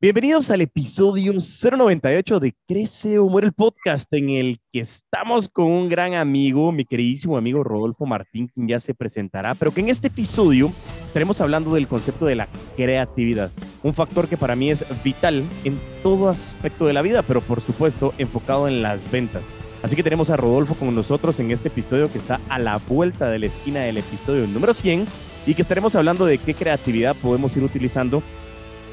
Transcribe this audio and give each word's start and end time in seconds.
Bienvenidos 0.00 0.48
al 0.52 0.60
episodio 0.60 1.32
098 1.32 2.38
de 2.38 2.54
Crece 2.68 3.18
Muere 3.18 3.48
el 3.48 3.52
podcast, 3.52 4.06
en 4.12 4.30
el 4.30 4.58
que 4.72 4.78
estamos 4.78 5.48
con 5.48 5.66
un 5.66 5.88
gran 5.88 6.14
amigo, 6.14 6.70
mi 6.70 6.84
queridísimo 6.84 7.36
amigo 7.36 7.64
Rodolfo 7.64 8.06
Martín, 8.06 8.46
quien 8.46 8.68
ya 8.68 8.78
se 8.78 8.94
presentará, 8.94 9.56
pero 9.56 9.74
que 9.74 9.80
en 9.80 9.88
este 9.88 10.06
episodio 10.06 10.72
estaremos 11.04 11.40
hablando 11.40 11.74
del 11.74 11.88
concepto 11.88 12.26
de 12.26 12.36
la 12.36 12.46
creatividad, 12.76 13.50
un 13.82 13.92
factor 13.92 14.28
que 14.28 14.36
para 14.36 14.54
mí 14.54 14.70
es 14.70 14.84
vital 15.02 15.42
en 15.64 15.80
todo 16.04 16.28
aspecto 16.28 16.86
de 16.86 16.92
la 16.92 17.02
vida, 17.02 17.24
pero 17.24 17.40
por 17.40 17.60
supuesto 17.60 18.14
enfocado 18.18 18.68
en 18.68 18.82
las 18.82 19.10
ventas. 19.10 19.42
Así 19.82 19.96
que 19.96 20.04
tenemos 20.04 20.30
a 20.30 20.36
Rodolfo 20.36 20.76
con 20.76 20.94
nosotros 20.94 21.40
en 21.40 21.50
este 21.50 21.70
episodio 21.70 22.08
que 22.08 22.18
está 22.18 22.40
a 22.50 22.60
la 22.60 22.76
vuelta 22.76 23.28
de 23.30 23.40
la 23.40 23.46
esquina 23.46 23.80
del 23.80 23.96
episodio 23.96 24.46
número 24.46 24.74
100 24.74 25.06
y 25.44 25.54
que 25.54 25.62
estaremos 25.62 25.96
hablando 25.96 26.24
de 26.24 26.38
qué 26.38 26.54
creatividad 26.54 27.16
podemos 27.16 27.56
ir 27.56 27.64
utilizando 27.64 28.22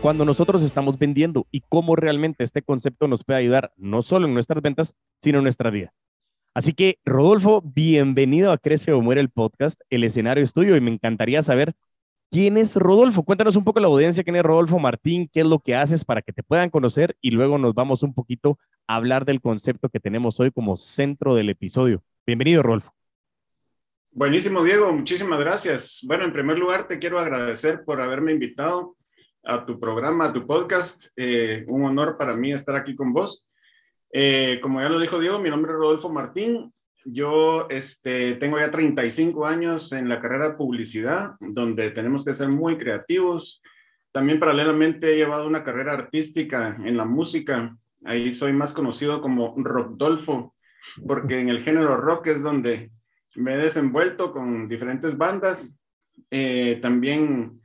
cuando 0.06 0.24
nosotros 0.24 0.62
estamos 0.62 1.00
vendiendo 1.00 1.48
y 1.50 1.62
cómo 1.68 1.96
realmente 1.96 2.44
este 2.44 2.62
concepto 2.62 3.08
nos 3.08 3.24
puede 3.24 3.40
ayudar 3.40 3.74
no 3.76 4.04
solo 4.04 4.28
en 4.28 4.36
nuestras 4.36 4.62
ventas, 4.62 4.94
sino 5.20 5.40
en 5.40 5.46
nuestra 5.46 5.72
vida. 5.72 5.96
Así 6.54 6.74
que, 6.74 7.00
Rodolfo, 7.06 7.64
bienvenido 7.66 8.52
a 8.52 8.60
Crece 8.60 8.94
o 8.94 9.02
Muere 9.02 9.20
el 9.20 9.32
podcast. 9.32 9.82
El 9.90 10.04
escenario 10.04 10.44
es 10.44 10.54
tuyo 10.54 10.76
y 10.76 10.80
me 10.80 10.92
encantaría 10.92 11.42
saber 11.42 11.74
quién 12.30 12.58
es 12.58 12.76
Rodolfo. 12.76 13.24
Cuéntanos 13.24 13.56
un 13.56 13.64
poco 13.64 13.80
la 13.80 13.88
audiencia, 13.88 14.24
quién 14.24 14.36
es 14.36 14.44
Rodolfo 14.44 14.78
Martín, 14.78 15.28
qué 15.34 15.40
es 15.40 15.48
lo 15.48 15.58
que 15.58 15.74
haces 15.74 16.06
para 16.06 16.22
que 16.22 16.34
te 16.34 16.44
puedan 16.44 16.70
conocer 16.70 17.18
y 17.20 17.32
luego 17.32 17.58
nos 17.58 17.74
vamos 17.74 18.04
un 18.04 18.14
poquito 18.14 18.60
a 18.86 18.98
hablar 18.98 19.26
del 19.26 19.42
concepto 19.42 19.90
que 19.90 20.00
tenemos 20.00 20.40
hoy 20.40 20.52
como 20.52 20.78
centro 20.78 21.34
del 21.34 21.50
episodio. 21.50 22.04
Bienvenido, 22.28 22.62
Rodolfo. 22.62 22.94
Buenísimo, 24.12 24.64
Diego. 24.64 24.94
Muchísimas 24.94 25.40
gracias. 25.40 26.06
Bueno, 26.06 26.26
en 26.26 26.32
primer 26.32 26.60
lugar, 26.60 26.88
te 26.88 27.00
quiero 27.00 27.18
agradecer 27.18 27.84
por 27.84 28.04
haberme 28.04 28.34
invitado 28.34 28.96
a 29.46 29.66
tu 29.66 29.80
programa, 29.80 30.26
a 30.26 30.34
tu 30.34 30.46
podcast. 30.46 31.08
Eh, 31.16 31.64
un 31.68 31.86
honor 31.86 32.18
para 32.18 32.36
mí 32.36 32.52
estar 32.52 32.76
aquí 32.76 32.96
con 32.96 33.14
vos. 33.14 33.48
Eh, 34.12 34.60
como 34.62 34.82
ya 34.82 34.90
lo 34.90 35.00
dijo 35.00 35.20
Diego, 35.20 35.40
mi 35.40 35.50
nombre 35.50 35.72
es 35.72 35.78
Rodolfo 35.78 36.10
Martín. 36.10 36.74
Yo 37.06 37.68
este, 37.70 38.36
tengo 38.36 38.58
ya 38.58 38.72
35 38.72 39.46
años 39.46 39.92
en 39.92 40.10
la 40.10 40.20
carrera 40.20 40.50
de 40.50 40.56
publicidad, 40.56 41.36
donde 41.40 41.92
tenemos 41.92 42.26
que 42.26 42.34
ser 42.34 42.50
muy 42.50 42.78
creativos. 42.78 43.62
También 44.12 44.40
paralelamente 44.40 45.14
he 45.14 45.18
llevado 45.18 45.46
una 45.46 45.64
carrera 45.64 45.94
artística 45.94 46.76
en 46.84 46.98
la 46.98 47.06
música. 47.06 47.78
Ahí 48.04 48.34
soy 48.34 48.54
más 48.54 48.74
conocido 48.74 49.22
como 49.22 49.54
Rockdolfo, 49.58 50.56
porque 51.06 51.40
en 51.40 51.50
el 51.50 51.62
género 51.62 51.98
rock 51.98 52.28
es 52.28 52.42
donde 52.42 52.92
me 53.36 53.54
he 53.54 53.58
desenvuelto 53.58 54.32
con 54.32 54.68
diferentes 54.68 55.18
bandas. 55.18 55.80
Eh, 56.32 56.80
también 56.82 57.62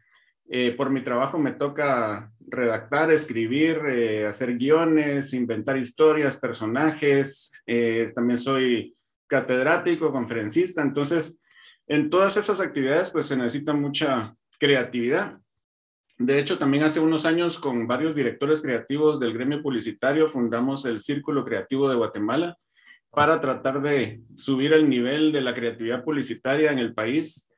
eh, 0.53 0.73
por 0.73 0.91
mi 0.91 1.03
trabajo 1.03 1.39
me 1.39 1.53
toca 1.53 2.33
redactar, 2.41 3.12
escribir, 3.12 3.83
eh, 3.89 4.27
hacer 4.27 4.59
guiones, 4.59 5.33
inventar 5.33 5.77
historias, 5.77 6.39
personajes. 6.39 7.53
Eh, 7.67 8.11
también 8.17 8.37
soy 8.37 8.97
catedrático, 9.29 10.11
conferencista. 10.11 10.83
Entonces, 10.83 11.41
en 11.87 12.11
todas 12.11 12.37
esas 12.37 12.61
actividades, 12.61 13.11
pues 13.11 13.27
se 13.27 13.37
necesita 13.37 13.73
mucha 13.75 14.23
creatividad. 14.59 15.41
De 16.19 16.41
hecho, 16.41 16.59
también 16.59 16.83
hace 16.83 16.98
unos 16.98 17.25
años 17.27 17.57
con 17.57 17.87
varios 17.87 18.17
directores 18.17 18.61
creativos 18.61 19.20
del 19.20 19.33
gremio 19.33 19.62
publicitario 19.62 20.27
fundamos 20.27 20.85
el 20.85 21.01
Círculo 21.01 21.45
Creativo 21.45 21.89
de 21.89 21.95
Guatemala 21.95 22.59
para 23.11 23.41
tratar 23.41 23.81
de 23.81 24.20
subir 24.35 24.73
el 24.73 24.89
nivel 24.89 25.31
de 25.31 25.41
la 25.42 25.55
creatividad 25.55 26.03
publicitaria 26.05 26.73
en 26.73 26.79
el 26.81 26.92
país. 26.92 27.50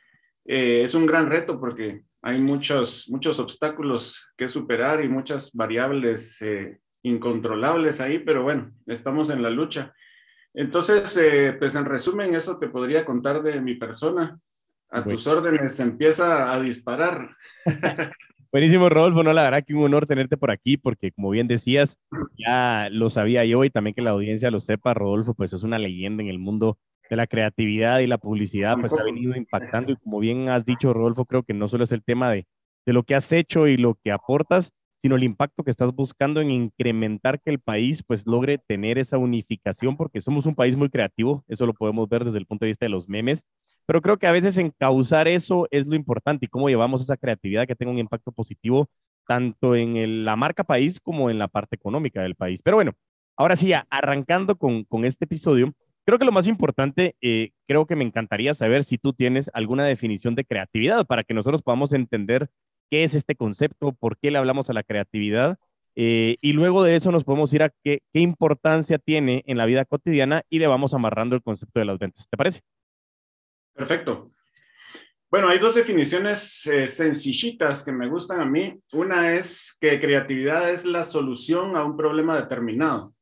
Es 0.44 0.94
un 0.94 1.06
gran 1.06 1.30
reto 1.30 1.58
porque 1.60 2.02
hay 2.22 2.40
muchos, 2.40 3.08
muchos 3.10 3.38
obstáculos 3.40 4.32
que 4.36 4.48
superar 4.48 5.04
y 5.04 5.08
muchas 5.08 5.52
variables 5.54 6.40
eh, 6.42 6.78
incontrolables 7.02 8.00
ahí, 8.00 8.20
pero 8.20 8.44
bueno, 8.44 8.72
estamos 8.86 9.30
en 9.30 9.42
la 9.42 9.50
lucha. 9.50 9.92
Entonces, 10.54 11.16
eh, 11.16 11.56
pues 11.58 11.74
en 11.74 11.84
resumen, 11.84 12.34
eso 12.34 12.58
te 12.58 12.68
podría 12.68 13.04
contar 13.04 13.42
de 13.42 13.60
mi 13.60 13.74
persona. 13.74 14.38
A 14.90 15.02
tus 15.02 15.26
órdenes 15.26 15.80
empieza 15.80 16.52
a 16.52 16.60
disparar. 16.60 17.34
Buenísimo, 18.52 18.90
Rodolfo. 18.90 19.22
No, 19.22 19.32
la 19.32 19.44
verdad 19.44 19.64
que 19.66 19.74
un 19.74 19.84
honor 19.84 20.06
tenerte 20.06 20.36
por 20.36 20.50
aquí, 20.50 20.76
porque 20.76 21.10
como 21.10 21.30
bien 21.30 21.48
decías, 21.48 21.98
ya 22.36 22.90
lo 22.90 23.08
sabía 23.08 23.46
yo 23.46 23.64
y 23.64 23.70
también 23.70 23.94
que 23.94 24.02
la 24.02 24.10
audiencia 24.10 24.50
lo 24.50 24.60
sepa, 24.60 24.92
Rodolfo, 24.92 25.32
pues 25.32 25.54
es 25.54 25.62
una 25.62 25.78
leyenda 25.78 26.22
en 26.22 26.28
el 26.28 26.38
mundo 26.38 26.78
de 27.08 27.16
la 27.16 27.26
creatividad 27.26 28.00
y 28.00 28.06
la 28.06 28.18
publicidad, 28.18 28.76
pues 28.78 28.92
ha 28.92 29.02
venido 29.02 29.36
impactando 29.36 29.92
y 29.92 29.96
como 29.96 30.18
bien 30.18 30.48
has 30.48 30.64
dicho, 30.64 30.92
Rodolfo, 30.92 31.26
creo 31.26 31.42
que 31.42 31.54
no 31.54 31.68
solo 31.68 31.84
es 31.84 31.92
el 31.92 32.02
tema 32.02 32.30
de, 32.30 32.46
de 32.86 32.92
lo 32.92 33.02
que 33.02 33.14
has 33.14 33.30
hecho 33.32 33.68
y 33.68 33.76
lo 33.76 33.96
que 34.02 34.12
aportas, 34.12 34.72
sino 35.02 35.16
el 35.16 35.24
impacto 35.24 35.64
que 35.64 35.70
estás 35.70 35.92
buscando 35.92 36.40
en 36.40 36.50
incrementar 36.50 37.40
que 37.40 37.50
el 37.50 37.58
país 37.58 38.02
pues 38.06 38.26
logre 38.26 38.58
tener 38.58 38.98
esa 38.98 39.18
unificación, 39.18 39.96
porque 39.96 40.20
somos 40.20 40.46
un 40.46 40.54
país 40.54 40.76
muy 40.76 40.88
creativo, 40.90 41.44
eso 41.48 41.66
lo 41.66 41.74
podemos 41.74 42.08
ver 42.08 42.24
desde 42.24 42.38
el 42.38 42.46
punto 42.46 42.64
de 42.64 42.70
vista 42.70 42.86
de 42.86 42.90
los 42.90 43.08
memes, 43.08 43.44
pero 43.84 44.00
creo 44.00 44.16
que 44.16 44.28
a 44.28 44.32
veces 44.32 44.56
encauzar 44.58 45.26
eso 45.26 45.66
es 45.70 45.88
lo 45.88 45.96
importante 45.96 46.46
y 46.46 46.48
cómo 46.48 46.68
llevamos 46.68 47.02
esa 47.02 47.16
creatividad 47.16 47.66
que 47.66 47.74
tenga 47.74 47.92
un 47.92 47.98
impacto 47.98 48.30
positivo 48.30 48.88
tanto 49.26 49.74
en 49.74 50.24
la 50.24 50.36
marca 50.36 50.64
país 50.64 51.00
como 51.00 51.30
en 51.30 51.38
la 51.38 51.48
parte 51.48 51.76
económica 51.76 52.22
del 52.22 52.36
país. 52.36 52.60
Pero 52.62 52.76
bueno, 52.76 52.92
ahora 53.36 53.56
sí, 53.56 53.72
arrancando 53.90 54.56
con, 54.56 54.84
con 54.84 55.04
este 55.04 55.24
episodio, 55.24 55.72
Creo 56.04 56.18
que 56.18 56.24
lo 56.24 56.32
más 56.32 56.48
importante, 56.48 57.14
eh, 57.20 57.50
creo 57.68 57.86
que 57.86 57.94
me 57.94 58.04
encantaría 58.04 58.54
saber 58.54 58.82
si 58.82 58.98
tú 58.98 59.12
tienes 59.12 59.50
alguna 59.54 59.84
definición 59.84 60.34
de 60.34 60.44
creatividad 60.44 61.06
para 61.06 61.22
que 61.22 61.34
nosotros 61.34 61.62
podamos 61.62 61.92
entender 61.92 62.50
qué 62.90 63.04
es 63.04 63.14
este 63.14 63.36
concepto, 63.36 63.92
por 63.92 64.18
qué 64.18 64.30
le 64.30 64.38
hablamos 64.38 64.68
a 64.68 64.72
la 64.72 64.82
creatividad. 64.82 65.58
Eh, 65.94 66.36
y 66.40 66.54
luego 66.54 66.82
de 66.82 66.96
eso 66.96 67.12
nos 67.12 67.24
podemos 67.24 67.52
ir 67.54 67.62
a 67.62 67.70
qué, 67.84 68.02
importancia 68.14 68.98
tiene 68.98 69.44
en 69.46 69.58
la 69.58 69.66
vida 69.66 69.84
cotidiana 69.84 70.42
y 70.50 70.58
le 70.58 70.66
vamos 70.66 70.92
amarrando 70.92 71.36
el 71.36 71.42
concepto 71.42 71.78
de 71.78 71.86
las 71.86 71.98
ventas. 71.98 72.28
¿Te 72.28 72.36
parece? 72.36 72.60
Perfecto. 73.74 74.32
Bueno, 75.30 75.48
hay 75.48 75.58
dos 75.58 75.74
definiciones 75.74 76.66
eh, 76.66 76.88
sencillitas 76.88 77.82
que 77.82 77.92
me 77.92 78.08
gustan 78.08 78.40
a 78.40 78.44
mí. 78.44 78.78
Una 78.92 79.34
es 79.34 79.76
que 79.80 80.00
creatividad 80.00 80.70
es 80.70 80.84
la 80.84 81.04
solución 81.04 81.76
a 81.76 81.84
un 81.84 81.96
problema 81.96 82.36
determinado. 82.36 83.14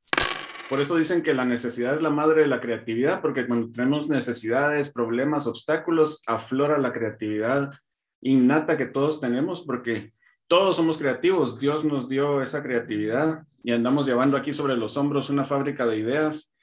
Por 0.71 0.81
eso 0.81 0.95
dicen 0.95 1.25
que 1.25 1.35
la 1.35 1.45
necesidad 1.45 1.97
es 1.97 2.01
la 2.01 2.11
madre 2.11 2.43
de 2.43 2.47
la 2.47 2.61
creatividad, 2.61 3.21
porque 3.21 3.45
cuando 3.45 3.73
tenemos 3.73 4.09
necesidades, 4.09 4.93
problemas, 4.93 5.49
obstáculos, 5.49 6.23
aflora 6.29 6.79
la 6.79 6.93
creatividad 6.93 7.73
innata 8.21 8.77
que 8.77 8.87
todos 8.87 9.21
tenemos, 9.21 9.63
porque 9.63 10.13
todos 10.47 10.77
somos 10.77 10.97
creativos. 10.97 11.59
Dios 11.59 11.85
nos 11.85 12.09
dio 12.09 12.41
esa 12.41 12.63
creatividad 12.63 13.43
y 13.65 13.73
andamos 13.73 14.07
llevando 14.07 14.37
aquí 14.37 14.55
sobre 14.55 14.77
los 14.77 14.97
hombros 14.97 15.29
una 15.29 15.45
fábrica 15.45 15.87
de 15.87 15.97
ideas. 15.97 16.55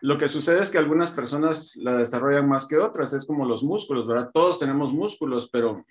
Lo 0.00 0.18
que 0.18 0.26
sucede 0.26 0.60
es 0.60 0.72
que 0.72 0.78
algunas 0.78 1.12
personas 1.12 1.76
la 1.76 1.96
desarrollan 1.96 2.48
más 2.48 2.66
que 2.66 2.78
otras, 2.78 3.12
es 3.12 3.24
como 3.24 3.46
los 3.46 3.62
músculos, 3.62 4.08
¿verdad? 4.08 4.30
Todos 4.34 4.58
tenemos 4.58 4.92
músculos, 4.92 5.48
pero 5.48 5.86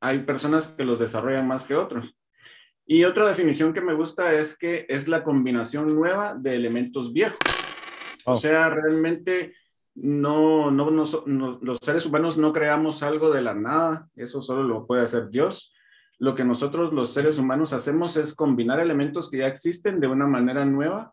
hay 0.00 0.20
personas 0.20 0.68
que 0.68 0.84
los 0.84 1.00
desarrollan 1.00 1.48
más 1.48 1.64
que 1.64 1.74
otros. 1.74 2.16
Y 2.90 3.04
otra 3.04 3.28
definición 3.28 3.74
que 3.74 3.82
me 3.82 3.92
gusta 3.92 4.32
es 4.32 4.56
que 4.56 4.86
es 4.88 5.08
la 5.08 5.22
combinación 5.22 5.94
nueva 5.94 6.34
de 6.34 6.54
elementos 6.54 7.12
viejos. 7.12 7.38
O 8.24 8.32
oh. 8.32 8.36
sea, 8.38 8.70
realmente 8.70 9.54
no, 9.94 10.70
no, 10.70 10.90
no, 10.90 11.58
los 11.60 11.78
seres 11.82 12.06
humanos 12.06 12.38
no 12.38 12.50
creamos 12.50 13.02
algo 13.02 13.30
de 13.30 13.42
la 13.42 13.54
nada, 13.54 14.08
eso 14.16 14.40
solo 14.40 14.62
lo 14.62 14.86
puede 14.86 15.02
hacer 15.02 15.28
Dios. 15.28 15.74
Lo 16.18 16.34
que 16.34 16.46
nosotros 16.46 16.94
los 16.94 17.12
seres 17.12 17.36
humanos 17.36 17.74
hacemos 17.74 18.16
es 18.16 18.34
combinar 18.34 18.80
elementos 18.80 19.30
que 19.30 19.36
ya 19.36 19.48
existen 19.48 20.00
de 20.00 20.08
una 20.08 20.26
manera 20.26 20.64
nueva 20.64 21.12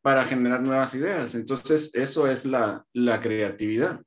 para 0.00 0.24
generar 0.24 0.62
nuevas 0.62 0.94
ideas. 0.94 1.34
Entonces, 1.34 1.90
eso 1.92 2.26
es 2.26 2.46
la, 2.46 2.86
la 2.94 3.20
creatividad. 3.20 4.00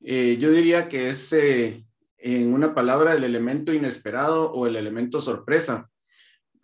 Eh, 0.00 0.38
yo 0.38 0.52
diría 0.52 0.88
que 0.88 1.08
es, 1.08 1.32
eh, 1.32 1.84
en 2.18 2.54
una 2.54 2.76
palabra, 2.76 3.14
el 3.14 3.24
elemento 3.24 3.72
inesperado 3.72 4.52
o 4.52 4.68
el 4.68 4.76
elemento 4.76 5.20
sorpresa. 5.20 5.90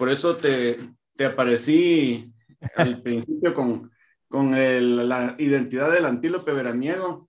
Por 0.01 0.09
eso 0.09 0.35
te, 0.39 0.79
te 1.15 1.27
aparecí 1.27 2.33
al 2.75 3.03
principio 3.03 3.53
con, 3.53 3.91
con 4.31 4.53
la 4.53 5.35
identidad 5.37 5.93
del 5.93 6.07
antílope 6.07 6.53
veraniego, 6.53 7.29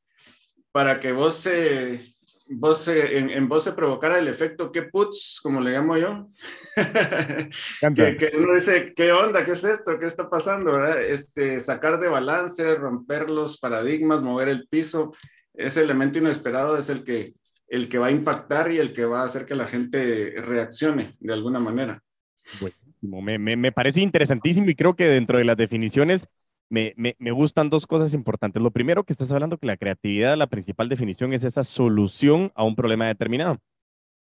para 0.71 0.97
que 0.97 1.11
vos, 1.11 1.35
se, 1.35 1.99
vos 2.47 2.87
en, 2.87 3.49
vos 3.49 3.65
se 3.65 3.73
provocara 3.73 4.19
el 4.19 4.29
efecto 4.29 4.71
que 4.71 4.83
puts, 4.83 5.41
como 5.43 5.59
le 5.59 5.71
llamo 5.71 5.97
yo. 5.97 6.29
que, 7.93 8.15
que, 8.15 8.31
uno 8.37 8.53
dice, 8.53 8.93
¿qué 8.95 9.11
onda? 9.11 9.43
¿Qué 9.43 9.51
es 9.51 9.65
esto? 9.65 9.99
¿Qué 9.99 10.05
está 10.05 10.29
pasando? 10.29 10.81
Este, 10.85 11.59
sacar 11.59 11.99
de 11.99 12.07
balance, 12.07 12.75
romper 12.75 13.29
los 13.29 13.59
paradigmas, 13.59 14.23
mover 14.23 14.47
el 14.47 14.65
piso. 14.69 15.13
Ese 15.53 15.83
elemento 15.83 16.19
inesperado 16.19 16.77
es 16.77 16.87
el 16.87 17.03
que, 17.03 17.33
el 17.67 17.89
que 17.89 17.97
va 17.97 18.07
a 18.07 18.11
impactar 18.11 18.71
y 18.71 18.79
el 18.79 18.93
que 18.93 19.03
va 19.03 19.23
a 19.23 19.25
hacer 19.25 19.45
que 19.45 19.55
la 19.55 19.67
gente 19.67 20.35
reaccione 20.37 21.11
de 21.19 21.33
alguna 21.33 21.59
manera. 21.59 22.01
Me, 23.01 23.37
me, 23.39 23.55
me, 23.55 23.71
parece 23.71 24.01
interesantísimo 24.01 24.69
y 24.69 24.75
creo 24.75 24.95
que 24.95 25.05
dentro 25.05 25.37
de 25.37 25.45
las 25.45 25.57
definiciones 25.57 26.27
me, 26.69 26.93
me, 26.95 27.31
gustan 27.31 27.69
dos 27.69 27.85
cosas 27.85 28.13
importantes. 28.13 28.61
Lo 28.61 28.71
primero 28.71 29.03
que 29.03 29.13
estás 29.13 29.31
hablando 29.31 29.57
que 29.57 29.67
la 29.67 29.77
creatividad, 29.77 30.37
la 30.37 30.47
principal 30.47 30.87
definición 30.87 31.33
es 31.33 31.43
esa 31.43 31.63
solución 31.63 32.51
a 32.55 32.63
un 32.63 32.75
problema 32.75 33.07
determinado. 33.07 33.57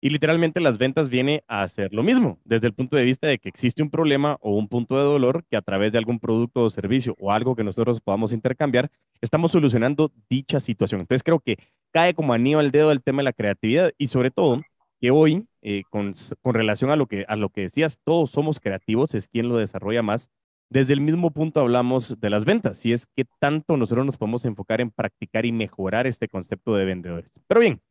Y 0.02 0.10
literalmente 0.10 0.62
las 0.62 0.78
ventas 0.78 1.10
viene 1.10 1.44
a 1.48 1.62
hacer 1.62 1.94
lo 1.94 2.04
mismo, 2.04 2.40
desde 2.46 2.68
el 2.68 2.74
punto 2.74 2.96
de 2.96 3.04
vista 3.04 3.28
de 3.28 3.38
que 3.38 3.50
existe 3.50 3.84
un 3.84 3.90
problema 3.90 4.38
o 4.40 4.56
un 4.56 4.70
punto 4.70 4.98
de 4.98 5.04
dolor 5.04 5.44
que 5.50 5.58
a 5.58 5.62
través 5.62 5.92
de 5.92 5.98
algún 5.98 6.20
producto 6.20 6.64
o 6.64 6.70
servicio 6.70 7.16
o 7.20 7.34
algo 7.34 7.56
que 7.56 7.66
nosotros 7.66 8.00
podamos 8.00 8.32
intercambiar, 8.32 8.90
estamos 9.22 9.52
solucionando 9.52 10.12
dicha 10.30 10.62
situación. 10.62 11.02
Entonces 11.02 11.22
creo 11.22 11.42
que 11.42 11.58
cae 11.92 12.14
como 12.14 12.34
anillo 12.34 12.60
al 12.60 12.72
dedo 12.72 12.92
el 12.94 13.04
tema 13.04 13.18
de 13.18 13.26
la 13.26 13.34
creatividad 13.34 13.92
y 13.98 14.08
sobre 14.08 14.32
todo 14.32 14.62
que 15.02 15.12
hoy, 15.12 15.46
eh, 15.62 15.84
con, 15.90 16.14
relación 16.44 16.92
a 16.92 16.96
lo, 16.96 17.08
que, 17.08 17.26
a 17.28 17.36
lo 17.36 17.50
que 17.50 17.62
decías, 17.62 18.00
todos 18.04 18.32
somos 18.32 18.60
creativos, 18.60 19.14
es 19.16 19.28
quien 19.28 19.50
lo 19.50 19.58
desarrolla 19.58 20.02
más. 20.02 20.30
Desde 20.70 20.94
el 20.94 21.02
mismo 21.02 21.32
punto 21.32 21.60
hablamos 21.60 22.20
de 22.20 22.30
las 22.30 22.46
ventas, 22.46 22.86
y 22.86 22.94
es 22.94 23.08
que 23.08 23.26
tanto 23.40 23.76
nosotros 23.76 24.06
nos 24.06 24.18
podemos 24.18 24.46
enfocar 24.46 24.82
en 24.82 24.92
practicar 24.92 25.46
y 25.46 25.52
mejorar 25.52 26.08
este 26.08 26.28
concepto 26.28 26.76
de 26.76 26.86
vendedores. 26.86 27.32
Pero 27.48 27.60
bien, 27.60 27.82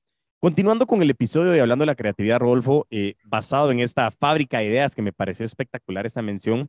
continuando 0.40 0.86
con 0.86 1.02
el 1.02 1.10
episodio 1.10 1.50
de 1.50 1.60
Hablando 1.60 1.82
de 1.82 1.86
la 1.86 1.96
Creatividad, 1.96 2.38
Rodolfo, 2.38 2.86
eh, 2.90 3.16
basado 3.24 3.72
en 3.72 3.80
esta 3.80 4.10
fábrica 4.12 4.58
de 4.58 4.66
ideas 4.66 4.94
que 4.94 5.02
me 5.02 5.12
pareció 5.12 5.44
espectacular 5.44 6.06
esa 6.06 6.22
mención, 6.22 6.68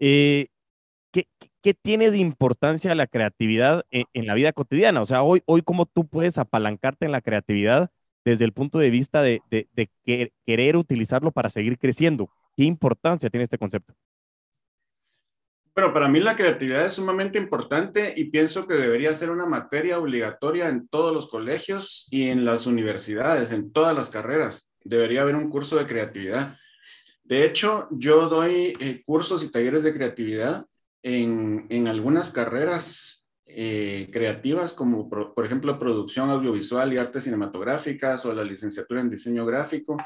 eh, 0.00 0.48
¿qué, 1.12 1.28
¿qué, 1.62 1.74
tiene 1.74 2.10
de 2.10 2.18
importancia 2.18 2.94
la 2.94 3.06
creatividad 3.06 3.84
en, 3.90 4.04
en, 4.12 4.26
la 4.26 4.34
vida 4.34 4.52
cotidiana? 4.52 5.00
O 5.02 5.06
sea, 5.06 5.22
hoy, 5.22 5.42
hoy, 5.46 5.62
¿cómo 5.62 5.86
tú 5.86 6.06
puedes 6.06 6.36
apalancarte 6.36 7.06
en 7.06 7.12
la 7.12 7.20
creatividad 7.20 7.90
desde 8.24 8.44
el 8.44 8.52
punto 8.52 8.78
de 8.78 8.90
vista 8.90 9.22
de, 9.22 9.42
de, 9.50 9.68
de 9.72 9.90
querer 10.46 10.76
utilizarlo 10.76 11.30
para 11.30 11.50
seguir 11.50 11.78
creciendo. 11.78 12.30
¿Qué 12.56 12.64
importancia 12.64 13.30
tiene 13.30 13.44
este 13.44 13.58
concepto? 13.58 13.94
Bueno, 15.74 15.92
para 15.92 16.08
mí 16.08 16.20
la 16.20 16.36
creatividad 16.36 16.86
es 16.86 16.92
sumamente 16.92 17.36
importante 17.36 18.14
y 18.16 18.26
pienso 18.26 18.68
que 18.68 18.74
debería 18.74 19.12
ser 19.12 19.30
una 19.30 19.44
materia 19.44 19.98
obligatoria 19.98 20.68
en 20.68 20.86
todos 20.86 21.12
los 21.12 21.26
colegios 21.26 22.06
y 22.12 22.28
en 22.28 22.44
las 22.44 22.68
universidades, 22.68 23.50
en 23.50 23.72
todas 23.72 23.94
las 23.94 24.08
carreras. 24.08 24.70
Debería 24.84 25.22
haber 25.22 25.34
un 25.34 25.50
curso 25.50 25.76
de 25.76 25.86
creatividad. 25.86 26.56
De 27.24 27.44
hecho, 27.44 27.88
yo 27.90 28.28
doy 28.28 28.74
eh, 28.78 29.02
cursos 29.04 29.42
y 29.42 29.50
talleres 29.50 29.82
de 29.82 29.92
creatividad 29.92 30.64
en, 31.02 31.66
en 31.70 31.88
algunas 31.88 32.30
carreras 32.30 33.23
eh, 33.46 34.08
creativas 34.10 34.72
como 34.72 35.08
por, 35.08 35.44
ejemplo 35.44 35.78
producción 35.78 36.30
audiovisual 36.30 36.92
y 36.92 36.96
artes 36.96 37.24
cinematográficas 37.24 38.24
o 38.24 38.32
la 38.32 38.42
licenciatura 38.42 39.02
en 39.02 39.10
diseño 39.10 39.44
gráfico, 39.44 39.98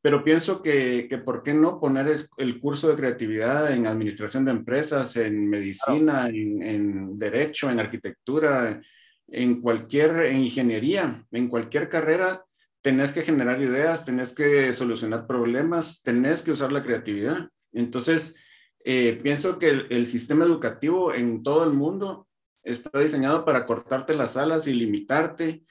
pero 0.00 0.24
pienso 0.24 0.62
que, 0.62 1.06
que 1.08 1.18
por 1.18 1.42
qué 1.42 1.52
no 1.52 1.78
poner 1.78 2.28
el, 2.38 2.58
curso 2.58 2.88
de 2.88 2.96
creatividad 2.96 3.70
en 3.72 3.86
administración 3.86 4.46
de 4.46 4.52
empresas, 4.52 5.14
en 5.16 5.46
medicina, 5.48 6.28
en, 6.28 6.62
en, 6.62 7.18
derecho, 7.18 7.70
en 7.70 7.80
arquitectura, 7.80 8.80
en 9.28 9.60
cualquier 9.60 10.26
en 10.26 10.38
ingeniería, 10.38 11.26
en 11.32 11.48
cualquier 11.48 11.90
carrera. 11.90 12.46
Tenés 12.80 13.12
que 13.12 13.20
generar 13.20 13.60
ideas, 13.60 14.06
tenés 14.06 14.34
que 14.34 14.72
solucionar 14.72 15.26
problemas, 15.26 16.02
tenés 16.02 16.40
que 16.42 16.52
usar 16.52 16.72
la 16.72 16.82
creatividad. 16.82 17.50
Entonces, 17.74 18.36
eh, 18.86 19.20
pienso 19.22 19.58
que 19.58 19.68
el, 19.68 19.86
el 19.90 20.06
sistema 20.06 20.46
educativo 20.46 21.12
en 21.12 21.42
todo 21.42 21.64
el 21.64 21.74
mundo 21.74 22.26
está 22.62 22.98
diseñado 23.00 23.44
para 23.44 23.66
cortarte 23.66 24.14
las 24.14 24.36
alas 24.36 24.66
y 24.66 24.74
limitarte. 24.74 25.62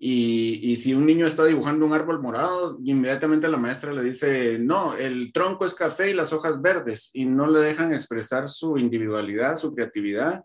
Y, 0.00 0.76
si 0.76 0.94
un 0.94 1.06
niño 1.06 1.26
está 1.26 1.44
dibujando 1.44 1.84
un 1.84 1.92
árbol 1.92 2.22
morado, 2.22 2.78
inmediatamente 2.84 3.48
la 3.48 3.56
maestra 3.56 3.92
le 3.92 4.04
dice, 4.04 4.58
no, 4.60 4.94
el 4.94 5.32
tronco 5.32 5.66
es 5.66 5.74
café 5.74 6.10
y 6.10 6.14
las 6.14 6.32
hojas 6.32 6.62
verdes, 6.62 7.10
y 7.12 7.24
no 7.24 7.50
le 7.50 7.58
dejan 7.58 7.92
expresar 7.92 8.48
su 8.48 8.78
individualidad, 8.78 9.56
su 9.56 9.74
creatividad, 9.74 10.44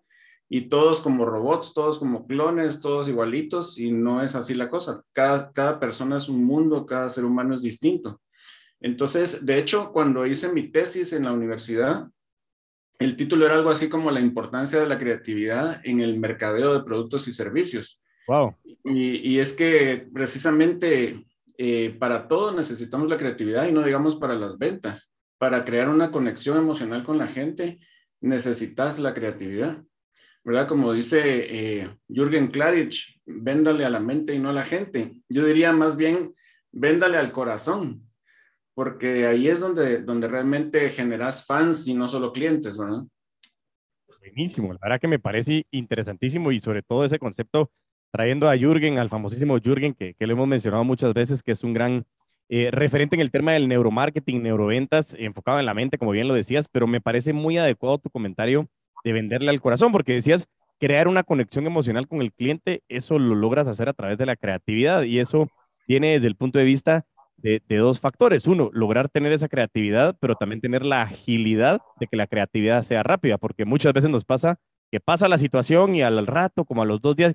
y 0.49 0.69
todos 0.69 1.01
como 1.01 1.25
robots, 1.25 1.73
todos 1.73 1.99
como 1.99 2.25
clones, 2.25 2.79
todos 2.79 3.07
igualitos, 3.07 3.77
y 3.77 3.91
no 3.91 4.23
es 4.23 4.33
así 4.33 4.55
la 4.55 4.69
cosa. 4.69 5.03
Cada, 5.11 5.51
cada 5.51 5.79
persona 5.79 6.17
es 6.17 6.29
un 6.29 6.43
mundo, 6.43 6.85
cada 6.87 7.09
ser 7.11 7.23
humano 7.23 7.53
es 7.53 7.61
distinto. 7.61 8.21
Entonces, 8.79 9.45
de 9.45 9.59
hecho, 9.59 9.91
cuando 9.91 10.25
hice 10.25 10.51
mi 10.51 10.69
tesis 10.71 11.13
en 11.13 11.23
la 11.25 11.31
universidad, 11.31 12.07
el 12.99 13.15
título 13.15 13.45
era 13.45 13.55
algo 13.55 13.69
así 13.69 13.89
como 13.89 14.11
la 14.11 14.19
importancia 14.19 14.79
de 14.79 14.87
la 14.87 14.97
creatividad 14.97 15.81
en 15.83 15.99
el 15.99 16.19
mercadeo 16.19 16.73
de 16.73 16.83
productos 16.83 17.27
y 17.27 17.33
servicios. 17.33 17.99
Wow. 18.27 18.55
Y, 18.85 19.39
es 19.39 19.53
que 19.53 20.07
precisamente 20.13 21.25
eh, 21.57 21.95
para 21.99 22.27
todo 22.27 22.55
necesitamos 22.55 23.09
la 23.09 23.17
creatividad 23.17 23.67
y 23.67 23.71
no 23.71 23.83
digamos 23.83 24.15
para 24.15 24.35
las 24.35 24.57
ventas. 24.57 25.15
Para 25.37 25.65
crear 25.65 25.89
una 25.89 26.11
conexión 26.11 26.57
emocional 26.57 27.03
con 27.03 27.17
la 27.17 27.27
gente 27.27 27.79
necesitas 28.21 28.99
la 28.99 29.13
creatividad. 29.13 29.83
¿Verdad? 30.45 30.67
Como 30.67 30.91
dice 30.91 31.21
eh, 31.23 31.97
Jürgen 32.09 32.47
Klarich, 32.47 33.21
véndale 33.25 33.85
a 33.85 33.89
la 33.89 34.01
mente 34.01 34.33
y 34.35 34.39
no 34.39 34.49
a 34.49 34.53
la 34.53 34.65
gente. 34.65 35.13
Yo 35.29 35.45
diría 35.45 35.71
más 35.71 35.95
bien, 35.95 36.33
véndale 36.71 37.17
al 37.17 37.31
corazón, 37.31 38.02
porque 38.73 39.27
ahí 39.27 39.47
es 39.47 39.59
donde, 39.59 40.01
donde 40.01 40.27
realmente 40.27 40.89
generas 40.89 41.45
fans 41.45 41.87
y 41.87 41.93
no 41.93 42.07
solo 42.07 42.33
clientes, 42.33 42.77
¿verdad? 42.77 43.03
Buenísimo, 44.19 44.73
la 44.73 44.79
verdad 44.81 44.99
que 45.01 45.07
me 45.07 45.19
parece 45.19 45.65
interesantísimo 45.71 46.51
y 46.51 46.59
sobre 46.59 46.81
todo 46.81 47.03
ese 47.03 47.19
concepto 47.19 47.71
trayendo 48.11 48.47
a 48.49 48.57
Jürgen, 48.57 48.99
al 48.99 49.09
famosísimo 49.09 49.57
Jürgen, 49.59 49.93
que, 49.93 50.13
que 50.13 50.27
lo 50.27 50.33
hemos 50.33 50.47
mencionado 50.47 50.83
muchas 50.83 51.13
veces, 51.13 51.41
que 51.41 51.51
es 51.51 51.63
un 51.63 51.73
gran 51.73 52.05
eh, 52.49 52.69
referente 52.71 53.15
en 53.15 53.21
el 53.21 53.31
tema 53.31 53.53
del 53.53 53.67
neuromarketing, 53.67 54.43
neuroventas, 54.43 55.15
enfocado 55.17 55.59
en 55.59 55.65
la 55.65 55.73
mente, 55.73 55.97
como 55.97 56.11
bien 56.11 56.27
lo 56.27 56.33
decías, 56.33 56.67
pero 56.71 56.87
me 56.87 57.01
parece 57.01 57.33
muy 57.33 57.57
adecuado 57.57 57.97
tu 57.97 58.09
comentario 58.09 58.67
de 59.03 59.13
venderle 59.13 59.49
al 59.49 59.61
corazón, 59.61 59.91
porque 59.91 60.13
decías 60.13 60.47
crear 60.79 61.07
una 61.07 61.23
conexión 61.23 61.65
emocional 61.65 62.07
con 62.07 62.21
el 62.21 62.31
cliente, 62.31 62.83
eso 62.89 63.17
lo 63.17 63.35
logras 63.35 63.67
hacer 63.67 63.89
a 63.89 63.93
través 63.93 64.17
de 64.17 64.25
la 64.25 64.35
creatividad 64.35 65.03
y 65.03 65.19
eso 65.19 65.47
viene 65.87 66.13
desde 66.13 66.27
el 66.27 66.35
punto 66.35 66.59
de 66.59 66.65
vista 66.65 67.05
de, 67.43 67.77
dos 67.77 67.99
factores. 67.99 68.47
Uno, 68.47 68.69
lograr 68.73 69.09
tener 69.09 69.33
esa 69.33 69.49
creatividad, 69.49 70.15
pero 70.19 70.35
también 70.35 70.61
tener 70.61 70.85
la 70.85 71.03
agilidad 71.03 71.81
de 71.99 72.07
que 72.07 72.15
la 72.15 72.27
creatividad 72.27 72.83
sea 72.83 73.03
rápida, 73.03 73.37
porque 73.37 73.65
muchas 73.65 73.93
veces 73.93 74.09
nos 74.09 74.23
pasa 74.23 74.59
que 74.91 74.99
pasa 74.99 75.27
la 75.27 75.37
situación 75.37 75.95
y 75.95 76.01
al 76.01 76.25
rato, 76.25 76.65
como 76.65 76.83
a 76.83 76.85
los 76.85 77.01
dos 77.01 77.15
días, 77.15 77.33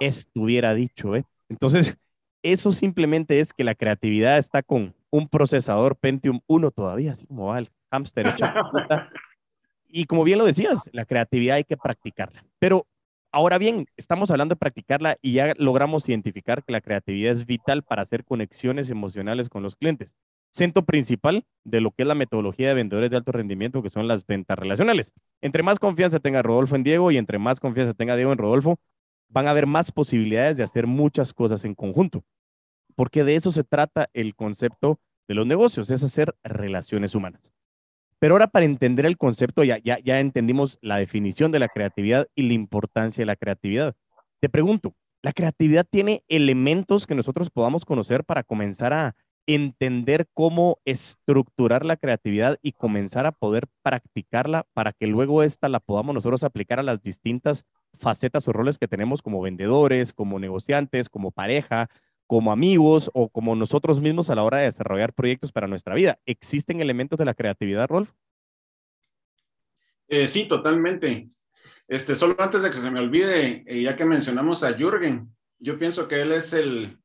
estuviera 0.00 0.74
dicho, 0.74 1.16
¿eh? 1.16 1.24
Entonces, 1.48 1.98
eso 2.42 2.70
simplemente 2.70 3.40
es 3.40 3.52
que 3.52 3.64
la 3.64 3.74
creatividad 3.74 4.38
está 4.38 4.62
con 4.62 4.94
un 5.10 5.28
procesador 5.28 5.96
Pentium 5.96 6.40
1 6.46 6.70
todavía, 6.70 7.12
así 7.12 7.26
como 7.26 7.46
va 7.46 7.58
el 7.58 7.68
hámster 7.90 8.28
hecho. 8.28 8.46
y 9.88 10.04
como 10.04 10.24
bien 10.24 10.38
lo 10.38 10.44
decías, 10.44 10.88
la 10.92 11.04
creatividad 11.04 11.56
hay 11.56 11.64
que 11.64 11.76
practicarla. 11.76 12.44
Pero 12.58 12.86
Ahora 13.32 13.58
bien, 13.58 13.86
estamos 13.96 14.32
hablando 14.32 14.54
de 14.54 14.58
practicarla 14.58 15.16
y 15.22 15.34
ya 15.34 15.54
logramos 15.56 16.08
identificar 16.08 16.64
que 16.64 16.72
la 16.72 16.80
creatividad 16.80 17.32
es 17.32 17.46
vital 17.46 17.84
para 17.84 18.02
hacer 18.02 18.24
conexiones 18.24 18.90
emocionales 18.90 19.48
con 19.48 19.62
los 19.62 19.76
clientes. 19.76 20.16
Centro 20.50 20.84
principal 20.84 21.44
de 21.62 21.80
lo 21.80 21.92
que 21.92 22.02
es 22.02 22.08
la 22.08 22.16
metodología 22.16 22.66
de 22.66 22.74
vendedores 22.74 23.08
de 23.08 23.18
alto 23.18 23.30
rendimiento, 23.30 23.84
que 23.84 23.88
son 23.88 24.08
las 24.08 24.26
ventas 24.26 24.58
relacionales. 24.58 25.12
Entre 25.42 25.62
más 25.62 25.78
confianza 25.78 26.18
tenga 26.18 26.42
Rodolfo 26.42 26.74
en 26.74 26.82
Diego 26.82 27.12
y 27.12 27.18
entre 27.18 27.38
más 27.38 27.60
confianza 27.60 27.94
tenga 27.94 28.16
Diego 28.16 28.32
en 28.32 28.38
Rodolfo, 28.38 28.80
van 29.28 29.46
a 29.46 29.50
haber 29.50 29.66
más 29.66 29.92
posibilidades 29.92 30.56
de 30.56 30.64
hacer 30.64 30.88
muchas 30.88 31.32
cosas 31.32 31.64
en 31.64 31.76
conjunto. 31.76 32.24
Porque 32.96 33.22
de 33.22 33.36
eso 33.36 33.52
se 33.52 33.62
trata 33.62 34.10
el 34.12 34.34
concepto 34.34 34.98
de 35.28 35.34
los 35.36 35.46
negocios, 35.46 35.88
es 35.92 36.02
hacer 36.02 36.34
relaciones 36.42 37.14
humanas. 37.14 37.52
Pero 38.20 38.34
ahora 38.34 38.48
para 38.48 38.66
entender 38.66 39.06
el 39.06 39.16
concepto, 39.16 39.64
ya, 39.64 39.78
ya, 39.78 39.98
ya 39.98 40.20
entendimos 40.20 40.78
la 40.82 40.98
definición 40.98 41.50
de 41.50 41.58
la 41.58 41.68
creatividad 41.68 42.28
y 42.34 42.46
la 42.46 42.52
importancia 42.52 43.22
de 43.22 43.26
la 43.26 43.36
creatividad. 43.36 43.96
Te 44.40 44.50
pregunto, 44.50 44.94
¿la 45.22 45.32
creatividad 45.32 45.86
tiene 45.90 46.22
elementos 46.28 47.06
que 47.06 47.14
nosotros 47.14 47.50
podamos 47.50 47.84
conocer 47.84 48.24
para 48.24 48.42
comenzar 48.42 48.92
a 48.92 49.16
entender 49.46 50.28
cómo 50.34 50.78
estructurar 50.84 51.86
la 51.86 51.96
creatividad 51.96 52.58
y 52.62 52.72
comenzar 52.72 53.26
a 53.26 53.32
poder 53.32 53.68
practicarla 53.82 54.66
para 54.74 54.92
que 54.92 55.06
luego 55.06 55.42
esta 55.42 55.68
la 55.68 55.80
podamos 55.80 56.14
nosotros 56.14 56.44
aplicar 56.44 56.78
a 56.78 56.84
las 56.84 57.02
distintas 57.02 57.64
facetas 57.98 58.46
o 58.46 58.52
roles 58.52 58.78
que 58.78 58.86
tenemos 58.86 59.22
como 59.22 59.40
vendedores, 59.40 60.12
como 60.12 60.38
negociantes, 60.38 61.08
como 61.08 61.32
pareja, 61.32 61.88
como 62.30 62.52
amigos 62.52 63.10
o 63.12 63.28
como 63.28 63.56
nosotros 63.56 64.00
mismos 64.00 64.30
a 64.30 64.36
la 64.36 64.44
hora 64.44 64.58
de 64.58 64.66
desarrollar 64.66 65.12
proyectos 65.12 65.50
para 65.50 65.66
nuestra 65.66 65.96
vida. 65.96 66.20
¿Existen 66.26 66.80
elementos 66.80 67.18
de 67.18 67.24
la 67.24 67.34
creatividad, 67.34 67.88
Rolf? 67.88 68.12
Eh, 70.06 70.28
sí, 70.28 70.46
totalmente. 70.46 71.26
Este, 71.88 72.14
solo 72.14 72.36
antes 72.38 72.62
de 72.62 72.70
que 72.70 72.76
se 72.76 72.88
me 72.88 73.00
olvide, 73.00 73.64
eh, 73.66 73.82
ya 73.82 73.96
que 73.96 74.04
mencionamos 74.04 74.62
a 74.62 74.72
Jürgen, 74.74 75.28
yo 75.58 75.76
pienso 75.76 76.06
que 76.06 76.20
él 76.20 76.30
es 76.30 76.52
el, 76.52 77.00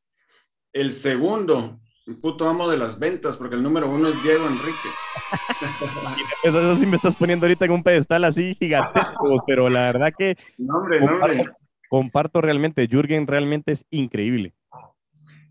el 0.73 0.91
segundo 0.91 1.79
puto 2.21 2.47
amo 2.47 2.69
de 2.69 2.77
las 2.77 2.99
ventas, 2.99 3.35
porque 3.35 3.55
el 3.55 3.63
número 3.63 3.89
uno 3.89 4.09
es 4.09 4.21
Diego 4.21 4.45
Enríquez. 4.45 4.95
Eso 6.43 6.75
sí 6.75 6.85
me 6.85 6.97
estás 6.97 7.15
poniendo 7.15 7.47
ahorita 7.47 7.65
en 7.65 7.71
un 7.71 7.81
pedestal 7.81 8.25
así 8.25 8.53
gigantesco, 8.59 9.43
pero 9.47 9.69
la 9.69 9.91
verdad 9.91 10.13
que 10.15 10.37
no, 10.59 10.77
hombre, 10.77 10.99
comparto, 10.99 11.51
comparto 11.89 12.41
realmente, 12.41 12.87
Jürgen 12.87 13.25
realmente 13.25 13.71
es 13.71 13.87
increíble. 13.89 14.53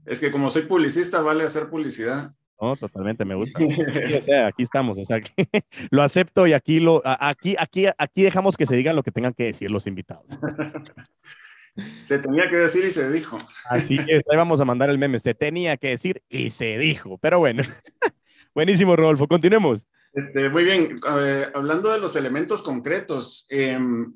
Es 0.06 0.20
que 0.20 0.30
como 0.30 0.50
soy 0.50 0.62
publicista, 0.62 1.20
vale 1.20 1.44
hacer 1.44 1.68
publicidad. 1.68 2.32
No, 2.60 2.76
totalmente, 2.76 3.24
me 3.24 3.34
gusta. 3.34 3.58
o 4.18 4.20
sea, 4.20 4.46
aquí 4.46 4.62
estamos, 4.62 4.96
o 4.98 5.04
sea, 5.04 5.20
lo 5.90 6.02
acepto 6.02 6.46
y 6.46 6.52
aquí, 6.52 6.80
lo, 6.80 7.02
aquí, 7.04 7.56
aquí, 7.58 7.86
aquí 7.98 8.22
dejamos 8.22 8.56
que 8.56 8.66
se 8.66 8.76
digan 8.76 8.96
lo 8.96 9.02
que 9.02 9.10
tengan 9.10 9.34
que 9.34 9.44
decir 9.44 9.70
los 9.70 9.86
invitados. 9.86 10.26
Se 12.02 12.20
tenía 12.20 12.48
que 12.48 12.54
decir 12.54 12.84
y 12.84 12.90
se 12.90 13.10
dijo. 13.10 13.36
Así 13.68 13.96
es, 14.06 14.22
ahí 14.30 14.36
vamos 14.36 14.60
a 14.60 14.64
mandar 14.64 14.90
el 14.90 14.98
meme. 14.98 15.18
Se 15.18 15.34
tenía 15.34 15.76
que 15.76 15.88
decir 15.88 16.22
y 16.28 16.50
se 16.50 16.78
dijo. 16.78 17.18
Pero 17.18 17.40
bueno, 17.40 17.64
buenísimo, 18.54 18.94
Rodolfo. 18.94 19.26
Continuemos. 19.26 19.84
Este, 20.12 20.50
muy 20.50 20.62
bien, 20.62 20.94
hablando 21.52 21.90
de 21.90 21.98
los 21.98 22.14
elementos 22.14 22.62
concretos, 22.62 23.48
em, 23.50 24.14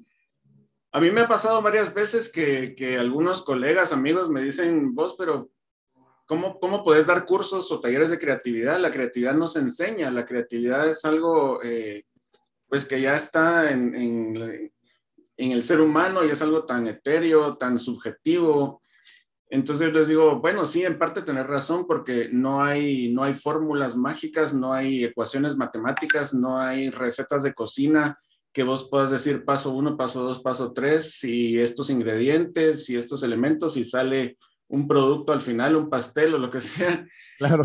a 0.93 1.01
mí 1.01 1.11
me 1.11 1.23
ha 1.23 1.27
pasado 1.27 1.61
varias 1.61 1.93
veces 1.93 2.31
que, 2.31 2.77
que, 2.77 2.97
algunos 2.97 3.43
colegas, 3.43 3.93
amigos 3.93 4.31
me 4.31 4.43
dicen, 4.43 4.95
vos, 4.95 5.17
pero 5.19 5.51
¿cómo, 6.29 6.61
¿cómo 6.61 6.85
podés 6.85 7.07
dar 7.07 7.25
cursos 7.25 7.73
o 7.73 7.81
talleres 7.81 8.11
de 8.11 8.19
creatividad? 8.19 8.79
La 8.79 8.91
creatividad 8.91 9.35
no 9.35 9.49
se 9.49 9.61
enseña, 9.61 10.11
la 10.11 10.27
creatividad 10.27 10.89
es 10.89 11.05
algo 11.05 11.61
eh, 11.65 12.05
pues 12.69 12.85
que 12.85 13.01
ya 13.01 13.17
está 13.17 13.71
en, 13.73 13.95
en, 13.95 14.73
en 15.39 15.53
el 15.53 15.63
ser 15.63 15.81
humano 15.81 16.25
y 16.25 16.29
es 16.29 16.43
algo 16.43 16.65
tan 16.65 16.87
etéreo, 16.87 17.57
tan 17.57 17.79
subjetivo. 17.79 18.83
Entonces 19.51 19.93
les 19.95 20.07
digo, 20.09 20.39
bueno, 20.41 20.67
sí, 20.67 20.85
en 20.85 20.99
parte 20.99 21.23
tener 21.23 21.47
razón 21.47 21.87
porque 21.87 22.29
no 22.31 22.63
hay, 22.63 23.09
no 23.09 23.25
hay 23.25 23.33
fórmulas 23.33 23.97
mágicas, 23.97 24.53
no 24.53 24.75
hay 24.75 25.05
ecuaciones 25.05 25.57
matemáticas, 25.57 26.35
no 26.35 26.61
hay 26.61 26.91
recetas 26.91 27.43
de 27.43 27.55
cocina 27.55 28.19
que 28.53 28.65
vos 28.65 28.89
puedas 28.91 29.11
decir 29.11 29.45
paso 29.45 29.71
uno, 29.71 29.97
paso 29.97 30.23
dos, 30.23 30.41
paso 30.41 30.73
tres, 30.73 31.23
y 31.25 31.59
estos 31.59 31.89
ingredientes 31.89 32.91
y 32.91 32.97
estos 32.97 33.23
elementos 33.23 33.77
y 33.77 33.85
sale 33.85 34.37
un 34.69 34.87
producto 34.87 35.33
al 35.33 35.41
final, 35.41 35.77
un 35.77 35.91
pastel 35.91 36.35
o 36.35 36.39
lo 36.39 36.51
que 36.51 36.61
sea. 36.61 37.07
Claro. 37.39 37.65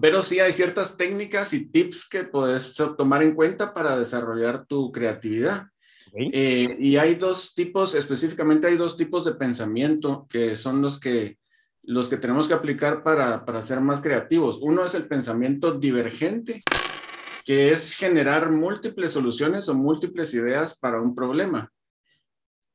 Pero 0.00 0.22
sí 0.22 0.38
hay 0.38 0.52
ciertas 0.52 0.96
técnicas 0.96 1.52
y 1.52 1.66
tips 1.66 2.08
que 2.08 2.24
puedes 2.24 2.74
tomar 2.96 3.22
en 3.22 3.34
cuenta 3.34 3.74
para 3.74 3.98
desarrollar 3.98 4.64
tu 4.66 4.92
creatividad. 4.92 5.66
Eh, 6.14 6.76
y 6.78 6.96
hay 6.96 7.16
dos 7.16 7.54
tipos, 7.54 7.94
específicamente 7.94 8.66
hay 8.66 8.76
dos 8.76 8.96
tipos 8.96 9.24
de 9.24 9.34
pensamiento 9.34 10.26
que 10.30 10.56
son 10.56 10.80
los 10.80 10.98
que, 11.00 11.38
los 11.82 12.08
que 12.08 12.16
tenemos 12.16 12.48
que 12.48 12.54
aplicar 12.54 13.02
para, 13.02 13.44
para 13.44 13.62
ser 13.62 13.80
más 13.80 14.00
creativos. 14.00 14.58
Uno 14.62 14.84
es 14.84 14.94
el 14.94 15.06
pensamiento 15.06 15.72
divergente, 15.72 16.60
que 17.44 17.70
es 17.70 17.94
generar 17.94 18.52
múltiples 18.52 19.12
soluciones 19.12 19.68
o 19.68 19.74
múltiples 19.74 20.32
ideas 20.32 20.78
para 20.78 21.00
un 21.00 21.14
problema. 21.14 21.72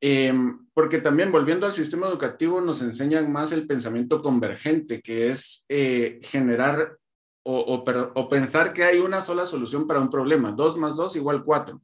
Em, 0.05 0.67
porque 0.73 0.97
también 0.97 1.31
volviendo 1.31 1.65
al 1.65 1.71
sistema 1.71 2.09
educativo 2.09 2.59
nos 2.59 2.81
enseñan 2.81 3.31
más 3.31 3.53
el 3.53 3.65
pensamiento 3.65 4.21
convergente, 4.21 5.01
que 5.01 5.29
es 5.29 5.65
eh, 5.69 6.19
generar 6.23 6.97
o, 7.45 8.29
pensar 8.29 8.73
que 8.73 8.83
hay 8.83 8.99
una 8.99 9.21
sola 9.21 9.45
solución 9.45 9.87
para 9.87 10.01
un 10.01 10.09
problema. 10.09 10.51
Dos 10.51 10.77
más 10.77 10.97
dos 10.97 11.15
igual 11.15 11.45
cuatro 11.45 11.81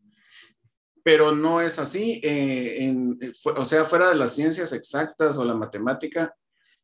pero 1.02 1.34
no 1.34 1.62
es 1.62 1.80
así. 1.80 2.20
Eh, 2.22 2.84
en, 2.84 3.18
o 3.56 3.64
sea, 3.64 3.86
fuera 3.86 4.10
de 4.10 4.16
las 4.16 4.36
ciencias 4.36 4.74
exactas 4.74 5.38
o 5.38 5.46
la 5.46 5.56
matemática, 5.56 6.36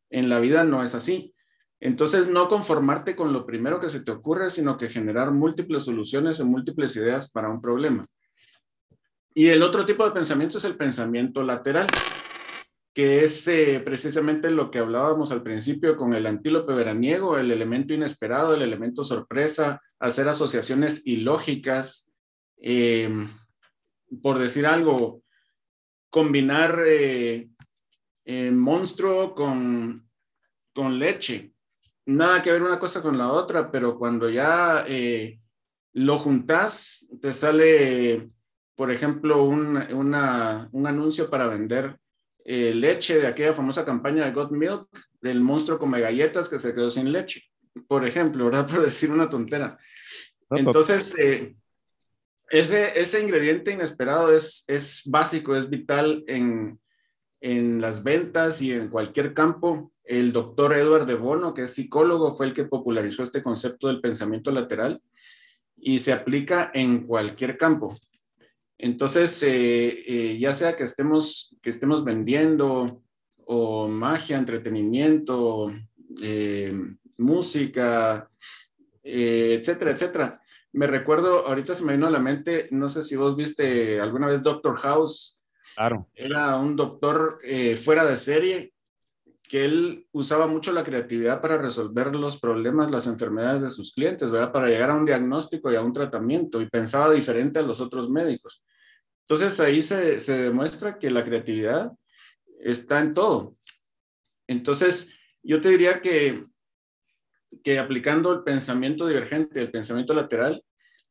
en 0.10 0.30
la 0.30 0.40
vida 0.40 0.64
no 0.64 0.84
es 0.84 0.96
así. 0.96 1.36
Entonces, 1.82 2.30
no 2.30 2.48
conformarte 2.48 3.16
con 3.16 3.34
lo 3.34 3.46
primero 3.46 3.82
que 3.82 3.90
se 3.90 4.00
te 4.00 4.12
ocurre, 4.12 4.50
sino 4.50 4.78
que 4.78 4.88
generar 4.88 5.32
múltiples 5.32 5.84
soluciones 5.84 6.40
o 6.40 6.46
múltiples 6.46 6.96
ideas 6.96 7.30
para 7.30 7.50
un 7.50 7.62
problema. 7.62 8.04
Y 9.36 9.50
el 9.50 9.62
otro 9.62 9.86
tipo 9.86 10.04
de 10.06 10.12
pensamiento 10.12 10.58
es 10.58 10.66
el 10.66 10.78
pensamiento 10.78 11.44
lateral, 11.44 11.88
que 12.94 13.24
es 13.24 13.48
eh, 13.48 13.82
precisamente 13.84 14.50
lo 14.50 14.72
que 14.72 14.80
hablábamos 14.80 15.32
al 15.32 15.44
principio 15.44 15.98
con 15.98 16.14
el 16.14 16.26
antílope 16.26 16.74
veraniego, 16.74 17.38
el 17.38 17.52
elemento 17.52 17.94
inesperado, 17.94 18.56
el 18.56 18.62
elemento 18.64 19.04
sorpresa, 19.04 19.82
hacer 20.00 20.28
asociaciones 20.28 21.06
ilógicas. 21.06 22.10
Eh, 22.58 23.10
por 24.22 24.40
decir 24.40 24.66
algo, 24.66 25.24
combinar 26.10 26.80
eh, 26.86 27.50
eh, 28.26 28.52
monstruo 28.52 29.34
con, 29.36 30.10
con 30.74 31.00
leche. 31.00 31.54
Nada 32.06 32.42
que 32.42 32.52
ver 32.52 32.64
una 32.64 32.80
cosa 32.80 33.02
con 33.02 33.18
la 33.18 33.32
otra, 33.32 33.72
pero 33.72 33.98
cuando 33.98 34.30
ya 34.30 34.86
eh, 34.88 35.40
lo 35.94 36.20
juntas, 36.20 37.08
te 37.22 37.34
sale, 37.34 38.28
por 38.76 38.92
ejemplo, 38.92 39.44
un, 39.44 39.78
un 39.94 40.88
anuncio 40.88 41.30
para 41.30 41.48
vender 41.48 41.98
leche 42.46 43.20
de 43.20 43.28
aquella 43.28 43.54
famosa 43.54 43.86
campaña 43.86 44.26
de 44.26 44.32
God 44.32 44.52
Milk, 44.52 44.88
del 45.22 45.42
monstruo 45.42 45.80
come 45.80 46.00
galletas 46.00 46.48
que 46.48 46.60
se 46.60 46.74
quedó 46.74 46.92
sin 46.92 47.12
leche, 47.12 47.44
por 47.88 48.06
ejemplo, 48.06 48.46
¿verdad? 48.46 48.68
Por 48.72 48.84
decir 48.84 49.12
una 49.12 49.30
tontera. 49.30 49.78
Entonces, 50.52 51.16
ese, 52.50 53.00
ese 53.00 53.22
ingrediente 53.22 53.72
inesperado 53.72 54.34
es, 54.34 54.64
es 54.68 55.04
básico, 55.06 55.56
es 55.56 55.70
vital 55.70 56.24
en, 56.28 56.80
en 57.42 57.82
las 57.82 58.04
ventas 58.04 58.62
y 58.62 58.72
en 58.72 58.90
cualquier 58.90 59.34
campo. 59.34 59.92
El 60.04 60.32
doctor 60.32 60.74
Edward 60.74 61.08
de 61.08 61.16
Bono, 61.16 61.54
que 61.54 61.64
es 61.64 61.74
psicólogo, 61.74 62.36
fue 62.36 62.46
el 62.46 62.54
que 62.54 62.66
popularizó 62.66 63.24
este 63.24 63.42
concepto 63.42 63.88
del 63.88 64.02
pensamiento 64.02 64.52
lateral 64.52 65.02
y 65.76 66.00
se 66.00 66.14
aplica 66.14 66.72
en 66.74 67.08
cualquier 67.08 67.58
campo. 67.58 67.96
Entonces, 68.78 69.42
eh, 69.44 70.04
eh, 70.08 70.38
ya 70.40 70.54
sea 70.54 70.76
que 70.76 70.84
estemos, 70.84 71.56
que 71.62 71.70
estemos 71.70 72.04
vendiendo 72.04 73.04
o 73.46 73.88
magia, 73.88 74.38
entretenimiento, 74.38 75.72
eh, 76.22 76.74
música, 77.18 78.30
etcétera, 79.04 79.92
etcétera, 79.92 80.42
me 80.74 80.88
recuerdo, 80.88 81.48
ahorita 81.48 81.74
se 81.74 81.84
me 81.84 81.94
vino 81.94 82.08
a 82.08 82.12
la 82.12 82.20
mente, 82.20 82.68
no 82.72 82.90
sé 82.90 83.04
si 83.04 83.16
vos 83.16 83.36
viste 83.36 84.02
alguna 84.02 84.28
vez 84.28 84.44
Doctor 84.44 84.76
House. 84.78 85.40
Claro. 85.76 86.10
Era 86.14 86.58
un 86.58 86.76
doctor 86.76 87.40
fuera 87.78 88.06
de 88.06 88.18
serie 88.18 88.74
que 89.48 89.66
él 89.66 90.08
usaba 90.12 90.48
mucho 90.48 90.72
la 90.72 90.84
creatividad 90.84 91.42
para 91.42 91.58
resolver 91.58 92.16
los 92.16 92.40
problemas, 92.40 92.92
las 92.92 93.08
enfermedades 93.08 93.62
de 93.62 93.70
sus 93.70 93.94
clientes, 93.94 94.32
¿verdad? 94.32 94.52
Para 94.52 94.68
llegar 94.68 94.90
a 94.90 94.96
un 94.96 95.06
diagnóstico 95.06 95.72
y 95.72 95.76
a 95.76 95.82
un 95.82 95.94
tratamiento 95.94 96.62
y 96.62 96.70
pensaba 96.70 97.14
diferente 97.14 97.60
a 97.60 97.64
los 97.64 97.82
otros 97.82 98.10
médicos. 98.10 98.64
Entonces 99.22 99.60
ahí 99.60 99.82
se, 99.82 100.20
se 100.20 100.38
demuestra 100.38 100.98
que 100.98 101.10
la 101.10 101.24
creatividad 101.24 101.92
está 102.60 103.02
en 103.02 103.14
todo. 103.14 103.56
Entonces, 104.48 105.12
yo 105.42 105.62
te 105.62 105.70
diría 105.70 106.02
que 106.02 106.46
que 107.64 107.80
aplicando 107.80 108.32
el 108.34 108.44
pensamiento 108.44 109.08
divergente, 109.08 109.62
el 109.62 109.72
pensamiento 109.72 110.14
lateral, 110.14 110.64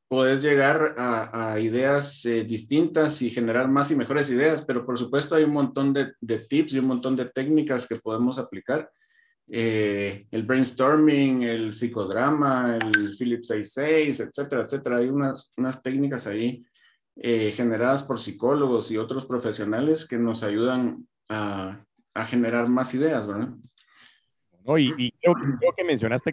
puedes 0.09 0.43
llegar 0.43 0.95
a, 0.99 1.59
ideas 1.61 2.25
eh, 2.27 2.45
distintas 2.45 3.23
y 3.23 3.31
generar 3.31 3.69
más 3.69 3.91
y 3.91 3.97
mejores 3.97 4.31
ideas, 4.31 4.65
pero 4.65 4.85
por 4.85 4.99
supuesto 4.99 5.35
hay 5.35 5.45
un 5.45 5.53
montón 5.53 5.93
de, 5.93 6.15
tips 6.49 6.75
y 6.75 6.79
un 6.79 6.87
montón 6.87 7.17
de 7.17 7.27
técnicas 7.27 7.87
que 7.87 7.97
podemos 7.97 8.39
aplicar. 8.39 8.91
Eh, 9.49 10.27
el 10.31 10.43
brainstorming, 10.45 11.43
el 11.43 11.73
psicodrama, 11.73 12.77
el 12.77 13.11
Philip 13.17 13.43
66, 13.43 14.21
etcétera, 14.21 14.63
etcétera. 14.63 14.97
Hay 14.97 15.09
unas, 15.09 15.51
unas 15.57 15.83
técnicas 15.83 16.27
ahí 16.27 16.65
eh, 17.17 17.53
generadas 17.53 18.03
por 18.03 18.21
psicólogos 18.21 18.91
y 18.91 18.97
otros 18.97 19.27
profesionales 19.27 20.07
que 20.07 20.17
nos 20.17 20.43
ayudan 20.43 21.07
a, 21.29 21.85
a 22.15 22.25
generar 22.25 22.69
más 22.69 22.95
ideas, 22.95 23.27
¿verdad? 23.27 23.51
Y, 24.79 25.13
creo, 25.21 25.35
que 25.77 25.85
mencionaste 25.85 26.33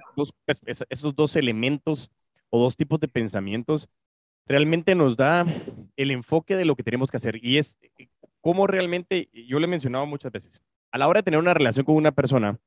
esos 0.90 1.16
dos 1.16 1.36
elementos 1.36 2.10
o 2.52 2.60
dos 2.60 2.78
tipos 2.78 3.00
de 3.00 3.08
pensamientos 3.08 3.90
realmente 4.46 4.94
nos 4.94 5.18
da 5.18 5.46
el 5.96 6.12
enfoque 6.12 6.56
de 6.56 6.66
lo 6.66 6.76
que 6.76 6.84
tenemos 6.84 7.10
que 7.10 7.18
hacer 7.18 7.44
y 7.44 7.58
es 7.58 7.78
eh, 7.98 8.08
cómo 8.42 8.68
realmente, 8.68 9.30
yo 9.34 9.60
le 9.60 9.66
he 9.66 9.70
mencionado 9.70 10.06
muchas 10.06 10.32
veces, 10.32 10.62
a 10.92 10.98
la 10.98 11.08
hora 11.08 11.20
de 11.20 11.24
tener 11.24 11.40
una 11.40 11.54
relación 11.54 11.86
con 11.86 11.96
una 11.96 12.12
persona, 12.12 12.60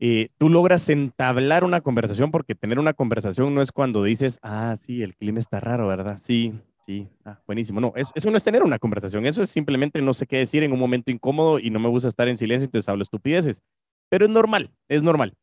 eh, 0.00 0.28
tú 0.38 0.48
logras 0.48 0.88
entablar 0.88 1.62
una 1.62 1.80
conversación 1.80 2.30
porque 2.30 2.54
tener 2.54 2.78
una 2.78 2.94
conversación 2.94 3.54
no 3.54 3.62
es 3.62 3.70
cuando 3.70 4.02
dices, 4.02 4.38
ah, 4.42 4.76
sí, 4.86 5.02
el 5.02 5.14
clima 5.14 5.38
está 5.38 5.60
raro, 5.60 5.86
¿verdad? 5.86 6.18
Sí, 6.18 6.54
sí, 6.84 7.08
ah, 7.24 7.40
buenísimo. 7.46 7.80
No, 7.80 7.92
eso, 7.96 8.10
eso 8.14 8.30
no 8.30 8.36
es 8.36 8.44
tener 8.44 8.62
una 8.62 8.78
conversación, 8.78 9.26
eso 9.26 9.42
es 9.42 9.50
simplemente 9.50 10.00
no 10.00 10.14
sé 10.14 10.26
qué 10.26 10.38
decir 10.38 10.62
en 10.62 10.72
un 10.72 10.78
momento 10.78 11.10
incómodo 11.10 11.58
y 11.58 11.70
no 11.70 11.78
me 11.78 11.88
gusta 11.88 12.08
estar 12.08 12.28
en 12.28 12.36
silencio, 12.36 12.64
entonces 12.64 12.88
hablo 12.88 13.02
estupideces. 13.02 13.62
Pero 14.08 14.24
es 14.24 14.30
normal, 14.30 14.70
es 14.88 15.02
normal. 15.02 15.34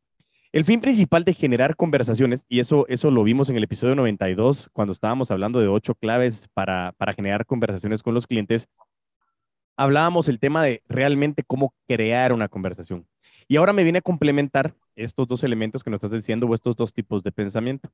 El 0.53 0.65
fin 0.65 0.81
principal 0.81 1.24
de 1.24 1.34
generar 1.34 1.77
conversaciones, 1.77 2.46
y 2.50 2.60
eso, 2.60 2.86
eso 2.89 3.10
lo 3.10 3.24
vimos 3.24 3.50
en 3.50 3.55
el 3.55 3.63
episodio 3.63 3.96
92, 3.96 4.70
cuando 4.74 4.91
estábamos 4.91 5.31
hablando 5.31 5.62
de 5.62 5.70
ocho 5.70 5.96
claves 5.96 6.50
para, 6.53 6.91
para 6.98 7.13
generar 7.13 7.46
conversaciones 7.46 8.03
con 8.03 8.13
los 8.13 8.27
clientes, 8.27 8.67
hablábamos 9.77 10.27
el 10.27 10.39
tema 10.39 10.62
de 10.62 10.84
realmente 10.89 11.43
cómo 11.43 11.74
crear 11.88 12.34
una 12.34 12.50
conversación. 12.50 13.08
Y 13.48 13.55
ahora 13.55 13.72
me 13.72 13.84
viene 13.84 14.00
a 14.00 14.01
complementar 14.01 14.75
estos 14.96 15.25
dos 15.25 15.43
elementos 15.46 15.86
que 15.86 15.89
nos 15.89 16.03
estás 16.03 16.12
diciendo 16.20 16.48
o 16.48 16.53
estos 16.53 16.75
dos 16.75 16.93
tipos 16.93 17.24
de 17.24 17.31
pensamiento. 17.31 17.89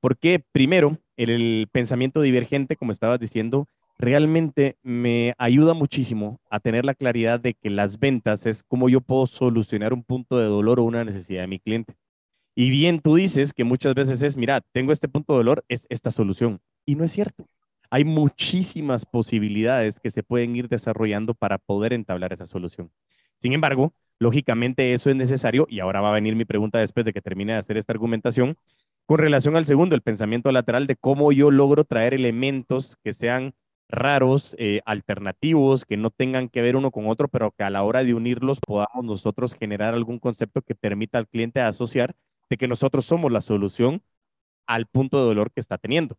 Porque 0.00 0.42
primero, 0.52 0.98
el 1.16 1.68
pensamiento 1.70 2.22
divergente, 2.22 2.76
como 2.76 2.90
estabas 2.90 3.20
diciendo, 3.20 3.66
realmente 3.98 4.78
me 4.82 5.34
ayuda 5.38 5.74
muchísimo 5.74 6.40
a 6.50 6.60
tener 6.60 6.84
la 6.84 6.94
claridad 6.94 7.40
de 7.40 7.54
que 7.54 7.68
las 7.68 7.98
ventas 7.98 8.46
es 8.46 8.62
como 8.62 8.88
yo 8.88 9.00
puedo 9.00 9.26
solucionar 9.26 9.92
un 9.92 10.04
punto 10.04 10.38
de 10.38 10.46
dolor 10.46 10.80
o 10.80 10.84
una 10.84 11.04
necesidad 11.04 11.42
de 11.42 11.48
mi 11.48 11.58
cliente. 11.58 11.96
Y 12.54 12.70
bien 12.70 13.00
tú 13.00 13.16
dices 13.16 13.52
que 13.52 13.64
muchas 13.64 13.94
veces 13.94 14.22
es, 14.22 14.36
mira, 14.36 14.60
tengo 14.72 14.92
este 14.92 15.08
punto 15.08 15.32
de 15.32 15.38
dolor, 15.38 15.64
es 15.68 15.86
esta 15.90 16.10
solución. 16.10 16.60
Y 16.86 16.94
no 16.94 17.04
es 17.04 17.12
cierto. 17.12 17.46
hay 17.90 18.04
muchísimas 18.04 19.06
posibilidades 19.06 20.00
que 20.00 20.10
se 20.10 20.22
pueden 20.22 20.56
ir 20.56 20.68
desarrollando 20.68 21.34
para 21.34 21.58
poder 21.58 21.92
entablar 21.92 22.32
esa 22.32 22.46
solución. 22.46 22.90
Sin 23.40 23.52
embargo, 23.52 23.94
lógicamente 24.18 24.92
eso 24.92 25.10
es 25.10 25.16
necesario, 25.16 25.66
y 25.70 25.80
ahora 25.80 26.00
va 26.00 26.10
a 26.10 26.14
venir 26.14 26.36
mi 26.36 26.44
pregunta 26.44 26.78
después 26.80 27.06
de 27.06 27.12
que 27.12 27.22
termine 27.22 27.52
de 27.54 27.58
hacer 27.60 27.78
esta 27.78 27.92
argumentación, 27.92 28.56
con 29.06 29.18
relación 29.18 29.56
al 29.56 29.64
segundo, 29.64 29.94
el 29.94 30.02
pensamiento 30.02 30.52
lateral 30.52 30.86
de 30.86 30.96
cómo 30.96 31.32
yo 31.32 31.50
logro 31.50 31.84
traer 31.84 32.12
elementos 32.12 32.96
que 33.02 33.14
sean 33.14 33.54
raros, 33.88 34.54
eh, 34.58 34.80
alternativos, 34.84 35.84
que 35.84 35.96
no 35.96 36.10
tengan 36.10 36.48
que 36.48 36.62
ver 36.62 36.76
uno 36.76 36.90
con 36.90 37.08
otro, 37.08 37.28
pero 37.28 37.52
que 37.52 37.64
a 37.64 37.70
la 37.70 37.82
hora 37.82 38.04
de 38.04 38.14
unirlos 38.14 38.60
podamos 38.60 39.04
nosotros 39.04 39.54
generar 39.54 39.94
algún 39.94 40.18
concepto 40.18 40.62
que 40.62 40.74
permita 40.74 41.18
al 41.18 41.28
cliente 41.28 41.60
asociar 41.60 42.14
de 42.50 42.56
que 42.56 42.68
nosotros 42.68 43.06
somos 43.06 43.32
la 43.32 43.40
solución 43.40 44.02
al 44.66 44.86
punto 44.86 45.18
de 45.18 45.26
dolor 45.26 45.50
que 45.50 45.60
está 45.60 45.78
teniendo. 45.78 46.16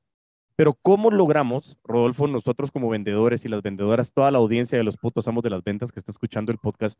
Pero 0.55 0.73
¿cómo 0.73 1.09
logramos, 1.09 1.77
Rodolfo, 1.85 2.27
nosotros 2.27 2.71
como 2.71 2.89
vendedores 2.89 3.45
y 3.45 3.47
las 3.47 3.61
vendedoras, 3.61 4.11
toda 4.11 4.29
la 4.31 4.39
audiencia 4.39 4.77
de 4.77 4.83
los 4.83 4.97
putos 4.97 5.27
amos 5.27 5.43
de 5.43 5.49
las 5.49 5.63
ventas 5.63 5.91
que 5.91 5.99
está 5.99 6.11
escuchando 6.11 6.51
el 6.51 6.57
podcast, 6.57 6.99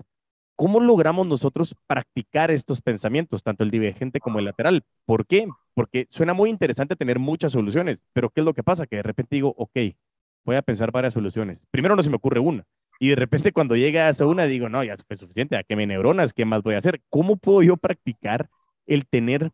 ¿cómo 0.56 0.80
logramos 0.80 1.28
nosotros 1.28 1.76
practicar 1.88 2.52
estos 2.52 2.80
pensamientos, 2.80 3.44
tanto 3.44 3.64
el 3.64 3.72
divergente 3.72 4.20
como 4.20 4.40
el 4.40 4.46
lateral? 4.46 4.84
¿Por 5.06 5.26
qué? 5.26 5.48
Porque 5.74 6.08
suena 6.10 6.34
muy 6.34 6.50
interesante 6.50 6.96
tener 6.96 7.20
muchas 7.20 7.52
soluciones, 7.52 8.00
pero 8.14 8.30
¿qué 8.30 8.42
es 8.42 8.46
lo 8.46 8.54
que 8.54 8.64
pasa? 8.64 8.88
Que 8.88 8.98
de 8.98 9.04
repente 9.04 9.36
digo, 9.36 9.54
ok, 9.58 9.78
voy 10.50 10.58
a 10.58 10.62
pensar 10.64 10.92
varias 10.92 11.14
soluciones. 11.14 11.66
Primero 11.70 11.96
no 11.96 12.02
se 12.02 12.10
me 12.10 12.16
ocurre 12.16 12.40
una. 12.40 12.66
Y 13.00 13.10
de 13.10 13.16
repente 13.16 13.52
cuando 13.52 13.76
llega 13.76 14.10
a 14.10 14.26
una 14.26 14.46
digo, 14.46 14.68
no, 14.68 14.84
ya 14.84 14.94
es 14.94 15.20
suficiente, 15.20 15.56
¿a 15.56 15.64
qué 15.64 15.76
me 15.76 15.86
neuronas? 15.86 16.34
¿Qué 16.34 16.44
más 16.44 16.64
voy 16.64 16.74
a 16.74 16.80
hacer? 16.80 17.02
¿Cómo 17.10 17.38
puedo 17.38 17.62
yo 17.62 17.78
practicar 17.78 18.50
el 18.88 19.06
tener, 19.08 19.52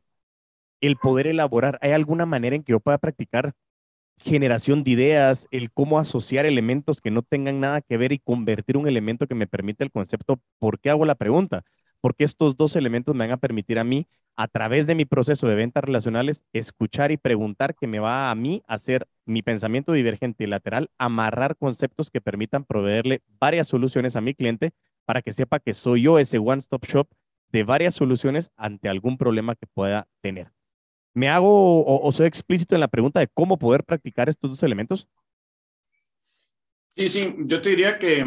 el 0.82 0.96
poder 0.96 1.28
elaborar? 1.28 1.78
¿Hay 1.82 1.92
alguna 1.92 2.26
manera 2.26 2.56
en 2.56 2.64
que 2.64 2.72
yo 2.72 2.80
pueda 2.80 2.98
practicar 2.98 3.54
generación 4.18 4.84
de 4.84 4.92
ideas, 4.92 5.48
el 5.52 5.72
cómo 5.72 6.00
asociar 6.00 6.46
elementos 6.46 7.02
que 7.02 7.12
no 7.12 7.22
tengan 7.22 7.60
nada 7.60 7.82
que 7.82 7.98
ver 7.98 8.14
y 8.14 8.20
convertir 8.20 8.78
un 8.78 8.88
elemento 8.88 9.28
que 9.28 9.36
me 9.36 9.48
permite 9.48 9.84
el 9.84 9.92
concepto. 9.92 10.40
¿Por 10.60 10.80
qué 10.80 10.90
hago 10.90 11.06
la 11.06 11.16
pregunta? 11.16 11.64
Porque 12.02 12.24
estos 12.24 12.58
dos 12.58 12.76
elementos 12.76 13.16
me 13.16 13.26
van 13.26 13.34
a 13.34 13.38
permitir 13.38 13.80
a 13.80 13.84
mí, 13.84 14.08
a 14.36 14.48
través 14.48 14.86
de 14.86 14.96
mi 14.96 15.06
proceso 15.06 15.48
de 15.48 15.56
ventas 15.56 15.84
relacionales, 15.84 16.44
escuchar 16.54 17.12
y 17.12 17.18
preguntar 17.18 17.76
que 17.76 17.88
me 17.88 18.00
va 18.00 18.30
a 18.30 18.36
mí 18.36 18.62
hacer 18.68 19.08
mi 19.26 19.42
pensamiento 19.42 19.94
divergente 19.94 20.44
y 20.44 20.48
lateral, 20.48 20.90
amarrar 20.98 21.56
conceptos 21.56 22.12
que 22.12 22.22
permitan 22.22 22.66
proveerle 22.66 23.22
varias 23.40 23.68
soluciones 23.68 24.16
a 24.16 24.22
mi 24.22 24.34
cliente 24.34 24.74
para 25.06 25.22
que 25.22 25.34
sepa 25.34 25.60
que 25.60 25.74
soy 25.74 26.04
yo 26.04 26.20
ese 26.20 26.38
one-stop 26.38 26.86
shop 26.86 27.08
de 27.52 27.64
varias 27.64 27.96
soluciones 27.96 28.52
ante 28.58 28.90
algún 28.90 29.18
problema 29.18 29.56
que 29.56 29.68
pueda 29.68 30.08
tener. 30.22 30.52
¿Me 31.14 31.30
hago 31.30 31.86
o, 31.86 32.12
soy 32.12 32.28
explícito 32.28 32.76
en 32.76 32.82
la 32.82 32.90
pregunta 32.90 33.22
de 33.22 33.30
cómo 33.30 33.58
poder 33.58 33.86
practicar 33.86 34.28
estos 34.28 34.52
dos 34.52 34.64
elementos? 34.64 35.08
Sí, 36.94 37.08
sí, 37.08 37.36
yo 37.46 37.62
te 37.62 37.70
diría 37.70 37.98
que, 37.98 38.26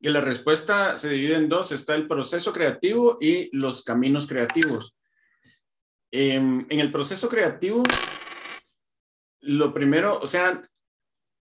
que 0.00 0.10
la 0.10 0.20
respuesta 0.20 0.96
se 0.96 1.10
divide 1.10 1.36
en 1.36 1.48
dos. 1.48 1.72
Está 1.72 1.94
el 1.94 2.06
proceso 2.06 2.52
creativo 2.52 3.18
y 3.20 3.54
los 3.56 3.84
caminos 3.84 4.26
creativos. 4.26 4.96
Em, 6.10 6.66
en 6.68 6.80
el 6.80 6.90
proceso 6.90 7.28
creativo, 7.28 7.82
lo 9.40 9.72
primero, 9.72 10.18
o 10.20 10.26
sea, 10.26 10.62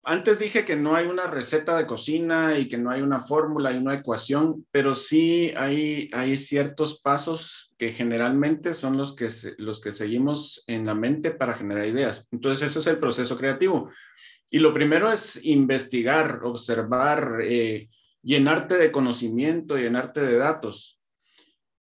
antes 0.04 0.38
dije 0.38 0.64
que 0.64 0.76
no 0.76 0.94
hay 0.94 1.06
una 1.06 1.26
receta 1.26 1.76
de 1.76 1.86
cocina 1.86 2.58
y 2.58 2.68
que 2.68 2.78
no 2.78 2.90
hay 2.90 3.02
una 3.02 3.20
fórmula 3.20 3.72
y 3.72 3.76
una 3.76 3.94
ecuación, 3.94 4.66
pero 4.70 4.94
sí 4.94 5.52
hay, 5.56 6.10
hay 6.12 6.38
ciertos 6.38 7.00
pasos 7.00 7.74
que 7.76 7.92
generalmente 7.92 8.74
son 8.74 8.96
los 8.96 9.14
que, 9.14 9.28
los 9.58 9.80
que 9.80 9.92
seguimos 9.92 10.64
en 10.66 10.86
la 10.86 10.94
mente 10.94 11.30
para 11.30 11.54
generar 11.54 11.86
ideas. 11.86 12.28
Entonces, 12.32 12.68
eso 12.68 12.80
es 12.80 12.86
el 12.86 12.98
proceso 12.98 13.36
creativo. 13.36 13.90
Y 14.50 14.60
lo 14.60 14.72
primero 14.72 15.12
es 15.12 15.38
investigar, 15.44 16.40
observar, 16.42 17.40
eh, 17.42 17.88
llenarte 18.28 18.76
de 18.76 18.92
conocimiento, 18.92 19.78
llenarte 19.78 20.20
de 20.20 20.36
datos. 20.36 21.00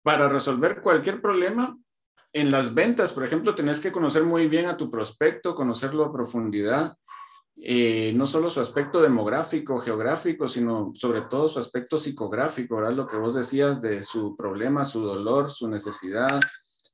Para 0.02 0.28
resolver 0.28 0.82
cualquier 0.82 1.22
problema, 1.22 1.78
en 2.32 2.50
las 2.50 2.74
ventas, 2.74 3.12
por 3.12 3.24
ejemplo, 3.24 3.54
tenés 3.54 3.78
que 3.78 3.92
conocer 3.92 4.24
muy 4.24 4.48
bien 4.48 4.66
a 4.66 4.76
tu 4.76 4.90
prospecto, 4.90 5.54
conocerlo 5.54 6.04
a 6.04 6.12
profundidad 6.12 6.96
eh, 7.56 8.12
no 8.16 8.26
solo 8.26 8.50
su 8.50 8.60
aspecto 8.60 9.00
demográfico, 9.00 9.78
geográfico, 9.78 10.48
sino 10.48 10.92
sobre 10.96 11.22
todo 11.22 11.48
su 11.48 11.58
aspecto 11.58 11.98
psicográfico, 11.98 12.76
¿verdad? 12.76 12.94
Lo 12.94 13.06
que 13.06 13.16
vos 13.16 13.34
decías 13.34 13.80
de 13.80 14.02
su 14.02 14.36
problema, 14.36 14.84
su 14.84 15.00
dolor, 15.00 15.50
su 15.50 15.68
necesidad 15.68 16.40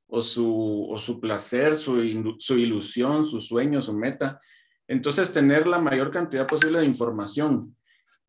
o 0.07 0.21
su, 0.21 0.87
o 0.91 0.97
su 0.97 1.19
placer, 1.19 1.77
su, 1.77 2.35
su 2.37 2.57
ilusión, 2.57 3.25
su 3.25 3.39
sueño, 3.39 3.81
su 3.81 3.93
meta. 3.93 4.39
Entonces, 4.87 5.31
tener 5.31 5.65
la 5.65 5.79
mayor 5.79 6.11
cantidad 6.11 6.45
posible 6.45 6.79
de 6.79 6.85
información. 6.85 7.75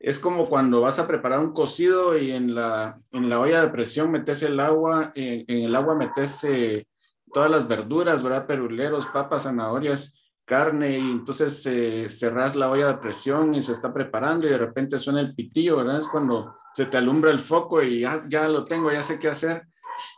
Es 0.00 0.18
como 0.18 0.48
cuando 0.48 0.80
vas 0.80 0.98
a 0.98 1.06
preparar 1.06 1.38
un 1.38 1.52
cocido 1.52 2.18
y 2.18 2.32
en 2.32 2.54
la, 2.54 2.98
en 3.12 3.28
la 3.28 3.38
olla 3.38 3.62
de 3.62 3.68
presión 3.68 4.10
metes 4.10 4.42
el 4.42 4.58
agua, 4.58 5.12
en, 5.14 5.44
en 5.46 5.64
el 5.64 5.76
agua 5.76 5.94
metes 5.94 6.42
eh, 6.44 6.88
todas 7.32 7.50
las 7.50 7.68
verduras, 7.68 8.22
¿verdad? 8.22 8.46
Peruleros, 8.46 9.06
papas, 9.06 9.44
zanahorias 9.44 10.14
carne 10.50 10.98
y 10.98 11.10
entonces 11.12 11.64
eh, 11.66 12.10
cerras 12.10 12.56
la 12.56 12.68
olla 12.68 12.88
de 12.88 12.98
presión 12.98 13.54
y 13.54 13.62
se 13.62 13.70
está 13.70 13.94
preparando 13.94 14.48
y 14.48 14.50
de 14.50 14.58
repente 14.58 14.98
suena 14.98 15.20
el 15.20 15.32
pitillo, 15.32 15.76
¿verdad? 15.76 16.00
Es 16.00 16.08
cuando 16.08 16.56
se 16.74 16.86
te 16.86 16.96
alumbra 16.96 17.30
el 17.30 17.38
foco 17.38 17.80
y 17.84 18.00
ya, 18.00 18.24
ya 18.26 18.48
lo 18.48 18.64
tengo, 18.64 18.90
ya 18.90 19.00
sé 19.00 19.16
qué 19.20 19.28
hacer. 19.28 19.62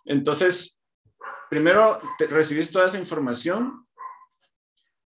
Entonces, 0.07 0.81
primero 1.51 2.01
te, 2.16 2.27
toda 2.64 2.87
esa 2.87 2.99
información, 2.99 3.87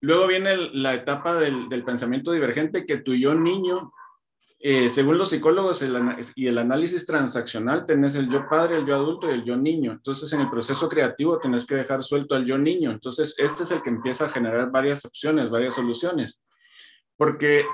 luego 0.01 0.27
viene 0.27 0.57
la 0.73 0.95
etapa 0.95 1.37
del, 1.37 1.69
del 1.69 1.85
pensamiento 1.85 2.33
divergente 2.33 2.85
que 2.85 2.97
tu 2.97 3.15
yo 3.15 3.37
niño 3.37 3.93
eh, 4.67 4.89
según 4.89 5.19
los 5.19 5.29
psicólogos 5.29 5.85
y 6.37 6.47
el 6.47 6.57
análisis 6.57 7.05
transaccional, 7.05 7.85
tenés 7.85 8.15
el 8.15 8.31
yo 8.31 8.49
padre, 8.49 8.77
el 8.77 8.87
yo 8.87 8.95
adulto 8.95 9.29
y 9.29 9.35
el 9.35 9.45
yo 9.45 9.59
niño. 9.59 9.93
Entonces, 9.93 10.33
en 10.33 10.41
el 10.41 10.49
proceso 10.49 10.89
creativo 10.89 11.39
tenés 11.39 11.67
que 11.67 11.75
dejar 11.75 12.03
suelto 12.03 12.35
al 12.35 12.47
yo 12.47 12.57
niño. 12.57 12.91
Entonces, 12.91 13.35
este 13.37 13.65
es 13.65 13.71
el 13.73 13.83
que 13.83 13.91
empieza 13.91 14.25
a 14.25 14.31
generar 14.31 14.71
varias 14.71 15.05
opciones, 15.05 15.51
varias 15.51 15.75
soluciones. 15.75 16.41
Porque 17.19 17.67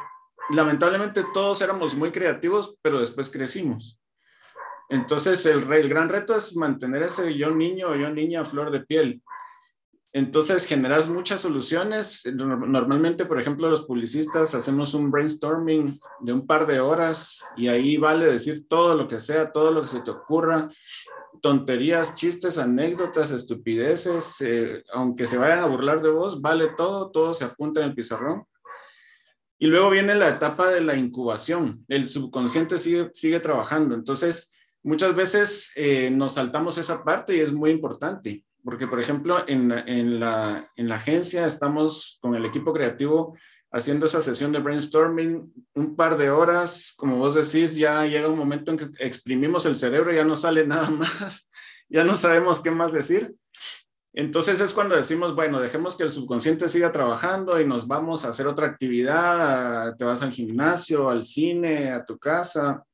lamentablemente 0.51 1.25
todos 1.33 1.63
éramos 1.63 1.95
muy 1.95 2.11
creativos, 2.11 2.75
pero 2.83 2.99
después 2.99 3.31
crecimos. 3.31 4.01
Entonces, 4.89 5.47
el, 5.47 5.73
el 5.73 5.89
gran 5.89 6.09
reto 6.09 6.35
es 6.35 6.57
mantener 6.57 7.05
ese 7.05 7.37
yo 7.37 7.53
niño 7.53 7.91
o 7.91 7.95
yo 7.95 8.11
niña 8.11 8.41
a 8.41 8.45
flor 8.45 8.73
de 8.73 8.81
piel. 8.81 9.23
Entonces 10.13 10.67
generas 10.67 11.09
muchas 11.09 11.41
soluciones. 11.41 12.23
Normalmente, 12.35 13.27
por 13.27 13.41
ejemplo, 13.41 13.71
los 13.71 13.83
publicistas 13.83 14.55
hacemos 14.55 14.93
un 14.93 15.11
brainstorming 15.11 16.01
de 16.21 16.33
un 16.33 16.47
par 16.47 16.67
de 16.67 16.81
horas 16.81 17.45
y 17.57 17.69
ahí 17.69 17.97
vale 17.97 18.27
decir 18.27 18.67
todo 18.69 18.97
lo 18.97 19.07
que 19.07 19.21
sea, 19.21 19.53
todo 19.53 19.71
lo 19.71 19.83
que 19.83 19.89
se 19.89 20.01
te 20.01 20.11
ocurra, 20.11 20.69
tonterías, 21.41 22.17
chistes, 22.17 22.59
anécdotas, 22.59 23.31
estupideces, 23.31 24.41
eh, 24.41 24.83
aunque 24.93 25.27
se 25.27 25.39
vayan 25.39 25.61
a 25.61 25.67
burlar 25.67 26.03
de 26.03 26.11
vos, 26.11 26.41
vale 26.41 26.71
todo, 26.77 27.11
todo 27.13 27.33
se 27.33 27.45
apunta 27.45 27.81
en 27.81 27.91
el 27.91 27.95
pizarrón. 27.95 28.45
Y 29.61 29.67
luego 29.67 29.91
viene 29.91 30.17
la 30.17 30.31
etapa 30.31 30.71
de 30.71 30.81
la 30.81 30.97
incubación. 30.97 31.85
El 31.87 32.09
subconsciente 32.09 32.79
sigue, 32.79 33.11
sigue 33.13 33.39
trabajando. 33.39 33.95
Entonces, 33.95 34.53
muchas 34.83 35.15
veces 35.15 35.71
eh, 35.77 36.11
nos 36.11 36.35
saltamos 36.35 36.79
esa 36.79 37.05
parte 37.05 37.37
y 37.37 37.41
es 37.41 37.53
muy 37.53 37.71
importante 37.71 38.45
porque, 38.65 38.87
por 38.87 39.01
ejemplo, 39.01 39.45
en, 39.47 39.73
en, 39.73 40.21
la, 40.21 40.71
en 40.77 40.89
la 40.89 40.97
agencia 40.97 41.47
estamos 41.47 42.19
con 42.21 42.35
el 42.35 42.45
equipo 42.45 42.73
creativo 42.73 43.37
haciendo 43.73 44.07
esa 44.07 44.21
sesión 44.21 44.53
de 44.53 44.59
brainstorming 44.59 45.53
un 45.75 45.97
par 45.97 46.17
de 46.17 46.31
horas, 46.31 46.93
como 46.97 47.19
vos 47.19 47.35
decís, 47.35 47.77
ya 47.77 48.05
llega 48.05 48.29
un 48.29 48.39
momento 48.39 48.73
en 48.73 48.79
que 48.79 48.89
exprimimos 48.99 49.65
el 49.67 49.77
cerebro, 49.77 50.13
ya 50.13 50.25
no 50.25 50.37
sale 50.37 50.67
nada 50.67 50.91
más, 50.91 51.49
ya 51.89 52.05
no 52.05 52.17
sabemos 52.17 52.61
qué 52.61 52.71
más 52.71 52.93
decir. 52.93 53.35
Entonces 54.13 54.61
es 54.61 54.75
cuando 54.75 54.97
decimos, 54.97 55.37
bueno, 55.37 55.61
dejemos 55.61 55.97
que 55.97 56.03
el 56.03 56.11
subconsciente 56.11 56.69
siga 56.69 56.91
trabajando 56.91 57.61
y 57.61 57.65
nos 57.67 57.87
vamos 57.87 58.25
a 58.25 58.31
hacer 58.31 58.49
otra 58.49 58.67
actividad, 58.67 59.95
te 59.97 60.05
vas 60.05 60.21
al 60.23 60.33
gimnasio, 60.33 61.09
al 61.09 61.23
cine, 61.23 61.91
a 61.93 62.05
tu 62.05 62.19
casa, 62.19 62.85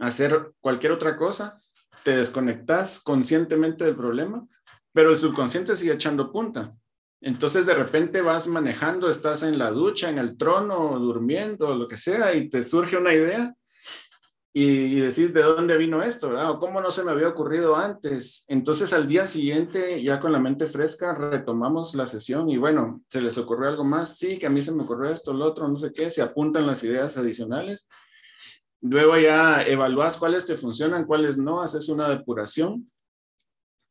a 0.00 0.06
hacer 0.06 0.52
cualquier 0.60 0.90
otra 0.90 1.16
cosa, 1.16 1.60
te 2.02 2.16
desconectas 2.16 3.00
conscientemente 3.00 3.84
del 3.84 3.94
problema 3.94 4.44
pero 4.96 5.10
el 5.10 5.18
subconsciente 5.18 5.76
sigue 5.76 5.92
echando 5.92 6.32
punta. 6.32 6.74
Entonces 7.20 7.66
de 7.66 7.74
repente 7.74 8.22
vas 8.22 8.48
manejando, 8.48 9.10
estás 9.10 9.42
en 9.42 9.58
la 9.58 9.70
ducha, 9.70 10.08
en 10.08 10.16
el 10.16 10.38
trono, 10.38 10.98
durmiendo, 10.98 11.74
lo 11.74 11.86
que 11.86 11.98
sea, 11.98 12.34
y 12.34 12.48
te 12.48 12.64
surge 12.64 12.96
una 12.96 13.12
idea 13.12 13.54
y, 14.54 14.98
decís 15.00 15.34
de 15.34 15.42
dónde 15.42 15.76
vino 15.76 16.02
esto, 16.02 16.30
¿verdad? 16.30 16.52
O 16.52 16.58
cómo 16.58 16.80
no 16.80 16.90
se 16.90 17.04
me 17.04 17.10
había 17.10 17.28
ocurrido 17.28 17.76
antes. 17.76 18.46
Entonces 18.48 18.94
al 18.94 19.06
día 19.06 19.26
siguiente, 19.26 20.02
ya 20.02 20.18
con 20.18 20.32
la 20.32 20.40
mente 20.40 20.66
fresca, 20.66 21.14
retomamos 21.14 21.94
la 21.94 22.06
sesión 22.06 22.48
y 22.48 22.56
bueno, 22.56 23.02
se 23.10 23.20
les 23.20 23.36
ocurrió 23.36 23.68
algo 23.68 23.84
más, 23.84 24.16
sí, 24.16 24.38
que 24.38 24.46
a 24.46 24.50
mí 24.50 24.62
se 24.62 24.72
me 24.72 24.84
ocurrió 24.84 25.10
esto, 25.10 25.34
lo 25.34 25.44
otro, 25.44 25.68
no 25.68 25.76
sé 25.76 25.92
qué, 25.92 26.08
se 26.08 26.22
apuntan 26.22 26.66
las 26.66 26.82
ideas 26.84 27.18
adicionales. 27.18 27.86
Luego 28.80 29.18
ya 29.18 29.62
evalúas 29.62 30.16
cuáles 30.16 30.46
te 30.46 30.56
funcionan, 30.56 31.04
cuáles 31.04 31.36
no, 31.36 31.60
haces 31.60 31.90
una 31.90 32.08
depuración 32.08 32.90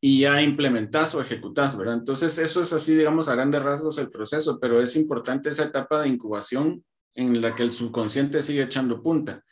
y 0.05 0.19
ya 0.19 0.39
implementas 0.39 1.15
o 1.15 1.21
ejecutas, 1.21 1.75
¿verdad? 1.75 1.95
Entonces, 1.95 2.37
eso 2.37 2.61
es 2.61 2.71
así, 2.71 2.93
digamos, 2.93 3.27
a 3.27 3.33
grandes 3.33 3.63
rasgos 3.63 3.97
el 3.97 4.11
proceso, 4.11 4.59
pero 4.59 4.79
es 4.79 4.95
importante 4.95 5.49
esa 5.49 5.63
etapa 5.63 6.03
de 6.03 6.09
incubación 6.09 6.85
en 7.15 7.41
la 7.41 7.55
que 7.55 7.63
el 7.63 7.71
subconsciente 7.71 8.43
sigue 8.43 8.61
echando 8.61 9.01
punta. 9.01 9.43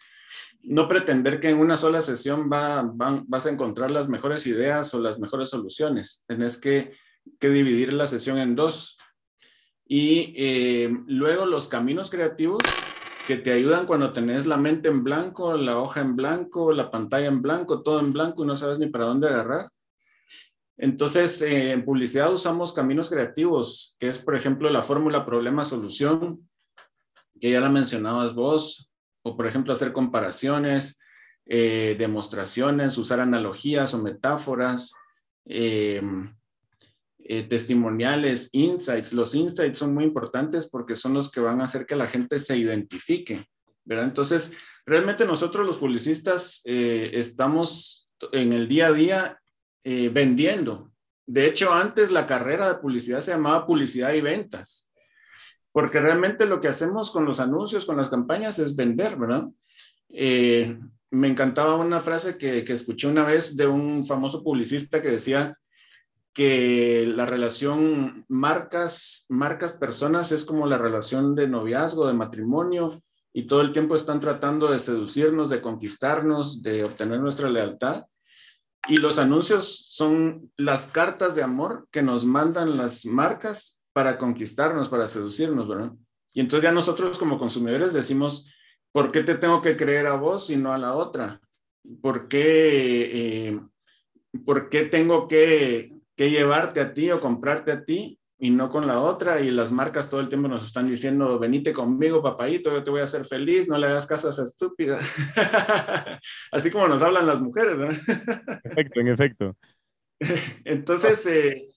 No 0.62 0.88
pretender 0.88 1.40
que 1.40 1.50
en 1.50 1.58
una 1.58 1.76
sola 1.76 2.04
sesión 2.04 2.52
va, 2.54 2.84
vas 2.86 3.48
a 3.48 3.50
encontrar 3.50 3.90
las 3.90 4.08
mejores 4.08 4.46
ideas 4.46 4.94
o 4.94 5.00
las 5.00 5.18
mejores 5.18 5.50
soluciones. 5.50 6.24
Tenés 6.28 6.58
que, 6.58 6.92
que 7.40 7.50
dividir 7.50 7.92
la 7.92 8.06
sesión 8.06 8.38
en 8.38 8.56
dos. 8.56 8.96
Y 9.88 10.36
eh, 10.38 10.96
luego 11.08 11.48
los 11.48 11.68
caminos 11.68 12.12
creativos 12.12 12.60
que 13.26 13.38
te 13.38 13.52
ayudan 13.52 13.88
cuando 13.88 14.14
tenés 14.14 14.46
la 14.46 14.58
mente 14.58 14.88
en 14.88 15.04
blanco, 15.04 15.58
la 15.58 15.80
hoja 15.80 16.02
en 16.02 16.16
blanco, 16.16 16.74
la 16.74 16.92
pantalla 16.92 17.26
en 17.26 17.42
blanco, 17.42 17.82
todo 17.82 18.00
en 18.02 18.14
blanco 18.14 18.44
y 18.44 18.48
no 18.48 18.56
sabes 18.56 18.78
ni 18.78 18.86
para 18.86 19.06
dónde 19.06 19.30
agarrar 19.30 19.70
entonces, 20.78 21.42
eh, 21.42 21.72
en 21.72 21.86
publicidad 21.86 22.34
usamos 22.34 22.74
caminos 22.74 23.10
creativos, 23.10 23.96
que 24.00 24.08
es, 24.08 24.20
por 24.20 24.36
ejemplo, 24.36 24.70
la 24.70 24.82
fórmula 24.82 25.26
problema-solución, 25.26 26.50
que 27.40 27.52
ya 27.52 27.62
la 27.62 27.70
mencionabas 27.70 28.34
vos, 28.34 28.90
o 29.22 29.38
por 29.38 29.48
ejemplo, 29.48 29.74
hacer 29.74 29.94
comparaciones, 29.94 31.00
eh, 31.46 31.96
demostraciones, 32.00 32.98
usar 32.98 33.20
analogías 33.20 33.94
o 33.94 34.02
metáforas, 34.02 34.94
eh, 35.46 36.02
testimoniales, 37.48 38.50
insights. 38.52 39.14
Los 39.14 39.36
insights 39.36 39.80
son 39.80 39.94
muy 39.94 40.04
importantes 40.04 40.68
porque 40.68 40.96
son 40.96 41.14
los 41.14 41.32
que 41.32 41.40
van 41.40 41.62
a 41.62 41.66
hacer 41.66 41.86
que 41.86 41.96
la 41.96 42.08
gente 42.08 42.40
se 42.40 42.58
identifique, 42.58 43.46
¿verdad? 43.86 44.06
Entonces, 44.06 44.52
realmente 44.86 45.26
nosotros 45.26 45.66
los 45.66 45.78
publicistas 45.78 46.62
estamos 46.66 48.10
en 48.34 48.52
el 48.52 48.68
día 48.68 48.88
a 48.88 48.94
día 48.94 49.43
eh, 49.84 50.10
vendiendo. 50.10 50.92
De 51.26 51.48
hecho, 51.48 51.72
antes 51.72 52.12
la 52.12 52.26
carrera 52.26 52.68
de 52.68 52.80
publicidad 52.80 53.22
se 53.22 53.32
llamaba 53.32 53.66
publicidad 53.66 54.14
y 54.14 54.22
ventas, 54.22 54.92
porque 55.72 56.00
realmente 56.00 56.46
lo 56.46 56.60
que 56.60 56.68
hacemos 56.68 57.12
con 57.12 57.26
los 57.26 57.40
anuncios, 57.40 57.86
con 57.86 57.98
las 57.98 58.10
campañas, 58.10 58.60
es 58.60 58.76
vender, 58.76 59.18
¿verdad? 59.18 59.48
Eh, 60.10 60.78
me 61.12 61.28
encantaba 61.28 61.76
una 61.76 62.02
frase 62.02 62.38
que, 62.38 62.66
que 62.66 62.74
escuché 62.74 63.08
una 63.08 63.24
vez 63.24 63.56
de 63.56 63.68
un 63.68 64.06
famoso 64.06 64.44
publicista 64.44 65.02
que 65.02 65.10
decía 65.10 65.54
que 66.34 67.06
la 67.06 67.26
relación 67.26 68.26
marcas, 68.28 69.26
marcas 69.30 69.74
personas 69.74 70.32
es 70.32 70.46
como 70.46 70.66
la 70.66 70.80
relación 70.80 71.36
de 71.36 71.48
noviazgo, 71.48 72.08
de 72.08 72.14
matrimonio, 72.14 73.02
y 73.34 73.48
todo 73.48 73.62
el 73.62 73.72
tiempo 73.72 73.96
están 73.96 74.20
tratando 74.20 74.68
de 74.72 74.80
seducirnos, 74.80 75.50
de 75.50 75.62
conquistarnos, 75.62 76.62
de 76.62 76.84
obtener 76.84 77.20
nuestra 77.20 77.50
lealtad. 77.50 78.06
Y 78.88 78.98
los 78.98 79.18
anuncios 79.18 79.88
son 79.90 80.52
las 80.58 80.88
cartas 80.88 81.36
de 81.36 81.44
amor 81.44 81.88
que 81.92 82.02
nos 82.02 82.26
mandan 82.26 82.78
las 82.78 83.06
marcas 83.06 83.82
para 83.94 84.18
conquistarnos, 84.18 84.90
para 84.90 85.08
seducirnos, 85.08 85.68
¿verdad? 85.68 85.94
Y 86.34 86.42
entonces 86.42 86.64
ya 86.64 86.72
nosotros 86.72 87.18
como 87.18 87.38
consumidores 87.38 87.94
decimos, 87.94 88.52
¿por 88.92 89.12
qué 89.12 89.22
te 89.22 89.36
tengo 89.36 89.62
que 89.62 89.78
creer 89.78 90.08
a 90.08 90.16
vos 90.16 90.50
y 90.50 90.58
no 90.58 90.74
a 90.74 90.78
la 90.78 90.96
otra? 90.96 91.40
¿Por 92.02 92.28
qué, 92.28 93.50
eh, 93.50 93.62
¿por 94.46 94.70
qué 94.70 94.86
tengo 94.88 95.28
que, 95.28 95.94
que 96.16 96.30
llevarte 96.30 96.82
a 96.82 96.94
ti 96.94 97.12
o 97.12 97.22
comprarte 97.22 97.72
a 97.72 97.86
ti 97.86 98.20
y 98.44 98.50
no 98.50 98.70
con 98.70 98.86
la 98.86 99.00
otra. 99.00 99.40
Y 99.40 99.52
las 99.52 99.72
marcas 99.72 100.10
todo 100.10 100.20
el 100.20 100.28
tiempo 100.28 100.50
nos 100.50 100.66
están 100.66 100.86
diciendo, 100.86 101.40
venite 101.40 101.72
conmigo, 101.72 102.22
papayito, 102.22 102.72
yo 102.72 102.84
te 102.84 102.92
voy 102.92 103.00
a 103.00 103.06
hacer 103.06 103.24
feliz, 103.24 103.70
no 103.70 103.78
le 103.78 103.88
hagas 103.88 104.06
caso 104.06 104.28
a 104.28 104.32
esa 104.32 104.44
estúpida. 104.44 105.00
Así 106.52 106.70
como 106.70 106.90
nos 106.90 107.02
hablan 107.02 107.26
las 107.26 107.40
mujeres, 107.40 107.78
¿no? 107.78 107.90
Efecto, 107.90 109.00
en 109.00 109.08
efecto. 109.08 109.56
Entonces, 110.66 111.26
eh, 111.26 111.70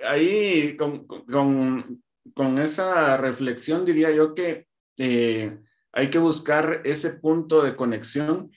ahí 0.00 0.76
con, 0.76 1.06
con, 1.06 2.02
con, 2.34 2.58
esa 2.58 3.16
reflexión 3.16 3.84
diría 3.84 4.10
yo 4.10 4.34
que 4.34 4.66
eh, 4.98 5.56
hay 5.92 6.10
que 6.10 6.18
buscar 6.18 6.80
ese 6.82 7.10
punto 7.10 7.62
de 7.62 7.76
conexión 7.76 8.50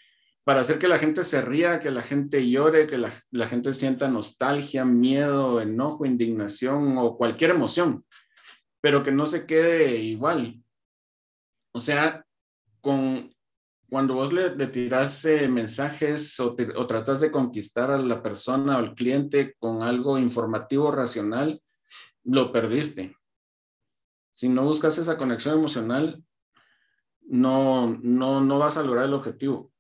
para 0.43 0.61
hacer 0.61 0.79
que 0.79 0.87
la 0.87 0.97
gente 0.97 1.23
se 1.23 1.41
ría, 1.41 1.79
que 1.79 1.91
la 1.91 2.01
gente 2.01 2.49
llore, 2.49 2.87
que 2.87 2.97
la, 2.97 3.47
gente 3.47 3.73
sienta 3.73 4.09
nostalgia, 4.09 4.85
miedo, 4.85 5.61
enojo, 5.61 6.05
indignación 6.05 6.97
o 6.97 7.15
cualquier 7.15 7.51
emoción, 7.51 8.05
pero 8.81 9.03
que 9.03 9.11
no 9.11 9.27
se 9.27 9.45
quede 9.45 9.97
igual. 9.97 10.61
O 11.73 11.79
sea, 11.79 12.25
con, 12.81 13.33
cuando 13.89 14.15
vos 14.15 14.33
le, 14.33 14.55
le 14.55 14.71
eh, 14.73 15.47
mensajes 15.47 16.39
o, 16.39 16.55
te, 16.55 16.65
tratas 16.65 17.21
de 17.21 17.31
conquistar 17.31 17.91
a 17.91 17.99
la 17.99 18.23
persona 18.23 18.75
o 18.75 18.79
al 18.79 18.95
cliente 18.95 19.55
con 19.59 19.83
algo 19.83 20.17
informativo, 20.17 20.91
racional, 20.91 21.61
lo 22.23 22.51
perdiste. 22.51 23.15
Si 24.33 24.49
no 24.49 24.63
buscas 24.63 24.97
esa 24.97 25.17
conexión 25.17 25.59
emocional, 25.59 26.23
no, 27.21 27.99
no, 28.01 28.41
no 28.41 28.57
vas 28.57 28.77
a 28.77 28.83
lograr 28.83 29.05
el 29.05 29.13
objetivo. 29.13 29.71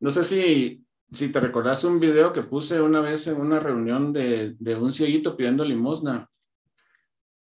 No 0.00 0.10
sé 0.10 0.24
si, 0.24 0.84
si 1.12 1.30
te 1.30 1.40
recordás 1.40 1.84
un 1.84 2.00
video 2.00 2.32
que 2.32 2.42
puse 2.42 2.80
una 2.80 3.00
vez 3.00 3.26
en 3.26 3.36
una 3.36 3.60
reunión 3.60 4.12
de, 4.12 4.54
de 4.58 4.74
un 4.74 4.90
cieguito 4.90 5.36
pidiendo 5.36 5.62
limosna. 5.62 6.28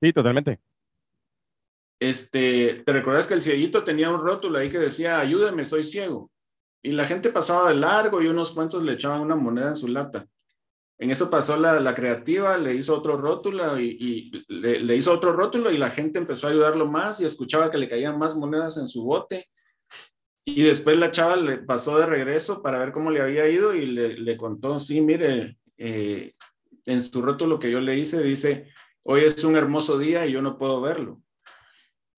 Sí, 0.01 0.11
totalmente. 0.11 0.59
Este, 1.99 2.83
¿te 2.85 2.93
recordás 2.93 3.27
que 3.27 3.33
el 3.33 3.41
cieguito 3.41 3.83
tenía 3.83 4.11
un 4.11 4.21
rótulo 4.21 4.59
ahí 4.59 4.69
que 4.69 4.77
decía, 4.77 5.19
ayúdame, 5.19 5.65
soy 5.65 5.85
ciego? 5.85 6.31
Y 6.81 6.91
la 6.91 7.07
gente 7.07 7.29
pasaba 7.29 7.69
de 7.69 7.75
largo 7.75 8.21
y 8.21 8.27
unos 8.27 8.51
cuantos 8.51 8.83
le 8.83 8.93
echaban 8.93 9.21
una 9.21 9.35
moneda 9.35 9.69
en 9.69 9.75
su 9.75 9.87
lata. 9.87 10.27
En 10.97 11.11
eso 11.11 11.29
pasó 11.29 11.55
la, 11.55 11.79
la 11.79 11.93
creativa, 11.93 12.57
le 12.57 12.75
hizo 12.75 12.93
otro 12.93 13.15
rótulo 13.15 13.79
y, 13.79 13.97
y 13.99 14.45
le, 14.49 14.81
le, 14.81 14.95
hizo 14.97 15.13
otro 15.13 15.31
rótulo 15.31 15.71
y 15.71 15.77
la 15.77 15.89
gente 15.89 16.19
empezó 16.19 16.47
a 16.47 16.49
ayudarlo 16.49 16.85
más 16.85 17.21
y 17.21 17.25
escuchaba 17.25 17.71
que 17.71 17.77
le 17.77 17.87
caían 17.87 18.19
más 18.19 18.35
monedas 18.35 18.75
en 18.77 18.89
su 18.89 19.03
bote 19.03 19.49
y 20.55 20.63
después 20.63 20.97
la 20.97 21.12
chava 21.12 21.35
le 21.35 21.57
pasó 21.57 21.97
de 21.97 22.05
regreso 22.05 22.62
para 22.62 22.79
ver 22.79 22.91
cómo 22.91 23.12
le 23.12 23.21
había 23.21 23.47
ido 23.47 23.73
y 23.73 23.85
le, 23.85 24.38
contó, 24.38 24.79
sí, 24.79 25.01
mire, 25.01 25.57
eh, 25.77 26.33
en 26.85 27.01
su 27.01 27.21
rótulo 27.21 27.59
que 27.59 27.71
yo 27.71 27.79
le 27.79 27.97
hice, 27.97 28.21
dice, 28.21 28.67
hoy 29.03 29.21
es 29.21 29.43
un 29.43 29.55
hermoso 29.55 29.97
día 29.97 30.25
y 30.25 30.31
yo 30.33 30.41
no 30.41 30.57
puedo 30.57 30.81
verlo. 30.81 31.21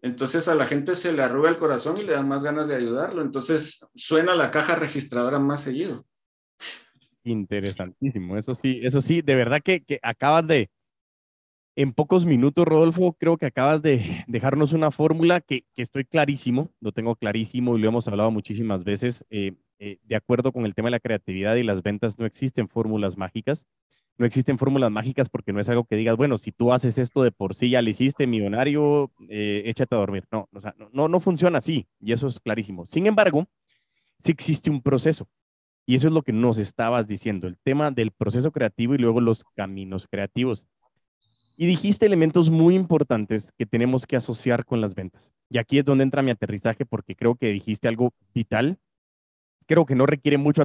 Entonces 0.01 0.47
a 0.47 0.55
la 0.55 0.65
gente 0.65 0.95
se 0.95 1.13
le 1.13 1.21
arruga 1.21 1.49
el 1.49 1.57
corazón 1.57 1.97
y 1.97 2.03
le 2.03 2.13
dan 2.13 2.27
más 2.27 2.43
ganas 2.43 2.67
de 2.67 2.75
ayudarlo. 2.75 3.21
Entonces 3.21 3.85
suena 3.93 4.35
la 4.35 4.49
caja 4.49 4.75
registradora 4.75 5.37
más 5.37 5.61
seguido. 5.61 6.05
Interesantísimo. 7.23 8.37
Eso 8.37 8.53
sí, 8.55 8.79
eso 8.81 8.99
sí, 8.99 9.21
de 9.21 9.35
verdad 9.35 9.61
que, 9.63 9.83
que 9.83 9.99
acabas 10.01 10.47
de, 10.47 10.71
en 11.75 11.93
pocos 11.93 12.25
minutos, 12.25 12.65
Rodolfo, 12.65 13.13
creo 13.13 13.37
que 13.37 13.45
acabas 13.45 13.81
de 13.81 14.01
dejarnos 14.27 14.73
una 14.73 14.91
fórmula 14.91 15.41
que, 15.41 15.65
estoy 15.75 16.05
clarísimo, 16.05 16.71
lo 16.79 16.91
tengo 16.91 17.15
clarísimo 17.15 17.77
y 17.77 17.81
lo 17.81 17.87
hemos 17.87 18.07
hablado 18.07 18.31
muchísimas 18.31 18.83
veces. 18.83 19.25
Eh, 19.29 19.53
eh, 19.79 19.97
de 20.03 20.15
acuerdo 20.15 20.51
con 20.51 20.65
el 20.65 20.75
tema 20.75 20.87
de 20.87 20.91
la 20.91 20.99
creatividad 20.99 21.55
y 21.55 21.63
las 21.63 21.81
ventas, 21.81 22.19
no 22.19 22.25
existen 22.25 22.67
fórmulas 22.67 23.17
mágicas. 23.17 23.65
No 24.17 24.27
existen 24.27 24.59
fórmulas 24.59 24.91
mágicas 24.91 25.29
porque 25.29 25.53
no 25.53 25.59
es 25.59 25.69
algo 25.69 25.85
que 25.85 25.95
digas, 25.95 26.17
bueno, 26.17 26.37
si 26.37 26.51
tú 26.51 26.71
haces 26.71 26.99
esto 26.99 27.23
de 27.23 27.31
por 27.31 27.55
sí, 27.55 27.71
ya 27.71 27.81
le 27.81 27.89
hiciste 27.89 28.27
millonario, 28.27 29.11
eh, 29.29 29.63
échate 29.65 29.95
a 29.95 29.99
dormir. 29.99 30.25
No, 30.31 30.47
no, 30.91 31.07
no 31.07 31.19
funciona 31.19 31.57
así 31.57 31.87
y 31.99 32.11
eso 32.11 32.27
es 32.27 32.39
clarísimo. 32.39 32.85
Sin 32.85 33.07
embargo, 33.07 33.47
sí 34.19 34.31
existe 34.31 34.69
un 34.69 34.81
proceso. 34.81 35.27
Y 35.87 35.95
eso 35.95 36.07
es 36.07 36.13
lo 36.13 36.21
que 36.21 36.33
nos 36.33 36.59
estabas 36.59 37.07
diciendo, 37.07 37.47
el 37.47 37.57
tema 37.57 37.89
del 37.89 38.11
proceso 38.11 38.51
creativo 38.51 38.93
y 38.93 38.99
luego 38.99 39.19
los 39.19 39.43
caminos 39.55 40.07
creativos. 40.07 40.67
Y 41.57 41.67
dijiste 41.67 42.05
elementos 42.05 42.49
muy 42.49 42.75
importantes 42.75 43.51
que 43.57 43.65
tenemos 43.65 44.05
que 44.07 44.15
asociar 44.15 44.65
con 44.65 44.81
las 44.81 44.95
ventas. 44.95 45.31
Y 45.49 45.57
aquí 45.57 45.79
es 45.79 45.85
donde 45.85 46.03
entra 46.03 46.21
mi 46.21 46.31
aterrizaje 46.31 46.85
porque 46.85 47.15
creo 47.15 47.35
que 47.35 47.49
dijiste 47.49 47.87
algo 47.87 48.13
vital. 48.33 48.79
Creo 49.67 49.85
que 49.85 49.95
no 49.95 50.05
requiere 50.05 50.37
mucho 50.37 50.63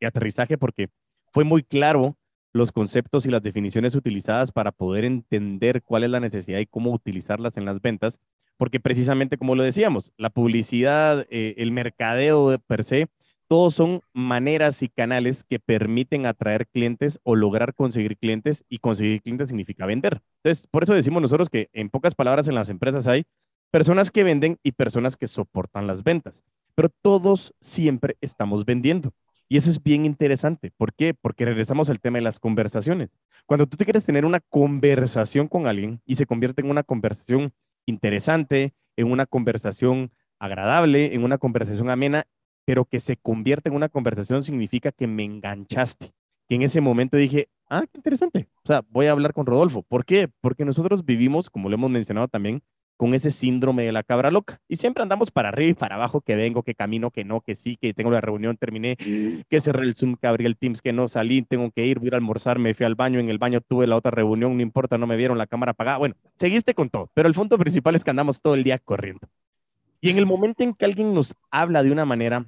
aterrizaje 0.00 0.58
porque 0.58 0.88
fue 1.32 1.44
muy 1.44 1.62
claro 1.62 2.16
los 2.52 2.72
conceptos 2.72 3.26
y 3.26 3.30
las 3.30 3.42
definiciones 3.42 3.94
utilizadas 3.96 4.52
para 4.52 4.70
poder 4.70 5.04
entender 5.04 5.82
cuál 5.82 6.04
es 6.04 6.10
la 6.10 6.20
necesidad 6.20 6.60
y 6.60 6.66
cómo 6.66 6.92
utilizarlas 6.92 7.56
en 7.56 7.64
las 7.64 7.80
ventas. 7.80 8.20
Porque 8.56 8.78
precisamente 8.78 9.36
como 9.36 9.56
lo 9.56 9.64
decíamos, 9.64 10.12
la 10.16 10.30
publicidad, 10.30 11.26
eh, 11.30 11.54
el 11.58 11.72
mercadeo 11.72 12.50
de 12.50 12.58
per 12.58 12.84
se, 12.84 13.08
todos 13.46 13.74
son 13.74 14.00
maneras 14.12 14.82
y 14.82 14.88
canales 14.88 15.44
que 15.44 15.58
permiten 15.58 16.26
atraer 16.26 16.66
clientes 16.66 17.20
o 17.22 17.36
lograr 17.36 17.74
conseguir 17.74 18.16
clientes 18.16 18.64
y 18.68 18.78
conseguir 18.78 19.22
clientes 19.22 19.48
significa 19.48 19.86
vender. 19.86 20.22
Entonces, 20.42 20.66
por 20.66 20.82
eso 20.82 20.94
decimos 20.94 21.22
nosotros 21.22 21.50
que 21.50 21.68
en 21.72 21.90
pocas 21.90 22.14
palabras 22.14 22.48
en 22.48 22.54
las 22.54 22.68
empresas 22.68 23.06
hay 23.06 23.24
personas 23.70 24.10
que 24.10 24.24
venden 24.24 24.58
y 24.62 24.72
personas 24.72 25.16
que 25.16 25.26
soportan 25.26 25.86
las 25.86 26.04
ventas, 26.04 26.44
pero 26.74 26.88
todos 27.02 27.54
siempre 27.60 28.16
estamos 28.20 28.64
vendiendo. 28.64 29.12
Y 29.48 29.56
eso 29.56 29.70
es 29.70 29.82
bien 29.82 30.06
interesante. 30.06 30.72
¿Por 30.76 30.94
qué? 30.94 31.12
Porque 31.12 31.44
regresamos 31.44 31.90
al 31.90 32.00
tema 32.00 32.18
de 32.18 32.22
las 32.22 32.40
conversaciones. 32.40 33.10
Cuando 33.46 33.66
tú 33.66 33.76
te 33.76 33.84
quieres 33.84 34.04
tener 34.04 34.24
una 34.24 34.40
conversación 34.40 35.48
con 35.48 35.66
alguien 35.66 36.00
y 36.06 36.14
se 36.16 36.26
convierte 36.26 36.62
en 36.62 36.70
una 36.70 36.82
conversación 36.82 37.52
interesante, 37.84 38.72
en 38.96 39.10
una 39.10 39.26
conversación 39.26 40.10
agradable, 40.38 41.14
en 41.14 41.24
una 41.24 41.38
conversación 41.38 41.90
amena, 41.90 42.26
pero 42.64 42.84
que 42.84 43.00
se 43.00 43.16
convierta 43.16 43.68
en 43.68 43.76
una 43.76 43.88
conversación 43.88 44.42
significa 44.42 44.92
que 44.92 45.06
me 45.06 45.24
enganchaste, 45.24 46.12
que 46.48 46.54
en 46.54 46.62
ese 46.62 46.80
momento 46.80 47.16
dije, 47.16 47.48
ah, 47.68 47.84
qué 47.90 47.98
interesante. 47.98 48.48
O 48.62 48.66
sea, 48.66 48.82
voy 48.90 49.06
a 49.06 49.12
hablar 49.12 49.32
con 49.32 49.46
Rodolfo. 49.46 49.82
¿Por 49.82 50.04
qué? 50.04 50.28
Porque 50.40 50.64
nosotros 50.64 51.04
vivimos, 51.04 51.50
como 51.50 51.68
lo 51.68 51.74
hemos 51.74 51.90
mencionado 51.90 52.28
también, 52.28 52.62
con 52.96 53.14
ese 53.14 53.30
síndrome 53.30 53.82
de 53.82 53.92
la 53.92 54.02
cabra 54.02 54.30
loca. 54.30 54.60
Y 54.68 54.76
siempre 54.76 55.02
andamos 55.02 55.30
para 55.30 55.48
arriba 55.48 55.70
y 55.70 55.74
para 55.74 55.96
abajo, 55.96 56.20
que 56.20 56.36
vengo, 56.36 56.62
que 56.62 56.74
camino, 56.74 57.10
que 57.10 57.24
no, 57.24 57.40
que 57.40 57.56
sí, 57.56 57.76
que 57.76 57.92
tengo 57.92 58.10
la 58.10 58.20
reunión, 58.20 58.56
terminé, 58.56 58.96
que 58.96 59.60
cerré 59.60 59.82
el 59.82 59.94
Zoom, 59.94 60.16
que 60.16 60.26
abrí 60.26 60.46
el 60.46 60.56
Teams, 60.56 60.80
que 60.80 60.92
no 60.92 61.08
salí, 61.08 61.42
tengo 61.42 61.70
que 61.72 61.86
ir, 61.86 61.98
voy 61.98 62.10
a 62.12 62.16
almorzar, 62.16 62.58
me 62.58 62.74
fui 62.74 62.86
al 62.86 62.94
baño, 62.94 63.18
en 63.18 63.28
el 63.28 63.38
baño 63.38 63.60
tuve 63.60 63.86
la 63.86 63.96
otra 63.96 64.10
reunión, 64.10 64.56
no 64.56 64.62
importa, 64.62 64.98
no 64.98 65.06
me 65.06 65.16
vieron 65.16 65.38
la 65.38 65.46
cámara 65.46 65.72
apagada. 65.72 65.98
Bueno, 65.98 66.14
seguiste 66.38 66.74
con 66.74 66.88
todo, 66.88 67.10
pero 67.14 67.28
el 67.28 67.34
punto 67.34 67.58
principal 67.58 67.94
es 67.96 68.04
que 68.04 68.10
andamos 68.10 68.40
todo 68.40 68.54
el 68.54 68.64
día 68.64 68.78
corriendo. 68.78 69.28
Y 70.04 70.10
en 70.10 70.18
el 70.18 70.26
momento 70.26 70.62
en 70.62 70.74
que 70.74 70.84
alguien 70.84 71.14
nos 71.14 71.34
habla 71.50 71.82
de 71.82 71.90
una 71.90 72.04
manera 72.04 72.44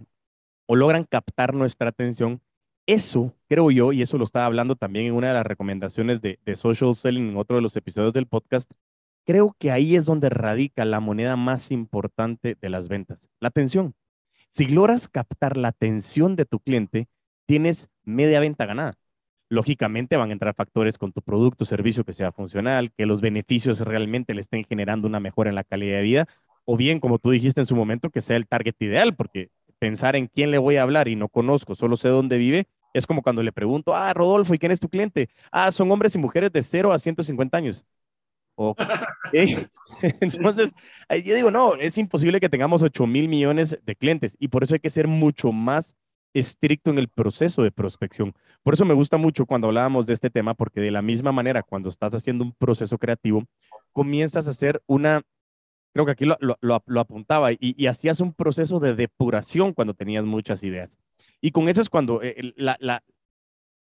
o 0.67 0.77
logran 0.77 1.05
captar 1.05 1.55
nuestra 1.55 1.89
atención, 1.89 2.43
eso, 2.85 3.35
creo 3.49 3.71
yo, 3.71 3.95
y 3.95 4.03
eso 4.03 4.19
lo 4.19 4.25
estaba 4.25 4.45
hablando 4.45 4.77
también 4.77 5.07
en 5.07 5.15
una 5.15 5.29
de 5.29 5.33
las 5.33 5.47
recomendaciones 5.47 6.21
de, 6.21 6.39
de 6.45 6.55
Social 6.55 6.95
Selling 6.95 7.31
en 7.31 7.39
otro 7.39 7.57
de 7.57 7.63
los 7.63 7.75
episodios 7.75 8.13
del 8.13 8.27
podcast, 8.27 8.71
creo 9.25 9.57
que 9.59 9.71
ahí 9.71 9.97
es 9.97 10.05
donde 10.05 10.29
radica 10.29 10.85
la 10.85 11.01
moneda 11.01 11.35
más 11.37 11.71
importante 11.71 12.59
de 12.61 12.69
las 12.69 12.89
ventas, 12.89 13.27
la 13.41 13.49
atención. 13.49 13.95
Si 14.51 14.69
logras 14.69 15.09
captar 15.09 15.57
la 15.57 15.69
atención 15.69 16.37
de 16.37 16.45
tu 16.45 16.61
cliente, 16.61 17.09
tienes 17.47 17.89
media 18.05 18.39
venta 18.39 18.67
ganada. 18.67 18.99
Lógicamente 19.49 20.19
van 20.19 20.29
a 20.29 20.33
entrar 20.35 20.55
factores 20.55 20.99
con 20.99 21.13
tu 21.13 21.23
producto 21.23 21.65
o 21.65 21.67
servicio 21.67 22.05
que 22.05 22.13
sea 22.13 22.33
funcional, 22.33 22.93
que 22.93 23.07
los 23.07 23.23
beneficios 23.23 23.81
realmente 23.81 24.35
le 24.35 24.43
estén 24.43 24.63
generando 24.65 25.09
una 25.09 25.21
mejora 25.21 25.49
en 25.49 25.55
la 25.55 25.65
calidad 25.65 25.97
de 25.97 26.03
vida, 26.03 26.29
o 26.67 26.77
bien, 26.77 27.01
como 27.01 27.19
tú 27.19 27.31
dijiste 27.31 27.61
en 27.63 27.67
su 27.67 27.75
momento, 27.75 28.11
que 28.11 28.21
sea 28.21 28.37
el 28.37 28.47
target 28.47 28.75
ideal, 28.81 29.17
porque 29.17 29.49
pensar 29.79 30.17
en 30.17 30.27
quién 30.27 30.51
le 30.51 30.59
voy 30.59 30.77
a 30.77 30.83
hablar 30.83 31.09
y 31.09 31.17
no 31.17 31.29
conozco, 31.29 31.75
solo 31.75 31.97
sé 31.97 32.09
dónde 32.09 32.37
vive, 32.37 32.67
es 32.93 33.07
como 33.07 33.23
cuando 33.23 33.43
le 33.43 33.53
pregunto, 33.53 33.95
ah, 33.95 34.13
Rodolfo, 34.13 34.55
¿y 34.55 34.59
quién 34.59 34.73
es 34.73 34.81
tu 34.81 34.89
cliente? 34.89 35.29
Ah, 35.51 35.73
son 35.73 35.91
hombres 35.91 36.15
y 36.15 36.19
mujeres 36.19 36.53
de 36.53 36.63
0 36.63 36.93
a 36.93 36.99
150 36.99 37.57
años. 37.57 37.85
Entonces, 40.03 40.73
yo 41.25 41.35
digo, 41.35 41.51
no, 41.51 41.75
es 41.75 41.99
imposible 41.99 42.41
que 42.41 42.49
tengamos 42.49 42.83
8 42.83 43.07
mil 43.07 43.29
millones 43.29 43.79
de 43.85 43.97
clientes 43.97 44.37
y 44.39 44.49
por 44.49 44.65
eso 44.65 44.75
hay 44.75 44.81
que 44.81 44.91
ser 44.91 45.09
mucho 45.09 45.53
más 45.53 45.95
estricto 46.33 46.91
en 46.91 46.99
el 46.99 47.09
proceso 47.09 47.63
de 47.63 47.71
prospección. 47.71 48.35
Por 48.63 48.75
eso 48.75 48.85
me 48.85 48.95
gusta 48.95 49.17
mucho 49.17 49.47
cuando 49.47 49.69
hablábamos 49.69 50.07
de 50.07 50.13
este 50.13 50.31
tema, 50.31 50.55
porque 50.55 50.81
de 50.81 50.91
la 50.91 51.03
misma 51.03 51.33
manera, 51.33 51.63
cuando 51.63 51.89
estás 51.89 52.15
haciendo 52.15 52.45
un 52.45 52.53
proceso 52.53 52.99
creativo, 52.99 53.45
comienzas 53.93 54.47
a 54.47 54.51
hacer 54.51 54.83
una, 54.87 55.23
creo 55.97 56.05
que 56.05 56.13
aquí 56.13 56.27
lo, 56.27 56.37
lo, 56.61 57.01
apuntaba, 57.01 57.53
y, 57.53 57.59
y, 57.61 57.87
hacías 57.87 58.21
un 58.21 58.35
proceso 58.35 58.81
de 58.81 58.95
depuración 58.95 59.73
cuando 59.73 59.95
tenías 59.95 60.27
muchas 60.27 60.63
ideas. 60.63 60.99
Y 61.41 61.53
con 61.53 61.71
eso 61.71 61.81
es 61.81 61.89
cuando 61.89 62.23
eh, 62.23 62.53
la, 62.57 62.77
la, 62.81 63.03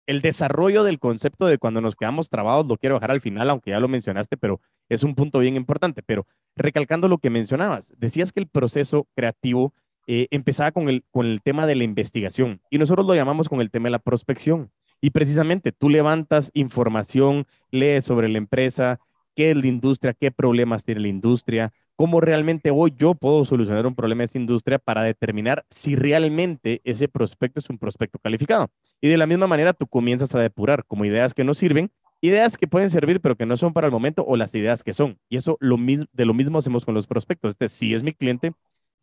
el 0.05 0.21
desarrollo 0.21 0.83
del 0.83 0.99
concepto 0.99 1.47
de 1.47 1.57
cuando 1.57 1.81
nos 1.81 1.97
quedamos 1.97 2.29
trabados 2.29 2.65
lo 2.65 2.77
quiero 2.77 2.95
dejar 2.95 3.11
al 3.11 3.19
final, 3.19 3.49
aunque 3.49 3.71
ya 3.71 3.81
lo 3.81 3.89
mencionaste, 3.89 4.37
pero 4.37 4.61
es 4.87 5.03
un 5.03 5.15
punto 5.15 5.39
bien 5.39 5.57
importante. 5.57 6.01
Pero 6.01 6.25
recalcando 6.55 7.09
lo 7.09 7.17
que 7.17 7.29
mencionabas, 7.29 7.93
decías 7.97 8.31
que 8.31 8.39
el 8.39 8.47
proceso 8.47 9.07
creativo 9.13 9.73
eh, 10.07 10.27
empezaba 10.31 10.71
con 10.71 10.87
el, 10.87 11.03
con 11.11 11.25
el 11.25 11.41
tema 11.41 11.67
de 11.67 11.75
la 11.75 11.83
investigación 11.83 12.61
y 12.69 12.77
nosotros 12.77 13.05
lo 13.05 13.15
llamamos 13.15 13.49
con 13.49 13.59
el 13.59 13.69
tema 13.69 13.87
de 13.87 13.91
la 13.91 13.99
prospección. 13.99 14.71
Y 15.01 15.09
precisamente 15.09 15.73
tú 15.73 15.89
levantas 15.89 16.51
información, 16.53 17.45
lees 17.69 18.05
sobre 18.05 18.29
la 18.29 18.37
empresa, 18.37 18.99
qué 19.37 19.51
es 19.51 19.57
la 19.57 19.67
industria, 19.67 20.15
qué 20.15 20.31
problemas 20.31 20.83
tiene 20.83 21.01
la 21.01 21.09
industria, 21.09 21.71
cómo 21.95 22.19
realmente 22.19 22.71
hoy 22.71 22.91
yo 22.97 23.13
puedo 23.13 23.45
solucionar 23.45 23.85
un 23.85 23.93
problema 23.93 24.21
de 24.21 24.25
esa 24.25 24.39
industria 24.39 24.79
para 24.79 25.03
determinar 25.03 25.63
si 25.69 25.95
realmente 25.95 26.81
ese 26.83 27.07
prospecto 27.07 27.59
es 27.59 27.69
un 27.69 27.77
prospecto 27.77 28.17
calificado. 28.17 28.71
Y 28.99 29.09
de 29.09 29.17
la 29.17 29.27
misma 29.27 29.45
manera 29.45 29.73
tú 29.73 29.85
comienzas 29.85 30.33
a 30.33 30.39
depurar 30.39 30.83
como 30.85 31.05
ideas 31.05 31.35
que 31.35 31.43
no 31.43 31.53
sirven, 31.53 31.91
ideas 32.19 32.57
que 32.57 32.67
pueden 32.67 32.89
servir 32.89 33.21
pero 33.21 33.35
que 33.35 33.45
no 33.45 33.57
son 33.57 33.73
para 33.73 33.85
el 33.85 33.93
momento 33.93 34.25
o 34.27 34.37
las 34.37 34.55
ideas 34.55 34.83
que 34.83 34.93
son. 34.93 35.19
Y 35.29 35.37
eso 35.37 35.55
lo 35.59 35.77
de 35.77 36.25
lo 36.25 36.33
mismo 36.33 36.57
hacemos 36.57 36.83
con 36.83 36.95
los 36.95 37.05
prospectos. 37.05 37.51
Este 37.51 37.67
sí 37.67 37.93
es 37.93 38.01
mi 38.01 38.13
cliente, 38.13 38.53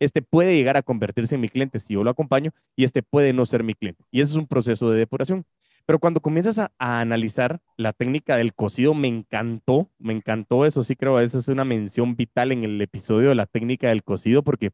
este 0.01 0.21
puede 0.21 0.57
llegar 0.57 0.77
a 0.77 0.83
convertirse 0.83 1.37
en 1.37 1.43
mi 1.43 1.49
cliente 1.49 1.79
si 1.79 1.95
yo 1.95 2.03
lo 2.03 2.11
acompaño 2.11 2.51
y 2.75 2.83
este 2.83 3.05
puede 3.05 3.33
no 3.33 3.47
ser 3.47 3.63
mi 3.63 3.75
cliente. 3.75 4.03
Y 4.11 4.21
ese 4.21 4.33
es 4.33 4.37
un 4.37 4.49
proceso 4.49 4.91
de 4.91 4.99
depuración. 4.99 5.47
Pero 5.87 5.99
cuando 5.99 6.21
comienzas 6.21 6.59
a, 6.59 6.73
analizar 6.79 7.61
la 7.77 7.93
técnica 7.93 8.37
del 8.37 8.55
cocido, 8.55 8.95
me 8.95 9.09
encantó, 9.09 9.91
me 9.99 10.15
encantó 10.15 10.65
eso, 10.65 10.83
sí 10.83 10.97
creo, 10.97 11.21
esa 11.21 11.39
es 11.39 11.49
una 11.49 11.65
mención 11.65 12.17
vital 12.17 12.53
en 12.53 12.65
el 12.65 12.81
episodio 12.81 13.29
de 13.29 13.35
la 13.35 13.47
técnica 13.47 13.89
del 13.89 14.03
cocido, 14.03 14.43
porque 14.43 14.71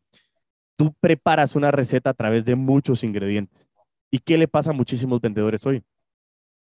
tú 0.76 0.94
preparas 1.00 1.56
una 1.56 1.72
receta 1.72 2.10
a 2.10 2.14
través 2.14 2.44
de 2.44 2.54
muchos 2.54 3.02
ingredientes. 3.02 3.68
¿Y 4.10 4.18
qué 4.18 4.38
le 4.38 4.48
pasa 4.48 4.70
a 4.70 4.72
muchísimos 4.72 5.20
vendedores 5.20 5.66
hoy? 5.66 5.82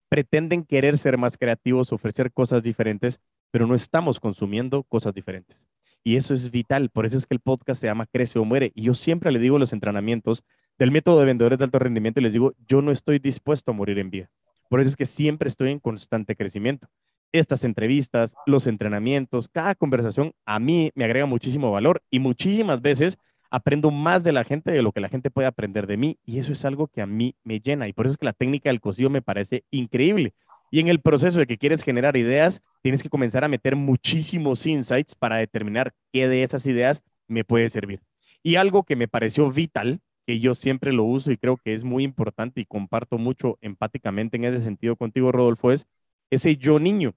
Pretenden 0.09 0.63
querer 0.63 0.97
ser 0.97 1.17
más 1.17 1.37
creativos, 1.37 1.91
ofrecer 1.91 2.31
cosas 2.31 2.61
diferentes, 2.61 3.19
pero 3.51 3.67
no 3.67 3.75
estamos 3.75 4.19
consumiendo 4.19 4.83
cosas 4.83 5.13
diferentes. 5.13 5.67
Y 6.03 6.17
eso 6.17 6.35
es 6.35 6.51
vital. 6.51 6.89
Por 6.89 7.07
eso 7.07 7.17
es 7.17 7.25
que 7.25 7.33
el 7.33 7.39
podcast 7.39 7.81
se 7.81 7.87
llama 7.87 8.05
Crece 8.05 8.37
o 8.37 8.45
Muere. 8.45 8.71
Y 8.75 8.83
yo 8.83 8.93
siempre 8.93 9.31
le 9.31 9.39
digo 9.39 9.55
en 9.55 9.61
los 9.61 9.73
entrenamientos 9.73 10.43
del 10.77 10.91
método 10.91 11.19
de 11.19 11.25
vendedores 11.25 11.57
de 11.57 11.65
alto 11.65 11.79
rendimiento 11.79 12.21
les 12.21 12.33
digo, 12.33 12.53
yo 12.67 12.81
no 12.81 12.91
estoy 12.91 13.19
dispuesto 13.19 13.71
a 13.71 13.73
morir 13.73 13.99
en 13.99 14.09
vida. 14.09 14.29
Por 14.69 14.79
eso 14.79 14.89
es 14.89 14.95
que 14.95 15.05
siempre 15.05 15.47
estoy 15.47 15.71
en 15.71 15.79
constante 15.79 16.35
crecimiento. 16.35 16.87
Estas 17.31 17.63
entrevistas, 17.63 18.33
los 18.45 18.67
entrenamientos, 18.67 19.49
cada 19.49 19.75
conversación 19.75 20.33
a 20.45 20.59
mí 20.59 20.91
me 20.95 21.05
agrega 21.05 21.25
muchísimo 21.25 21.71
valor 21.71 22.01
y 22.09 22.19
muchísimas 22.19 22.81
veces 22.81 23.17
aprendo 23.49 23.91
más 23.91 24.23
de 24.23 24.31
la 24.31 24.43
gente 24.43 24.71
de 24.71 24.81
lo 24.81 24.91
que 24.91 24.99
la 24.99 25.09
gente 25.09 25.31
puede 25.31 25.47
aprender 25.47 25.87
de 25.87 25.97
mí 25.97 26.17
y 26.25 26.39
eso 26.39 26.51
es 26.51 26.65
algo 26.65 26.87
que 26.87 27.01
a 27.01 27.05
mí 27.05 27.35
me 27.43 27.59
llena 27.59 27.87
y 27.87 27.93
por 27.93 28.05
eso 28.05 28.13
es 28.13 28.17
que 28.17 28.25
la 28.25 28.33
técnica 28.33 28.69
del 28.69 28.81
cocido 28.81 29.09
me 29.09 29.21
parece 29.21 29.63
increíble. 29.71 30.33
Y 30.71 30.79
en 30.79 30.87
el 30.87 30.99
proceso 30.99 31.39
de 31.39 31.47
que 31.47 31.57
quieres 31.57 31.83
generar 31.83 32.17
ideas, 32.17 32.61
tienes 32.81 33.01
que 33.01 33.09
comenzar 33.09 33.43
a 33.43 33.47
meter 33.47 33.75
muchísimos 33.75 34.65
insights 34.65 35.15
para 35.15 35.37
determinar 35.37 35.93
qué 36.11 36.27
de 36.27 36.43
esas 36.43 36.65
ideas 36.65 37.01
me 37.27 37.43
puede 37.43 37.69
servir. 37.69 38.01
Y 38.43 38.55
algo 38.55 38.83
que 38.83 38.95
me 38.95 39.07
pareció 39.07 39.49
vital, 39.49 40.01
que 40.25 40.39
yo 40.39 40.53
siempre 40.53 40.93
lo 40.93 41.03
uso 41.03 41.31
y 41.31 41.37
creo 41.37 41.57
que 41.57 41.73
es 41.73 41.83
muy 41.83 42.03
importante 42.03 42.61
y 42.61 42.65
comparto 42.65 43.17
mucho 43.17 43.57
empáticamente 43.61 44.37
en 44.37 44.45
ese 44.45 44.63
sentido 44.63 44.95
contigo, 44.95 45.31
Rodolfo, 45.31 45.71
es 45.71 45.87
ese 46.29 46.57
yo 46.57 46.79
niño. 46.79 47.13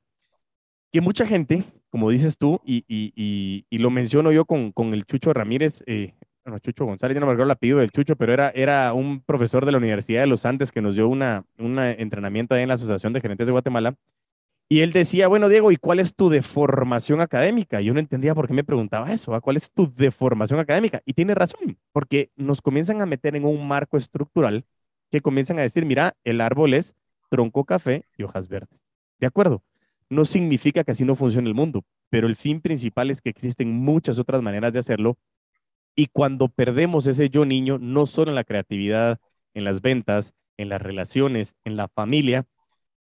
Que 0.93 1.01
mucha 1.01 1.27
gente, 1.27 1.65
como 1.91 2.11
dices 2.11 2.39
tú, 2.39 2.61
y, 2.65 2.85
y, 2.89 3.65
y, 3.69 3.79
lo 3.79 3.91
menciono 3.91 4.33
yo 4.33 4.45
con, 4.45 4.73
con 4.73 4.95
el 4.95 5.05
Chucho 5.05 5.33
Ramírez, 5.35 5.83
eh, 5.87 6.15
bueno, 6.45 6.59
Chucho 6.61 6.87
González, 6.87 7.15
ya 7.15 7.21
no 7.21 7.27
me 7.27 7.33
acuerdo 7.33 7.45
el 7.45 7.51
apellido 7.51 7.79
del 7.81 7.91
Chucho, 7.91 8.17
pero 8.17 8.33
era, 8.33 8.51
era 8.51 8.95
un 8.95 9.21
profesor 9.21 9.67
de 9.67 9.73
la 9.73 9.79
Universidad 9.79 10.23
de 10.23 10.29
los 10.29 10.47
Andes 10.47 10.73
que 10.73 10.81
nos 10.81 10.95
dio 10.95 11.09
una, 11.09 11.45
un 11.59 11.79
entrenamiento 11.79 12.55
ahí 12.55 12.63
en 12.63 12.69
la 12.69 12.75
Asociación 12.75 13.13
de 13.13 13.21
Gerentes 13.21 13.47
de 13.47 13.53
Guatemala. 13.53 13.97
Y 14.69 14.81
él 14.81 14.93
decía, 14.93 15.29
bueno, 15.29 15.49
Diego, 15.49 15.73
¿y 15.73 15.77
cuál 15.77 15.99
es 15.99 16.15
tu 16.15 16.29
deformación 16.29 17.23
académica? 17.23 17.81
Yo 17.81 17.95
no 17.95 18.01
entendía 18.01 18.35
por 18.35 18.47
qué 18.47 18.53
me 18.53 18.65
preguntaba 18.65 19.13
eso, 19.13 19.39
¿cuál 19.41 19.57
es 19.57 19.73
tu 19.73 19.93
deformación 19.95 20.61
académica? 20.61 21.03
Y 21.07 21.15
tiene 21.15 21.35
razón, 21.35 21.79
porque 21.93 22.31
nos 22.37 22.61
comienzan 22.61 23.01
a 23.01 23.07
meter 23.07 23.35
en 23.35 23.47
un 23.47 23.67
marco 23.67 23.97
estructural 23.97 24.67
que 25.11 25.21
comienzan 25.21 25.59
a 25.59 25.63
decir, 25.63 25.87
mira, 25.87 26.17
el 26.25 26.43
árbol 26.43 26.75
es 26.75 26.97
tronco 27.31 27.65
café 27.65 28.05
y 28.19 28.25
hojas 28.25 28.49
verdes. 28.49 28.79
¿De 29.19 29.27
acuerdo? 29.27 29.63
No 30.11 30.27
significa 30.27 30.85
que 30.85 30.93
así 30.93 31.05
no 31.05 31.17
funcione 31.17 31.49
el 31.49 31.55
mundo, 31.55 31.85
pero 32.11 32.27
el 32.27 32.37
fin 32.37 32.61
principal 32.61 33.11
es 33.11 33.23
que 33.23 33.31
existen 33.31 33.73
muchas 33.73 34.19
otras 34.19 34.43
maneras 34.43 34.73
de 34.75 34.81
hacerlo 34.81 35.19
y 35.97 36.07
cuando 36.07 36.49
perdemos 36.49 37.07
ese 37.07 37.29
yo 37.29 37.45
niño, 37.45 37.79
no 37.81 38.07
solo 38.07 38.31
en 38.31 38.37
la 38.37 38.45
creatividad, 38.45 39.19
en 39.55 39.65
las 39.65 39.83
ventas, 39.83 40.33
en 40.57 40.69
las 40.69 40.81
relaciones, 40.81 41.57
en 41.65 41.77
la 41.77 41.89
familia, 41.89 42.47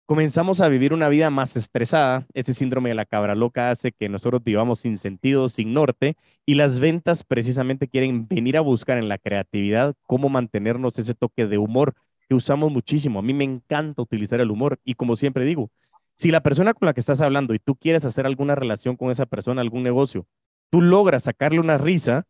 comenzamos 0.06 0.62
a 0.62 0.70
vivir 0.70 0.94
una 0.94 1.10
vida 1.10 1.30
más 1.30 1.56
estresada. 1.56 2.26
Ese 2.34 2.54
síndrome 2.54 2.90
de 2.90 2.96
la 2.96 3.06
cabra 3.06 3.36
loca 3.36 3.72
hace 3.72 3.92
que 3.92 4.10
nosotros 4.10 4.44
vivamos 4.44 4.80
sin 4.80 4.98
sentido, 4.98 5.48
sin 5.48 5.74
norte, 5.74 6.16
y 6.46 6.56
las 6.56 6.80
ventas 6.80 7.24
precisamente 7.24 7.88
quieren 7.88 8.28
venir 8.28 8.58
a 8.58 8.62
buscar 8.62 8.98
en 8.98 9.10
la 9.10 9.18
creatividad 9.18 9.96
cómo 10.08 10.30
mantenernos 10.30 11.00
ese 11.00 11.14
toque 11.14 11.48
de 11.48 11.58
humor 11.58 11.94
que 12.28 12.36
usamos 12.36 12.72
muchísimo. 12.72 13.20
A 13.20 13.24
mí 13.24 13.34
me 13.34 13.44
encanta 13.44 14.02
utilizar 14.02 14.42
el 14.42 14.52
humor 14.52 14.80
y 14.84 14.96
como 14.96 15.16
siempre 15.16 15.46
digo, 15.46 15.72
si 16.18 16.32
la 16.32 16.44
persona 16.44 16.74
con 16.74 16.86
la 16.86 16.94
que 16.94 17.00
estás 17.00 17.22
hablando 17.22 17.54
y 17.54 17.60
tú 17.60 17.76
quieres 17.76 18.06
hacer 18.06 18.26
alguna 18.26 18.56
relación 18.56 18.96
con 18.96 19.12
esa 19.12 19.26
persona, 19.26 19.62
algún 19.62 19.84
negocio, 19.84 20.28
tú 20.70 20.82
logras 20.82 21.24
sacarle 21.24 21.60
una 21.60 21.78
risa, 21.78 22.26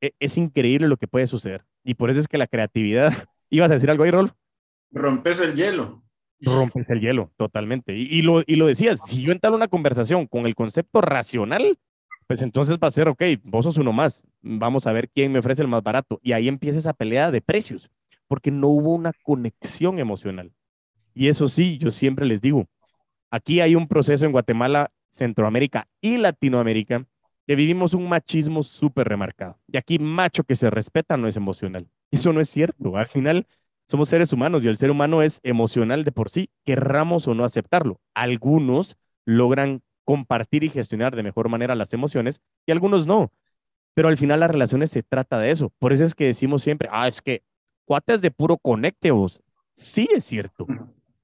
e, 0.00 0.12
es 0.18 0.36
increíble 0.36 0.88
lo 0.88 0.96
que 0.96 1.08
puede 1.08 1.26
suceder. 1.26 1.64
Y 1.82 1.94
por 1.94 2.10
eso 2.10 2.20
es 2.20 2.28
que 2.28 2.38
la 2.38 2.46
creatividad, 2.46 3.12
¿ibas 3.50 3.70
a 3.70 3.74
decir 3.74 3.90
algo 3.90 4.04
ahí, 4.04 4.10
Rolf? 4.10 4.32
Rompes 4.92 5.40
el 5.40 5.54
hielo. 5.54 6.03
Rompes 6.44 6.88
el 6.90 7.00
hielo, 7.00 7.30
totalmente. 7.36 7.94
Y, 7.96 8.22
lo, 8.22 8.42
y 8.46 8.56
lo 8.56 8.66
decías, 8.66 9.00
si 9.06 9.22
yo 9.22 9.32
entro 9.32 9.54
una 9.54 9.68
conversación 9.68 10.26
con 10.26 10.46
el 10.46 10.54
concepto 10.54 11.00
racional, 11.00 11.78
pues 12.26 12.42
entonces 12.42 12.78
va 12.82 12.88
a 12.88 12.90
ser, 12.90 13.08
ok, 13.08 13.22
vos 13.42 13.64
sos 13.64 13.78
uno 13.78 13.92
más, 13.92 14.24
vamos 14.42 14.86
a 14.86 14.92
ver 14.92 15.08
quién 15.10 15.32
me 15.32 15.38
ofrece 15.38 15.62
el 15.62 15.68
más 15.68 15.82
barato. 15.82 16.20
Y 16.22 16.32
ahí 16.32 16.48
empieza 16.48 16.78
esa 16.78 16.92
pelea 16.92 17.30
de 17.30 17.40
precios, 17.40 17.90
porque 18.28 18.50
no 18.50 18.68
hubo 18.68 18.94
una 18.94 19.12
conexión 19.22 19.98
emocional. 19.98 20.52
Y 21.14 21.28
eso 21.28 21.48
sí, 21.48 21.78
yo 21.78 21.90
siempre 21.90 22.26
les 22.26 22.40
digo, 22.40 22.66
aquí 23.30 23.60
hay 23.60 23.74
un 23.74 23.88
proceso 23.88 24.26
en 24.26 24.32
Guatemala, 24.32 24.90
Centroamérica 25.10 25.86
y 26.00 26.16
Latinoamérica 26.16 27.06
que 27.46 27.54
vivimos 27.54 27.94
un 27.94 28.08
machismo 28.08 28.62
súper 28.62 29.06
remarcado. 29.08 29.58
Y 29.68 29.76
aquí 29.76 29.98
macho 29.98 30.44
que 30.44 30.56
se 30.56 30.70
respeta 30.70 31.16
no 31.16 31.28
es 31.28 31.36
emocional. 31.36 31.86
Eso 32.10 32.32
no 32.32 32.40
es 32.40 32.48
cierto. 32.48 32.96
Al 32.96 33.06
final, 33.06 33.46
somos 33.86 34.08
seres 34.08 34.32
humanos 34.32 34.64
y 34.64 34.68
el 34.68 34.76
ser 34.76 34.90
humano 34.90 35.22
es 35.22 35.40
emocional 35.42 36.04
de 36.04 36.12
por 36.12 36.30
sí, 36.30 36.50
querramos 36.64 37.28
o 37.28 37.34
no 37.34 37.44
aceptarlo. 37.44 38.00
Algunos 38.14 38.96
logran 39.24 39.82
compartir 40.04 40.64
y 40.64 40.68
gestionar 40.68 41.16
de 41.16 41.22
mejor 41.22 41.48
manera 41.48 41.74
las 41.74 41.92
emociones 41.92 42.42
y 42.66 42.72
algunos 42.72 43.06
no. 43.06 43.32
Pero 43.94 44.08
al 44.08 44.16
final 44.16 44.40
las 44.40 44.50
relaciones 44.50 44.90
se 44.90 45.02
trata 45.02 45.38
de 45.38 45.50
eso. 45.50 45.70
Por 45.78 45.92
eso 45.92 46.04
es 46.04 46.14
que 46.14 46.26
decimos 46.26 46.62
siempre, 46.62 46.88
ah, 46.92 47.08
es 47.08 47.22
que 47.22 47.42
cuates 47.84 48.20
de 48.20 48.30
puro 48.30 48.56
conecte 48.58 49.10
vos. 49.10 49.42
Sí 49.74 50.08
es 50.14 50.24
cierto, 50.24 50.66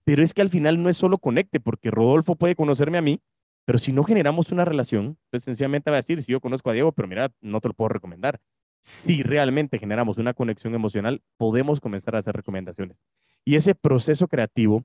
pero 0.05 0.23
es 0.23 0.35
que 0.35 0.43
al 0.43 0.49
final 0.49 0.83
no 0.83 0.89
es 0.89 0.97
solo 0.97 1.19
conecte, 1.19 1.61
porque 1.61 1.91
Rodolfo 1.91 2.35
puede 2.35 2.57
conocerme 2.57 2.99
a 2.99 3.03
mí, 3.03 3.21
pero 3.65 3.79
si 3.79 3.93
no 3.93 4.03
generamos 4.03 4.51
una 4.51 4.65
relación, 4.65 5.17
pues 5.31 5.45
sencillamente 5.45 5.91
va 5.91 5.97
a 5.97 6.01
decir, 6.01 6.21
si 6.21 6.33
yo 6.33 6.41
conozco 6.41 6.71
a 6.71 6.73
Diego, 6.73 6.93
pero 6.93 7.07
mira, 7.07 7.31
no 7.41 7.61
te 7.61 7.69
lo 7.69 7.75
puedo 7.75 7.91
recomendar. 7.91 8.41
Si 8.81 9.23
realmente 9.23 9.79
generamos 9.79 10.19
una 10.19 10.35
conexión 10.35 10.75
emocional, 10.75 11.23
podemos 11.37 11.81
comenzar 11.81 12.17
a 12.17 12.21
hacer 12.21 12.35
recomendaciones. 12.35 12.97
Y 13.45 13.57
ese 13.57 13.75
proceso 13.75 14.29
creativo 14.29 14.85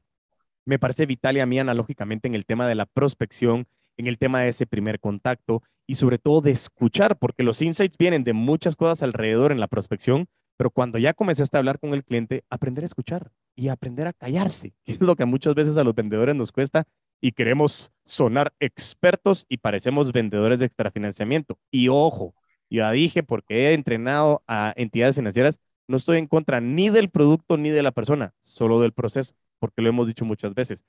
me 0.66 0.80
parece 0.80 1.06
vital 1.06 1.38
y 1.38 1.40
a 1.40 1.46
mí 1.46 1.60
analógicamente 1.60 2.28
en 2.28 2.36
el 2.36 2.46
tema 2.46 2.68
de 2.68 2.76
la 2.76 2.86
prospección, 2.86 3.68
en 3.98 4.08
el 4.08 4.18
tema 4.18 4.42
de 4.42 4.50
ese 4.50 4.66
primer 4.66 5.00
contacto 5.00 5.64
y 5.88 5.96
sobre 5.96 6.18
todo 6.18 6.42
de 6.42 6.52
escuchar, 6.52 7.18
porque 7.18 7.44
los 7.44 7.62
insights 7.62 7.98
vienen 7.98 8.24
de 8.24 8.34
muchas 8.34 8.76
cosas 8.76 9.04
alrededor 9.04 9.52
en 9.52 9.60
la 9.60 9.68
prospección, 9.68 10.28
pero 10.58 10.72
cuando 10.72 10.98
ya 10.98 11.14
comenzaste 11.14 11.58
a 11.58 11.60
hablar 11.60 11.80
con 11.80 11.94
el 11.94 12.04
cliente, 12.04 12.44
aprender 12.50 12.84
a 12.84 12.88
escuchar 12.88 13.32
y 13.56 13.68
aprender 13.68 14.08
a 14.08 14.14
callarse, 14.14 14.74
que 14.86 14.94
es 14.94 15.02
lo 15.02 15.16
que 15.16 15.26
muchas 15.26 15.56
veces 15.56 15.78
a 15.78 15.84
los 15.84 15.96
vendedores 15.96 16.36
nos 16.36 16.52
cuesta 16.52 16.86
y 17.22 17.32
queremos 17.32 17.92
sonar 18.06 18.54
expertos 18.60 19.46
y 19.48 19.58
parecemos 19.58 20.12
vendedores 20.12 20.60
de 20.60 20.66
extrafinanciamiento. 20.66 21.58
Y 21.72 21.88
ojo, 21.88 22.36
ya 22.70 22.92
dije, 22.92 23.24
porque 23.24 23.70
he 23.70 23.74
entrenado 23.74 24.44
a 24.48 24.74
entidades 24.76 25.16
financieras, 25.16 25.60
no 25.88 25.98
estoy 25.98 26.18
en 26.18 26.28
contra 26.28 26.62
ni 26.62 26.90
del 26.90 27.10
producto 27.10 27.58
ni 27.58 27.70
de 27.70 27.84
la 27.84 27.92
persona, 27.92 28.34
solo 28.42 28.82
del 28.82 28.94
proceso, 28.94 29.36
porque 29.60 29.82
lo 29.82 29.90
hemos 29.90 30.08
dicho 30.08 30.26
muchas 30.26 30.54
veces, 30.54 30.84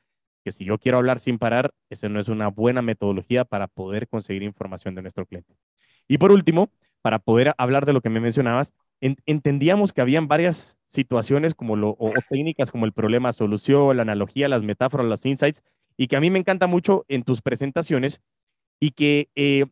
que 0.44 0.52
si 0.52 0.64
yo 0.64 0.78
quiero 0.78 0.98
hablar 0.98 1.18
sin 1.18 1.38
parar, 1.38 1.72
esa 1.90 2.08
no 2.08 2.20
es 2.20 2.28
una 2.28 2.48
buena 2.48 2.82
metodología 2.82 3.44
para 3.44 3.66
poder 3.66 4.08
conseguir 4.08 4.42
información 4.42 4.94
de 4.94 5.02
nuestro 5.02 5.26
cliente. 5.26 5.54
Y 6.08 6.18
por 6.18 6.32
último, 6.32 6.70
para 7.02 7.18
poder 7.18 7.54
hablar 7.58 7.84
de 7.84 7.92
lo 7.92 8.00
que 8.00 8.10
me 8.10 8.20
mencionabas, 8.20 8.72
entendíamos 9.00 9.92
que 9.92 10.00
habían 10.00 10.28
varias 10.28 10.78
situaciones 10.84 11.54
como 11.54 11.74
o, 11.74 12.12
técnicas 12.28 12.70
como 12.70 12.86
el 12.86 12.92
problema 12.92 13.32
solución, 13.32 13.96
la 13.96 14.02
analogía, 14.02 14.48
las 14.48 14.62
metáforas, 14.62 15.06
los 15.06 15.26
insights, 15.26 15.62
y 15.96 16.08
que 16.08 16.16
a 16.16 16.20
mí 16.20 16.30
me 16.30 16.38
encanta 16.38 16.66
mucho 16.66 17.04
en 17.08 17.22
tus 17.22 17.42
presentaciones 17.42 18.20
y 18.80 18.90
que 18.92 19.28
eh, 19.34 19.66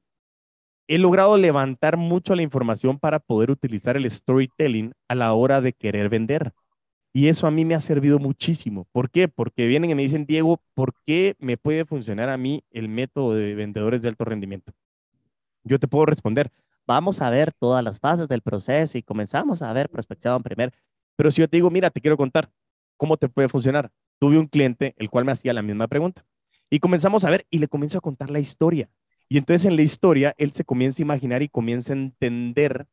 he 0.89 0.99
logrado 0.99 1.37
levantar 1.37 1.97
mucho 1.97 2.35
la 2.35 2.43
información 2.43 2.99
para 2.99 3.19
poder 3.19 3.51
utilizar 3.51 3.97
el 3.97 4.11
storytelling 4.11 4.93
a 5.09 5.15
la 5.15 5.33
hora 5.33 5.61
de 5.61 5.73
querer 5.73 6.09
vender. 6.09 6.53
Y 7.13 7.29
eso 7.29 7.47
a 7.47 7.51
mí 7.51 7.65
me 7.65 7.75
ha 7.75 7.81
servido 7.81 8.19
muchísimo. 8.19 8.87
¿Por 8.93 9.11
qué? 9.11 9.29
Porque 9.29 9.67
vienen 9.67 9.91
y 9.91 9.95
me 9.95 10.03
dicen, 10.03 10.27
Diego, 10.27 10.61
¿por 10.75 10.95
qué 11.07 11.37
me 11.39 11.57
puede 11.57 11.85
funcionar 11.85 12.29
a 12.29 12.37
mí 12.37 12.65
el 12.71 12.89
método 12.89 13.35
de 13.35 13.55
vendedores 13.55 14.03
de 14.03 14.09
alto 14.09 14.25
rendimiento? 14.25 14.73
Yo 15.63 15.79
te 15.79 15.89
puedo 15.89 16.07
responder, 16.07 16.51
vamos 16.87 17.23
a 17.23 17.31
ver 17.31 17.53
todas 17.53 17.83
las 17.83 18.01
fases 18.01 18.29
del 18.29 18.43
proceso 18.43 18.99
y 18.99 19.03
comenzamos 19.03 19.63
a 19.63 19.73
ver 19.73 19.89
prospección 19.89 20.43
primer. 20.43 20.73
Pero 21.17 21.31
si 21.31 21.41
yo 21.41 21.49
te 21.49 21.57
digo, 21.57 21.71
mira, 21.71 21.91
te 21.91 22.01
quiero 22.01 22.17
contar 22.17 22.51
cómo 22.97 23.17
te 23.17 23.29
puede 23.29 23.49
funcionar. 23.49 23.91
Tuve 24.19 24.39
un 24.39 24.47
cliente 24.47 24.95
el 24.99 25.09
cual 25.09 25.25
me 25.25 25.33
hacía 25.33 25.53
la 25.53 25.63
misma 25.63 25.89
pregunta 25.89 26.25
y 26.69 26.81
comenzamos 26.81 27.25
a 27.25 27.31
ver 27.31 27.47
y 27.51 27.59
le 27.59 27.69
comienzo 27.69 27.99
a 27.99 28.01
contar 28.01 28.31
la 28.31 28.41
historia. 28.41 28.91
Y 29.29 29.39
entonces 29.39 29.67
en 29.67 29.77
la 29.77 29.83
historia 29.83 30.35
él 30.39 30.53
se 30.53 30.65
comienza 30.65 31.03
a 31.03 31.05
imaginar 31.05 31.43
y 31.43 31.49
comienza 31.49 31.93
a 31.93 31.97
entender 31.97 32.87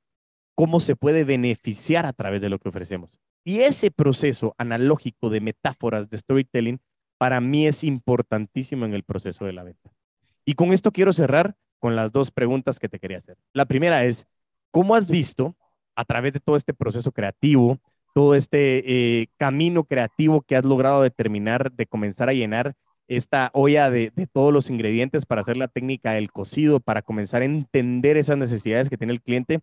cómo 0.55 0.79
se 0.79 0.95
puede 0.95 1.23
beneficiar 1.23 2.05
a 2.05 2.13
través 2.13 2.41
de 2.41 2.49
lo 2.49 2.59
que 2.59 2.69
ofrecemos. 2.69 3.19
Y 3.43 3.61
ese 3.61 3.91
proceso 3.91 4.53
analógico 4.57 5.29
de 5.29 5.41
metáforas 5.41 6.09
de 6.09 6.17
storytelling 6.17 6.79
para 7.17 7.41
mí 7.41 7.67
es 7.67 7.83
importantísimo 7.83 8.85
en 8.85 8.93
el 8.93 9.03
proceso 9.03 9.45
de 9.45 9.53
la 9.53 9.63
venta. 9.63 9.91
Y 10.45 10.53
con 10.53 10.71
esto 10.71 10.91
quiero 10.91 11.13
cerrar 11.13 11.55
con 11.79 11.95
las 11.95 12.11
dos 12.11 12.31
preguntas 12.31 12.79
que 12.79 12.89
te 12.89 12.99
quería 12.99 13.17
hacer. 13.17 13.37
La 13.53 13.65
primera 13.65 14.05
es, 14.05 14.27
¿cómo 14.71 14.95
has 14.95 15.09
visto 15.09 15.55
a 15.95 16.05
través 16.05 16.33
de 16.33 16.39
todo 16.39 16.55
este 16.55 16.73
proceso 16.73 17.11
creativo, 17.11 17.79
todo 18.13 18.35
este 18.35 19.21
eh, 19.21 19.27
camino 19.37 19.83
creativo 19.83 20.41
que 20.41 20.55
has 20.55 20.65
logrado 20.65 21.01
determinar 21.01 21.71
de 21.71 21.85
comenzar 21.85 22.29
a 22.29 22.33
llenar 22.33 22.75
esta 23.15 23.51
olla 23.53 23.89
de, 23.89 24.11
todos 24.31 24.53
los 24.53 24.69
ingredientes 24.69 25.25
para 25.25 25.41
hacer 25.41 25.57
la 25.57 25.67
técnica 25.67 26.13
del 26.13 26.31
cocido, 26.31 26.79
para 26.79 27.01
comenzar 27.01 27.41
a 27.41 27.45
entender 27.45 28.17
esas 28.17 28.37
necesidades 28.37 28.89
que 28.89 28.97
tiene 28.97 29.13
el 29.13 29.21
cliente? 29.21 29.59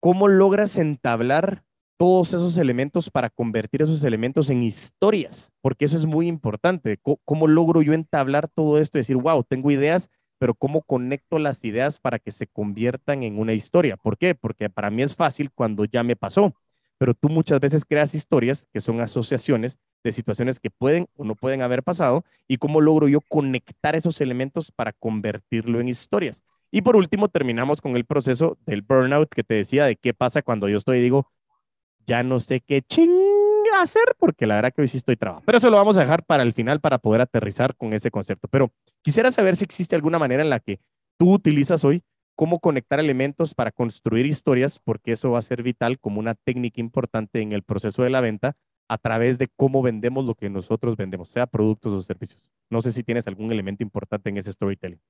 ¿Cómo 0.00 0.28
logras 0.28 0.78
entablar 0.78 1.64
todos 1.96 2.28
esos 2.28 2.58
elementos 2.58 3.10
para 3.10 3.30
convertir 3.30 3.82
esos 3.82 4.04
elementos 4.04 4.50
en 4.50 4.62
historias? 4.62 5.52
Porque 5.62 5.84
eso 5.84 5.96
es 5.96 6.06
muy 6.06 6.26
importante. 6.26 6.98
¿Cómo, 6.98 7.20
cómo 7.24 7.46
logro 7.46 7.82
yo 7.82 7.92
entablar 7.92 8.48
todo 8.48 8.78
esto 8.78 8.98
y 8.98 9.00
decir, 9.00 9.16
wow, 9.16 9.42
tengo 9.44 9.70
ideas 9.70 10.10
pero 10.38 10.54
¿cómo 10.54 10.82
conecto 10.82 11.38
las 11.38 11.64
ideas 11.64 11.98
para 11.98 12.18
que 12.18 12.32
se 12.32 12.46
conviertan 12.46 13.22
en 13.22 13.38
una 13.38 13.54
historia? 13.54 13.96
¿Por 13.96 14.18
qué? 14.18 14.34
Porque 14.34 14.68
para 14.68 14.90
mí 14.90 15.02
es 15.02 15.16
fácil 15.16 15.50
cuando 15.50 15.84
ya 15.84 16.02
me 16.02 16.16
pasó, 16.16 16.54
pero 16.98 17.14
tú 17.14 17.28
muchas 17.28 17.60
veces 17.60 17.84
creas 17.84 18.14
historias 18.14 18.66
que 18.72 18.80
son 18.80 19.00
asociaciones 19.00 19.78
de 20.06 20.12
situaciones 20.12 20.60
que 20.60 20.70
pueden 20.70 21.06
o 21.16 21.24
no 21.24 21.34
pueden 21.34 21.62
haber 21.62 21.82
pasado 21.82 22.24
y 22.48 22.56
cómo 22.56 22.80
logro 22.80 23.08
yo 23.08 23.20
conectar 23.20 23.96
esos 23.96 24.20
elementos 24.20 24.72
para 24.72 24.92
convertirlo 24.92 25.80
en 25.80 25.88
historias. 25.88 26.42
Y 26.70 26.82
por 26.82 26.96
último, 26.96 27.28
terminamos 27.28 27.80
con 27.80 27.96
el 27.96 28.04
proceso 28.04 28.58
del 28.66 28.82
burnout 28.82 29.28
que 29.28 29.44
te 29.44 29.54
decía 29.54 29.86
de 29.86 29.96
qué 29.96 30.14
pasa 30.14 30.42
cuando 30.42 30.68
yo 30.68 30.76
estoy 30.76 30.98
y 30.98 31.02
digo, 31.02 31.30
ya 32.06 32.22
no 32.22 32.40
sé 32.40 32.60
qué 32.60 32.82
ching 32.82 33.10
hacer 33.80 34.16
porque 34.18 34.46
la 34.46 34.56
verdad 34.56 34.72
que 34.72 34.82
hoy 34.82 34.88
sí 34.88 34.96
estoy 34.96 35.16
trabajando. 35.16 35.46
Pero 35.46 35.58
eso 35.58 35.70
lo 35.70 35.76
vamos 35.76 35.96
a 35.96 36.00
dejar 36.00 36.24
para 36.24 36.42
el 36.42 36.52
final 36.52 36.80
para 36.80 36.98
poder 36.98 37.20
aterrizar 37.20 37.76
con 37.76 37.92
ese 37.92 38.10
concepto. 38.10 38.48
Pero 38.48 38.72
quisiera 39.02 39.30
saber 39.30 39.56
si 39.56 39.64
existe 39.64 39.94
alguna 39.94 40.18
manera 40.18 40.42
en 40.42 40.50
la 40.50 40.60
que 40.60 40.80
tú 41.18 41.32
utilizas 41.32 41.84
hoy 41.84 42.02
cómo 42.34 42.60
conectar 42.60 43.00
elementos 43.00 43.54
para 43.54 43.72
construir 43.72 44.26
historias, 44.26 44.78
porque 44.78 45.12
eso 45.12 45.30
va 45.30 45.38
a 45.38 45.42
ser 45.42 45.62
vital 45.62 45.98
como 45.98 46.20
una 46.20 46.34
técnica 46.34 46.80
importante 46.80 47.40
en 47.40 47.52
el 47.52 47.62
proceso 47.62 48.02
de 48.02 48.10
la 48.10 48.20
venta 48.20 48.56
a 48.88 48.98
través 48.98 49.38
de 49.38 49.48
cómo 49.56 49.82
vendemos 49.82 50.24
lo 50.24 50.34
que 50.34 50.50
nosotros 50.50 50.96
vendemos, 50.96 51.30
sea 51.30 51.46
productos 51.46 51.92
o 51.92 52.00
servicios. 52.00 52.44
No 52.70 52.82
sé 52.82 52.92
si 52.92 53.02
tienes 53.02 53.26
algún 53.26 53.52
elemento 53.52 53.82
importante 53.82 54.30
en 54.30 54.38
ese 54.38 54.52
storytelling. 54.52 55.00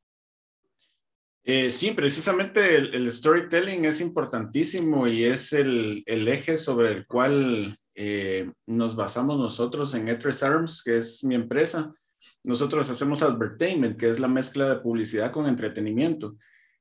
Eh, 1.49 1.71
sí, 1.71 1.93
precisamente 1.93 2.75
el, 2.75 3.13
storytelling 3.13 3.85
es 3.85 4.01
importantísimo 4.01 5.07
y 5.07 5.25
es 5.25 5.53
el, 5.53 6.03
eje 6.07 6.57
sobre 6.57 6.91
el 6.91 7.07
cual 7.07 7.79
eh, 7.95 8.51
nos 8.67 8.97
basamos 8.97 9.39
nosotros 9.39 9.95
en 9.95 10.09
Etres 10.09 10.43
Arms, 10.43 10.83
que 10.83 10.99
es 10.99 11.23
mi 11.23 11.37
empresa. 11.37 11.95
Nosotros 12.43 12.91
hacemos 12.91 13.23
advertainment, 13.23 13.97
que 13.97 14.11
es 14.11 14.19
la 14.19 14.27
mezcla 14.27 14.69
de 14.69 14.81
publicidad 14.81 15.31
con 15.31 15.47
entretenimiento. 15.47 16.37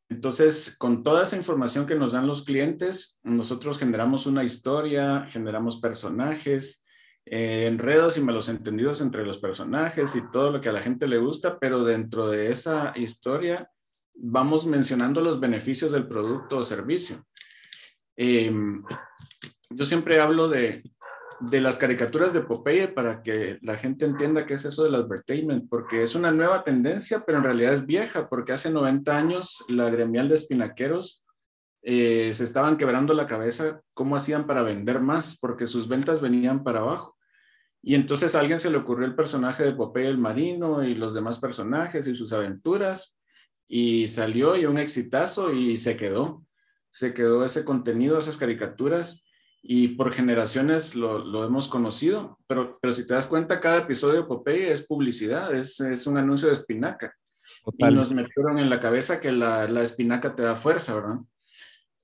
Entonces, 0.09 0.75
con 0.77 1.03
toda 1.03 1.23
esa 1.23 1.37
información 1.37 1.85
que 1.85 1.95
nos 1.95 2.13
dan 2.13 2.27
los 2.27 2.43
clientes, 2.43 3.19
nosotros 3.23 3.77
generamos 3.77 4.25
una 4.25 4.43
historia, 4.43 5.25
generamos 5.27 5.79
personajes, 5.79 6.84
eh, 7.25 7.65
enredos 7.67 8.17
y 8.17 8.21
malos 8.21 8.49
entendidos 8.49 9.01
entre 9.01 9.25
los 9.25 9.39
personajes 9.39 10.15
y 10.15 10.31
todo 10.31 10.51
lo 10.51 10.61
que 10.61 10.69
a 10.69 10.73
la 10.73 10.81
gente 10.81 11.07
le 11.07 11.17
gusta, 11.17 11.57
pero 11.59 11.83
dentro 11.83 12.29
de 12.29 12.51
esa 12.51 12.93
historia 12.95 13.69
vamos 14.13 14.65
mencionando 14.65 15.21
los 15.21 15.39
beneficios 15.39 15.91
del 15.91 16.07
producto 16.07 16.57
o 16.57 16.63
servicio. 16.63 17.25
Em, 18.15 18.83
yo 19.69 19.85
siempre 19.85 20.19
hablo 20.19 20.47
de, 20.47 20.83
de 21.39 21.61
las 21.61 21.77
caricaturas 21.77 22.33
de 22.33 22.41
Popeye 22.41 22.87
para 22.87 23.21
que 23.21 23.57
la 23.61 23.75
gente 23.77 24.05
entienda 24.05 24.45
qué 24.45 24.53
es 24.53 24.65
eso 24.65 24.83
del 24.83 24.95
advertisement, 24.95 25.69
porque 25.69 26.03
es 26.03 26.15
una 26.15 26.31
nueva 26.31 26.63
tendencia, 26.63 27.23
pero 27.25 27.39
en 27.39 27.43
realidad 27.43 27.73
es 27.73 27.85
vieja, 27.85 28.29
porque 28.29 28.53
hace 28.53 28.69
90 28.69 29.17
años 29.17 29.65
la 29.67 29.89
gremial 29.89 30.29
de 30.29 30.35
espinaqueros 30.35 31.25
eh, 31.83 32.31
se 32.33 32.43
estaban 32.43 32.77
quebrando 32.77 33.13
la 33.13 33.27
cabeza 33.27 33.81
cómo 33.93 34.15
hacían 34.15 34.47
para 34.47 34.63
vender 34.63 35.01
más, 35.01 35.37
porque 35.37 35.67
sus 35.67 35.87
ventas 35.87 36.21
venían 36.21 36.63
para 36.63 36.79
abajo. 36.79 37.14
Y 37.87 37.93
entonces 37.93 38.33
a 38.33 38.39
alguien 38.39 38.59
se 38.59 38.71
le 38.71 38.77
ocurrió 38.77 39.05
el 39.05 39.13
personaje 39.13 39.63
de 39.63 39.73
Popeye 39.73 40.07
el 40.07 40.17
Marino 40.17 40.83
y 40.83 40.95
los 40.95 41.13
demás 41.13 41.37
personajes 41.37 42.07
y 42.07 42.15
sus 42.15 42.33
aventuras, 42.33 43.19
y 43.67 44.07
salió 44.07 44.57
y 44.57 44.65
un 44.65 44.79
exitazo 44.79 45.53
y 45.53 45.77
se 45.77 45.95
quedó. 45.95 46.43
Se 46.89 47.13
quedó 47.13 47.45
ese 47.45 47.63
contenido, 47.63 48.17
esas 48.17 48.39
caricaturas, 48.39 49.27
y 49.61 49.89
por 49.89 50.11
generaciones 50.11 50.95
lo, 50.95 51.19
lo, 51.19 51.45
hemos 51.45 51.67
conocido, 51.67 52.39
pero, 52.47 52.75
pero 52.81 52.91
si 52.91 53.05
te 53.05 53.13
das 53.13 53.27
cuenta, 53.27 53.59
cada 53.59 53.77
episodio 53.77 54.21
de 54.21 54.27
Popeye 54.27 54.71
es 54.71 54.83
publicidad, 54.87 55.53
es, 55.53 55.79
es 55.79 56.07
un 56.07 56.17
anuncio 56.17 56.47
de 56.47 56.55
espinaca. 56.55 57.13
Y 57.77 57.85
nos 57.85 58.09
metieron 58.09 58.57
en 58.57 58.71
la 58.71 58.79
cabeza 58.79 59.19
que 59.19 59.31
la, 59.31 59.67
la 59.67 59.83
espinaca 59.83 60.33
te 60.33 60.41
da 60.41 60.55
fuerza, 60.55 60.95
¿verdad? 60.95 61.19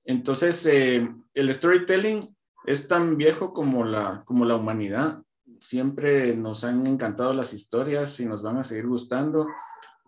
Entonces, 0.04 0.64
eh, 0.66 1.08
el 1.34 1.52
storytelling 1.52 2.36
es 2.66 2.86
tan 2.86 3.16
viejo 3.16 3.52
como 3.52 3.84
la, 3.84 4.22
como 4.24 4.44
la 4.44 4.54
humanidad. 4.54 5.22
Siempre 5.62 6.34
nos 6.36 6.64
han 6.64 6.86
encantado 6.88 7.32
las 7.32 7.54
historias 7.54 8.18
y 8.18 8.26
nos 8.26 8.42
van 8.42 8.56
a 8.58 8.64
seguir 8.64 8.88
gustando. 8.88 9.46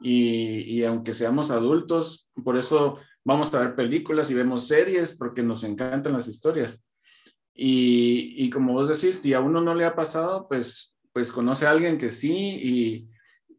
Y, 0.01 0.61
y 0.63 0.85
aunque 0.85 1.15
seamos 1.15 1.53
adultos, 1.53 2.29
por 2.43 2.57
eso 2.57 2.99
vamos 3.25 3.55
a 3.55 3.61
ver 3.61 3.77
películas 3.77 4.31
y 4.31 4.35
vemos 4.35 4.67
series 4.67 5.17
porque 5.17 5.43
nos 5.43 5.63
encantan 5.65 6.13
las 6.13 6.27
historias 6.29 6.83
Y, 7.55 8.35
y, 8.37 8.51
como 8.51 8.73
vos 8.73 8.89
decís, 8.89 9.23
si 9.23 9.33
a 9.33 9.41
uno 9.41 9.61
no 9.61 9.75
le 9.77 9.85
ha 9.85 9.95
pasado, 9.95 10.49
pues, 10.49 10.99
pues 11.13 11.31
conoce 11.31 11.67
a 11.67 11.71
alguien 11.71 11.99
que 11.99 12.11
sí 12.11 12.35
y, 12.37 13.09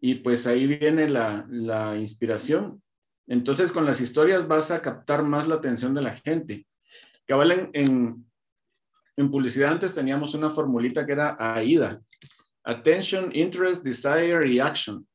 y 0.02 0.16
pues 0.16 0.46
ahí 0.48 0.68
viene 0.68 1.08
la, 1.10 1.46
la, 1.50 1.98
inspiración. 1.98 2.84
Entonces 3.28 3.72
con 3.72 3.86
las 3.86 4.02
historias 4.02 4.48
vas 4.48 4.70
a 4.70 4.82
captar 4.82 5.24
más 5.24 5.48
la 5.48 5.56
atención 5.56 5.94
de 5.94 6.02
la 6.02 6.16
gente. 6.18 6.68
Cabal 7.26 7.52
en, 7.52 7.70
en, 7.74 8.26
en 9.18 9.32
publicidad 9.32 9.72
antes 9.72 9.96
teníamos 9.96 10.34
una 10.34 10.50
formulita 10.50 11.06
que 11.06 11.14
era 11.14 11.38
AIDA. 11.40 12.02
Attention, 12.64 13.34
Interest, 13.34 13.84
Desire 13.84 14.48
y 14.48 14.60
Action. 14.60 15.08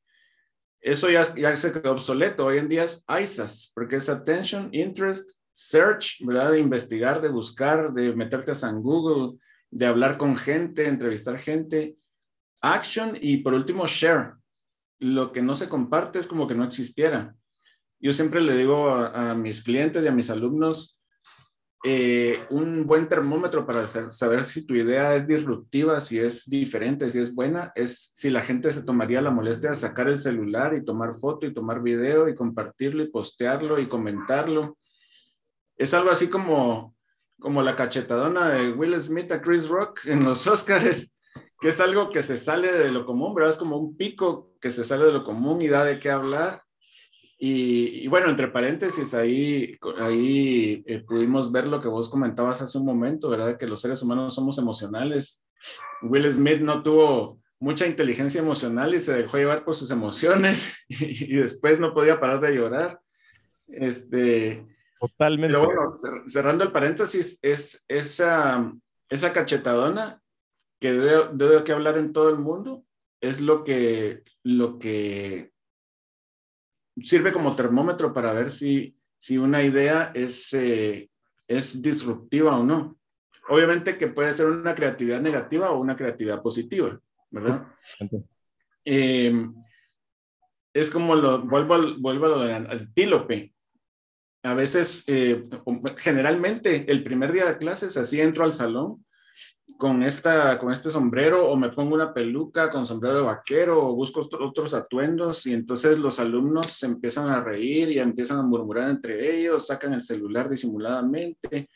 Eso 0.81 1.11
ya, 1.11 1.35
ya 1.35 1.55
se 1.57 1.73
quedó 1.73 1.93
obsoleto. 1.93 2.47
Hoy 2.47 2.59
en 2.59 2.69
día 2.69 2.85
es 2.85 3.05
ISAS, 3.09 3.73
porque 3.75 3.97
es 3.97 4.09
Attention, 4.09 4.71
Interest, 4.73 5.39
Search, 5.53 6.25
¿verdad? 6.25 6.53
De 6.53 6.61
investigar, 6.61 7.21
de 7.21 7.29
buscar, 7.29 7.93
de 7.93 8.15
meterte 8.15 8.53
a 8.53 8.55
San 8.55 8.81
Google, 8.81 9.39
de 9.71 9.87
hablar 9.87 10.17
con 10.17 10.37
gente, 10.37 10.87
entrevistar 10.87 11.39
gente. 11.39 11.97
Action 12.63 13.19
y 13.21 13.39
por 13.39 13.53
último, 13.53 13.87
Share. 13.87 14.35
Lo 15.01 15.33
que 15.33 15.43
no 15.43 15.55
se 15.55 15.69
comparte 15.69 16.19
es 16.19 16.27
como 16.27 16.47
que 16.47 16.55
no 16.55 16.65
existiera. 16.65 17.35
Yo 17.99 18.13
siempre 18.13 18.41
le 18.41 18.57
digo 18.57 18.89
a, 18.89 19.33
a 19.33 19.35
mis 19.35 19.63
clientes 19.63 20.03
y 20.03 20.09
a 20.09 20.13
mis 20.13 20.31
alumnos, 20.31 21.00
eh, 21.83 22.45
un 22.51 22.87
buen 22.87 23.09
termómetro 23.09 23.65
para 23.65 23.87
saber 23.87 24.45
si 24.45 24.67
tu 24.67 24.75
idea 24.75 25.15
es 25.15 25.27
disruptiva, 25.27 25.99
si 26.01 26.19
es 26.19 26.49
diferente, 26.49 27.11
si 27.11 27.19
es 27.19 27.35
buena, 27.35 27.73
es 27.75 28.13
si 28.15 28.29
la 28.29 28.43
gente 28.43 28.71
se 28.71 28.83
tomaría 28.83 29.23
la 29.23 29.31
molestia 29.31 29.71
de 29.71 29.77
sacar 29.77 30.09
el 30.09 30.19
celular 30.19 30.75
y 30.75 30.85
tomar 30.85 31.15
foto 31.15 31.47
y 31.47 31.55
tomar 31.55 31.83
video 31.83 32.29
y 32.29 32.35
compartirlo 32.35 33.03
y 33.03 33.11
postearlo 33.11 33.79
y 33.79 33.89
comentarlo. 33.89 34.77
Es 35.79 35.95
algo 35.95 36.11
así 36.11 36.29
como, 36.29 36.95
como 37.41 37.63
la 37.63 37.77
cachetadona 37.77 38.51
de 38.51 38.73
Will 38.73 39.01
Smith 39.01 39.33
a 39.33 39.41
Chris 39.41 39.67
Rock 39.69 40.05
en 40.05 40.23
los 40.23 40.47
Oscars, 40.47 41.15
que 41.59 41.69
es 41.69 41.81
algo 41.81 42.11
que 42.11 42.23
se 42.23 42.37
sale 42.37 42.73
de 42.73 42.93
lo 42.93 43.07
común, 43.07 43.35
¿verdad? 43.35 43.53
Es 43.53 43.59
como 43.59 43.79
un 43.79 43.97
pico 43.97 44.53
que 44.61 44.71
se 44.71 44.85
sale 44.85 45.07
de 45.07 45.13
lo 45.13 45.25
común 45.25 45.63
y 45.63 45.69
da 45.69 45.83
de 45.85 45.99
qué 45.99 46.11
hablar 46.11 46.63
y, 47.43 48.07
bueno, 48.09 48.29
entre 48.29 48.49
paréntesis, 48.49 49.15
ahí, 49.15 49.79
ahí 49.99 50.85
eh, 50.87 50.99
pudimos 50.99 51.51
ver 51.51 51.69
lo 51.69 51.81
que 51.81 51.89
vos 51.89 52.11
comentabas 52.11 52.61
hace 52.61 52.77
un 52.77 52.85
momento, 52.85 53.31
¿verdad? 53.31 53.57
Que 53.57 53.67
los 53.67 53.81
seres 53.81 54.03
humanos 54.03 54.35
somos 54.35 54.59
emocionales. 54.59 55.47
Will 56.03 56.31
Smith 56.31 56.61
no 56.61 56.83
tuvo 56.83 57.41
mucha 57.59 57.87
inteligencia 57.87 58.43
emocional 58.43 58.95
y 58.95 59.01
se 59.01 59.15
dejó 59.15 59.39
llevar 59.39 59.65
por 59.65 59.75
sus 59.75 59.91
emociones 59.91 60.71
y, 60.89 61.35
después 61.37 61.81
no 61.81 61.95
podía 61.95 62.21
parar 62.21 62.41
de 62.41 62.55
llorar. 62.55 63.01
Este, 63.69 64.67
Totalmente. 65.01 65.57
Pero 65.57 65.65
bueno, 65.65 65.95
cerrando 66.27 66.65
el 66.65 66.73
paréntesis, 66.73 67.39
es 67.41 67.87
esa, 67.89 68.71
esa 69.09 69.33
cachetadona 69.33 70.21
que 70.79 70.93
debe, 70.93 71.31
debe 71.33 71.65
que 71.65 71.73
hablar 71.73 71.97
en 71.97 72.13
todo 72.13 72.29
el 72.29 72.37
mundo, 72.37 72.85
es 73.23 73.41
lo 73.41 73.65
que, 73.65 74.25
lo 74.43 74.79
que 74.79 75.50
sirve 77.03 77.33
como 77.33 77.57
termómetro 77.57 78.13
para 78.13 78.33
ver 78.33 78.53
si, 78.53 78.97
si 79.17 79.39
una 79.39 79.63
idea 79.63 80.13
es, 80.15 80.53
eh, 80.55 81.11
es 81.47 81.83
disruptiva 81.83 82.59
o 82.59 82.65
no. 82.65 82.99
Obviamente 83.49 83.99
que 83.99 84.09
puede 84.09 84.33
ser 84.33 84.47
una 84.47 84.75
creatividad 84.75 85.21
negativa 85.21 85.71
o 85.71 85.81
una 85.81 85.97
creatividad 85.97 86.43
positiva, 86.43 86.99
¿verdad? 87.31 87.67
Em, 88.85 89.55
es 90.73 90.91
como 90.91 91.15
lo, 91.17 91.43
vuelvo, 91.43 91.75
al, 91.75 91.97
vuelvo 91.99 92.27
al 92.35 92.71
antílope. 92.71 93.53
A 94.43 94.55
veces, 94.55 95.05
eh, 95.07 95.43
generalmente, 95.99 96.91
el 96.91 97.03
primer 97.03 97.33
día 97.33 97.47
de 97.47 97.59
clases, 97.59 97.97
así 97.97 98.21
entro 98.21 98.45
al 98.45 98.55
salón 98.55 99.05
con, 99.81 100.03
esta, 100.03 100.59
con 100.59 100.71
este 100.71 100.91
sombrero 100.91 101.49
o 101.49 101.57
me 101.57 101.71
pongo 101.71 101.95
una 101.95 102.13
peluca 102.13 102.71
con 102.71 102.85
sombrero 102.85 103.17
de 103.17 103.25
vaquero 103.25 103.83
o 103.83 103.95
busco 103.95 104.29
otros 104.39 104.75
atuendos 104.75 105.47
y 105.47 105.55
entonces 105.55 105.99
los 105.99 106.21
alumnos 106.21 106.67
se 106.67 106.85
empiezan 106.85 107.29
a 107.29 107.41
reír 107.41 107.91
y 107.91 107.99
empiezan 107.99 108.39
a 108.39 108.43
murmurar 108.43 108.91
entre 108.91 109.35
ellos, 109.35 109.67
sacan 109.67 109.95
el 109.95 110.03
celular 110.03 110.51
disimuladamente 110.51 111.71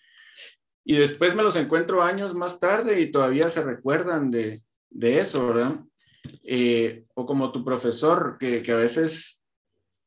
y 0.85 0.97
después 0.99 1.35
me 1.35 1.43
los 1.43 1.57
encuentro 1.57 2.03
años 2.03 2.35
más 2.35 2.61
tarde 2.61 3.01
y 3.01 3.11
todavía 3.11 3.49
se 3.49 3.65
recuerdan 3.65 4.31
de, 4.31 4.63
de 4.91 5.19
eso, 5.19 5.47
¿verdad? 5.49 5.81
Eh, 6.43 7.07
o 7.15 7.25
como 7.25 7.53
tu 7.53 7.65
profesor, 7.65 8.37
que, 8.39 8.63
que 8.63 8.73
a 8.73 8.77
veces 8.77 9.43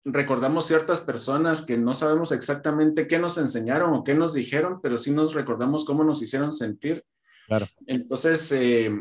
recordamos 0.06 0.68
ciertas 0.68 1.02
personas 1.02 1.64
que 1.64 1.80
no 1.80 1.96
sabemos 1.96 2.32
exactamente 2.32 3.08
qué 3.08 3.18
nos 3.18 3.40
enseñaron 3.40 3.92
o 3.94 4.04
qué 4.04 4.14
nos 4.14 4.36
dijeron, 4.36 4.82
pero 4.84 5.00
sí 5.00 5.10
nos 5.10 5.34
recordamos 5.34 5.84
cómo 5.84 6.04
nos 6.04 6.22
hicieron 6.22 6.54
sentir 6.54 7.04
Entonces, 7.86 8.52
eh, 8.52 8.92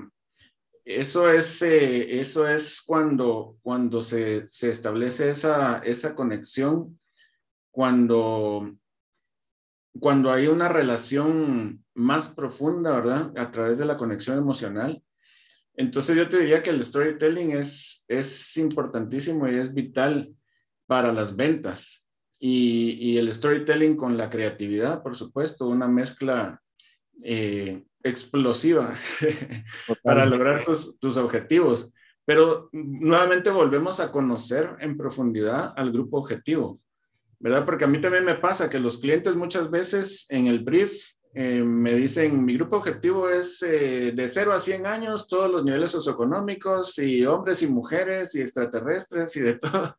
eso, 0.84 1.28
es, 1.30 1.62
eh, 1.62 2.20
eso 2.20 2.48
es 2.48 2.80
cuando, 2.80 3.58
cuando 3.62 4.00
se, 4.00 4.46
se 4.46 4.70
establece 4.70 5.30
esa, 5.30 5.78
esa 5.78 6.14
conexión, 6.14 7.00
cuando, 7.72 8.72
cuando 9.98 10.32
hay 10.32 10.46
una 10.46 10.68
relación 10.68 11.84
más 11.94 12.28
profunda, 12.28 13.00
¿verdad? 13.00 13.32
A 13.36 13.50
través 13.50 13.78
de 13.78 13.86
la 13.86 13.96
conexión 13.96 14.38
emocional. 14.38 15.02
Entonces 15.74 16.16
yo 16.16 16.28
te 16.28 16.38
diría 16.38 16.62
que 16.62 16.70
el 16.70 16.82
storytelling 16.82 17.50
es, 17.52 18.04
es 18.08 18.56
importantísimo 18.56 19.48
y 19.48 19.56
es 19.56 19.74
vital 19.74 20.34
para 20.86 21.12
las 21.12 21.36
ventas. 21.36 22.06
Y, 22.38 22.92
y 22.92 23.18
el 23.18 23.32
storytelling 23.32 23.96
con 23.96 24.16
la 24.16 24.30
creatividad, 24.30 25.02
por 25.02 25.16
supuesto, 25.16 25.66
una 25.66 25.88
mezcla 25.88 26.62
eh, 27.22 27.82
explosiva 28.02 28.94
para 30.02 30.26
lograr 30.26 30.64
tus, 30.64 30.98
tus, 30.98 31.16
objetivos. 31.16 31.92
Pero 32.24 32.68
nuevamente 32.72 33.50
volvemos 33.50 34.00
a 34.00 34.10
conocer 34.10 34.76
en 34.80 34.96
profundidad 34.96 35.72
al 35.76 35.92
grupo 35.92 36.18
objetivo, 36.18 36.78
¿verdad? 37.38 37.64
Porque 37.64 37.84
a 37.84 37.88
mí 37.88 38.00
también 38.00 38.24
me 38.24 38.34
pasa 38.34 38.68
que 38.68 38.80
los 38.80 38.98
clientes 38.98 39.36
muchas 39.36 39.70
veces 39.70 40.26
en 40.28 40.46
el 40.46 40.60
brief 40.60 41.16
eh, 41.38 41.62
me 41.62 41.94
dicen, 41.94 42.46
mi 42.46 42.54
grupo 42.56 42.76
objetivo 42.76 43.28
es 43.28 43.62
eh, 43.62 44.10
de 44.14 44.26
0 44.26 44.54
a 44.54 44.58
100 44.58 44.86
años, 44.86 45.28
todos 45.28 45.50
los 45.50 45.62
niveles 45.62 45.90
socioeconómicos 45.90 46.98
y 46.98 47.26
hombres 47.26 47.60
y 47.60 47.66
mujeres 47.66 48.34
y 48.34 48.40
extraterrestres 48.40 49.36
y 49.36 49.40
de 49.40 49.54
todo. 49.58 49.94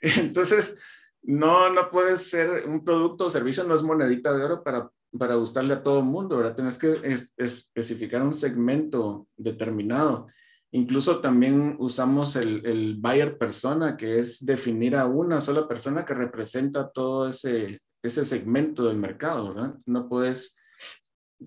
Entonces, 0.00 0.80
no, 1.22 1.68
no 1.70 1.90
puede 1.90 2.14
ser 2.14 2.64
un 2.68 2.84
producto 2.84 3.26
o 3.26 3.30
servicio, 3.30 3.64
no 3.64 3.74
es 3.74 3.82
monedita 3.82 4.32
de 4.32 4.44
oro 4.44 4.62
para 4.62 4.88
para 5.16 5.36
gustarle 5.36 5.74
a 5.74 5.82
todo 5.82 6.00
el 6.00 6.04
mundo, 6.04 6.36
¿verdad? 6.36 6.56
Tienes 6.56 6.78
que 6.78 6.96
especificar 7.36 8.22
un 8.22 8.34
segmento 8.34 9.28
determinado. 9.36 10.26
Incluso 10.70 11.20
también 11.20 11.76
usamos 11.78 12.36
el, 12.36 12.64
el 12.66 12.96
buyer 12.98 13.38
persona, 13.38 13.96
que 13.96 14.18
es 14.18 14.44
definir 14.44 14.96
a 14.96 15.06
una 15.06 15.40
sola 15.40 15.66
persona 15.66 16.04
que 16.04 16.14
representa 16.14 16.90
todo 16.90 17.28
ese, 17.28 17.80
ese 18.02 18.24
segmento 18.24 18.86
del 18.86 18.98
mercado, 18.98 19.54
¿verdad? 19.54 19.74
No 19.86 20.08
puedes 20.08 20.56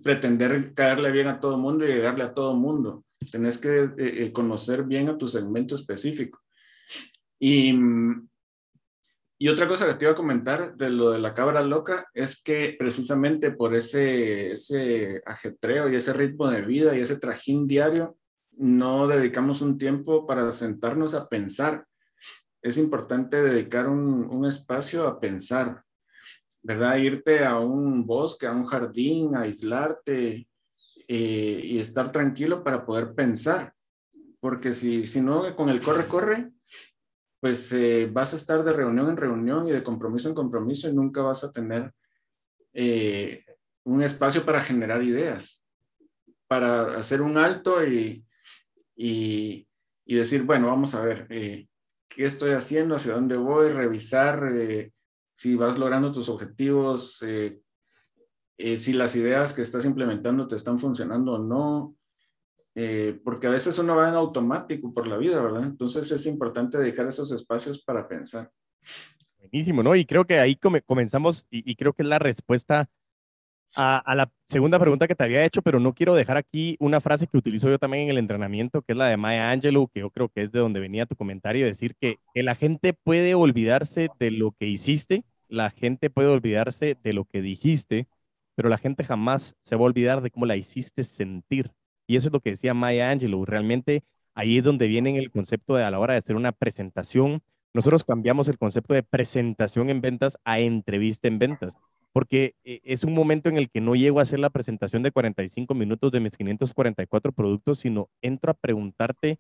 pretender 0.04 0.74
caerle 0.74 1.12
bien 1.12 1.28
a 1.28 1.40
todo 1.40 1.56
el 1.56 1.62
mundo 1.62 1.86
y 1.86 1.90
llegarle 1.90 2.24
a 2.24 2.34
todo 2.34 2.54
el 2.54 2.60
mundo. 2.60 3.04
Tienes 3.30 3.58
que 3.58 3.84
eh, 3.84 3.94
eh, 3.98 4.34
conocer 4.34 4.84
bien 4.84 5.10
a 5.10 5.18
tu 5.18 5.28
segmento 5.28 5.76
específico. 5.76 6.40
Y 7.40 7.74
mm, 7.74 8.30
y 9.42 9.50
otra 9.50 9.68
cosa 9.68 9.88
que 9.88 9.96
te 9.96 10.06
iba 10.06 10.12
a 10.12 10.16
comentar 10.16 10.76
de 10.78 10.92
lo 10.92 11.10
de 11.10 11.18
la 11.18 11.34
cabra 11.34 11.64
loca 11.64 12.08
es 12.14 12.40
que 12.44 12.76
precisamente 12.78 13.50
por 13.50 13.74
ese, 13.74 14.52
ese 14.52 15.24
ajetreo 15.26 15.90
y 15.90 15.96
ese 15.96 16.14
ritmo 16.14 16.48
de 16.48 16.62
vida 16.62 16.96
y 16.96 17.00
ese 17.00 17.18
trajín 17.18 17.66
diario, 17.66 18.20
no 18.52 19.08
dedicamos 19.08 19.64
un 19.64 19.80
tiempo 19.80 20.28
para 20.28 20.52
sentarnos 20.52 21.16
a 21.16 21.28
pensar. 21.28 21.88
Es 22.62 22.78
importante 22.78 23.42
dedicar 23.42 23.90
un, 23.90 24.26
un 24.26 24.46
espacio 24.46 25.08
a 25.08 25.20
pensar, 25.20 25.84
¿verdad? 26.62 26.98
Irte 26.98 27.44
a 27.44 27.58
un 27.58 28.06
bosque, 28.06 28.46
a 28.46 28.52
un 28.52 28.68
jardín, 28.68 29.36
aislarte 29.36 30.48
eh, 31.08 31.62
y 31.64 31.80
estar 31.80 32.12
tranquilo 32.12 32.64
para 32.64 32.86
poder 32.86 33.16
pensar. 33.16 33.74
Porque 34.40 34.72
si, 34.72 35.08
si 35.08 35.20
no, 35.20 35.56
con 35.56 35.70
el 35.70 35.82
corre, 35.82 36.08
corre, 36.08 36.52
pues 37.42 37.74
eh, 37.74 38.08
vas 38.10 38.34
a 38.34 38.36
estar 38.38 38.64
de 38.64 38.72
reunión 38.72 39.10
en 39.10 39.18
reunión 39.18 39.68
y 39.68 39.72
de 39.72 39.84
compromiso 39.84 40.30
en 40.30 40.36
compromiso 40.36 40.88
y 40.88 40.94
nunca 40.94 41.24
vas 41.24 41.44
a 41.44 41.52
tener 41.52 41.92
eh, 42.72 43.44
un 43.84 44.04
espacio 44.04 44.46
para 44.46 44.62
generar 44.62 45.04
ideas, 45.04 45.66
para 46.48 46.96
hacer 46.98 47.20
un 47.20 47.38
alto 47.40 47.84
y, 47.84 48.24
y, 48.96 49.68
decir, 50.06 50.44
bueno, 50.44 50.68
vamos 50.68 50.94
a 50.94 51.02
ver, 51.02 51.26
eh, 51.32 51.68
¿qué 52.08 52.26
estoy 52.26 52.52
haciendo? 52.52 52.96
¿Hacia 52.96 53.14
dónde 53.14 53.38
voy? 53.38 53.70
Revisar 53.70 54.52
si 55.34 55.56
vas 55.56 55.80
logrando 55.80 56.12
tus 56.12 56.30
objetivos, 56.30 57.26
si 58.78 58.94
las 58.94 59.16
ideas 59.16 59.54
que 59.54 59.64
estás 59.64 59.86
implementando 59.86 60.48
te 60.48 60.58
están 60.58 60.78
funcionando 60.78 61.34
o 61.34 61.40
no, 61.40 61.96
eh, 62.76 63.20
porque 63.24 63.48
a 63.48 63.52
veces 63.52 63.78
uno 63.78 63.96
va 63.96 64.10
en 64.10 64.16
automático 64.16 64.94
por 64.94 65.08
la 65.08 65.18
vida, 65.18 65.42
¿verdad? 65.42 65.64
Entonces 65.64 66.10
es 66.12 66.26
importante 66.26 66.78
dedicar 66.78 67.08
esos 67.08 67.32
espacios 67.32 67.84
para 67.84 68.08
pensar. 68.08 68.50
Buenísimo, 69.38 69.84
¿no? 69.84 69.96
Y 69.96 70.06
creo 70.06 70.26
que 70.26 70.40
ahí 70.40 70.56
comenzamos 70.56 71.48
y, 71.50 71.76
creo 71.76 71.94
que 71.94 72.04
es 72.04 72.08
la 72.08 72.20
respuesta 72.20 72.90
a, 73.76 74.16
la 74.16 74.32
segunda 74.48 74.80
pregunta 74.80 75.08
que 75.08 75.16
te 75.16 75.24
había 75.24 75.44
hecho, 75.44 75.62
pero 75.62 75.80
no 75.80 75.94
quiero 75.94 76.16
dejar 76.16 76.38
aquí 76.38 76.78
una 76.80 77.02
frase 77.02 77.28
que 77.28 77.38
utilizo 77.38 77.70
yo 77.70 77.80
también 77.80 78.04
en 78.04 78.10
el 78.12 78.18
entrenamiento, 78.18 78.82
que 78.82 78.94
es 78.94 78.98
la 78.98 79.08
de 79.08 79.18
Maya 79.18 79.52
Angelou, 79.52 79.90
que 79.90 80.02
yo 80.02 80.10
creo 80.10 80.30
que 80.30 80.44
es 80.44 80.52
de 80.52 80.60
donde 80.60 80.80
venía 80.80 81.06
tu 81.06 81.16
comentario, 81.16 81.66
decir 81.66 81.96
que, 82.00 82.20
que 82.34 82.44
la 82.44 82.56
gente 82.56 82.94
puede 82.94 83.36
olvidarse 83.36 84.10
de 84.20 84.32
lo 84.32 84.52
que 84.52 84.68
hiciste, 84.68 85.26
la 85.48 85.70
gente 85.70 86.10
puede 86.10 86.30
olvidarse 86.30 86.98
de 87.02 87.14
lo 87.14 87.26
que 87.26 87.42
dijiste, 87.42 88.08
pero 88.56 88.70
la 88.70 88.78
gente 88.78 89.04
jamás 89.04 89.56
se 89.62 89.76
va 89.76 89.82
a 89.82 89.86
olvidar 89.86 90.22
de 90.22 90.32
cómo 90.32 90.46
la 90.46 90.56
hiciste 90.56 91.04
sentir. 91.04 91.72
Y 92.12 92.18
eso 92.18 92.28
es 92.28 92.34
lo 92.34 92.42
que 92.42 92.50
decía 92.50 92.74
Maya 92.74 93.10
Angelou. 93.10 93.46
Realmente 93.46 94.04
ahí 94.34 94.58
es 94.58 94.66
donde 94.66 94.90
viene 94.90 95.18
el 95.18 95.32
concepto 95.32 95.76
de 95.76 95.86
a 95.86 95.92
la 95.92 95.98
hora 95.98 96.14
de 96.14 96.18
hacer 96.18 96.36
una 96.36 96.52
presentación. 96.52 97.42
Nosotros 97.74 98.04
cambiamos 98.04 98.50
el 98.50 98.58
concepto 98.58 98.94
de 98.94 99.02
presentación 99.02 99.90
en 99.90 100.02
ventas 100.02 100.38
a 100.44 100.60
entrevista 100.60 101.30
en 101.30 101.40
ventas 101.40 101.74
porque 102.12 102.56
eh, 102.66 102.82
es 102.84 103.06
un 103.06 103.14
momento 103.14 103.48
en 103.48 103.58
el 103.58 103.70
que 103.70 103.80
no 103.80 103.96
llego 103.96 104.20
a 104.20 104.24
hacer 104.24 104.40
la 104.40 104.50
presentación 104.50 105.04
de 105.04 105.12
45 105.12 105.74
minutos 105.74 106.12
de 106.12 106.20
mis 106.20 106.36
544 106.36 107.32
productos, 107.32 107.80
sino 107.80 108.10
entro 108.22 108.52
a 108.52 108.56
preguntarte 108.56 109.40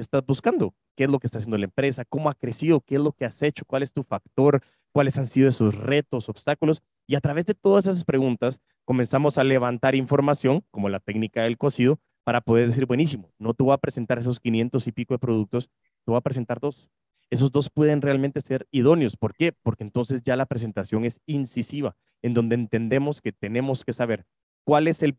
qué 0.00 0.02
estás 0.02 0.24
buscando, 0.24 0.74
qué 0.96 1.04
es 1.04 1.10
lo 1.10 1.18
que 1.18 1.26
está 1.26 1.36
haciendo 1.36 1.58
la 1.58 1.66
empresa, 1.66 2.06
cómo 2.06 2.30
ha 2.30 2.34
crecido, 2.34 2.80
qué 2.80 2.94
es 2.94 3.00
lo 3.02 3.12
que 3.12 3.26
has 3.26 3.42
hecho, 3.42 3.66
cuál 3.66 3.82
es 3.82 3.92
tu 3.92 4.02
factor, 4.02 4.62
cuáles 4.92 5.18
han 5.18 5.26
sido 5.26 5.46
esos 5.46 5.74
retos, 5.74 6.30
obstáculos. 6.30 6.82
Y 7.06 7.16
a 7.16 7.20
través 7.20 7.44
de 7.44 7.54
todas 7.54 7.86
esas 7.86 8.04
preguntas 8.04 8.60
comenzamos 8.86 9.36
a 9.36 9.44
levantar 9.44 9.94
información, 9.94 10.64
como 10.70 10.88
la 10.88 11.00
técnica 11.00 11.42
del 11.42 11.58
cocido, 11.58 12.00
para 12.24 12.40
poder 12.40 12.68
decir, 12.68 12.86
buenísimo, 12.86 13.30
no 13.38 13.52
te 13.52 13.62
voy 13.62 13.74
a 13.74 13.78
presentar 13.78 14.18
esos 14.18 14.40
500 14.40 14.86
y 14.86 14.92
pico 14.92 15.14
de 15.14 15.18
productos, 15.18 15.68
te 16.04 16.10
voy 16.10 16.16
a 16.16 16.22
presentar 16.22 16.60
dos 16.60 16.88
esos 17.30 17.52
dos 17.52 17.70
pueden 17.70 18.02
realmente 18.02 18.40
ser 18.40 18.66
idóneos. 18.72 19.16
¿Por 19.16 19.34
qué? 19.34 19.52
Porque 19.52 19.84
entonces 19.84 20.22
ya 20.24 20.34
la 20.34 20.46
presentación 20.46 21.04
es 21.04 21.20
incisiva, 21.26 21.96
en 22.22 22.34
donde 22.34 22.56
entendemos 22.56 23.22
que 23.22 23.30
tenemos 23.30 23.84
que 23.84 23.92
saber 23.92 24.26
cuál 24.64 24.88
es 24.88 25.02
el, 25.02 25.14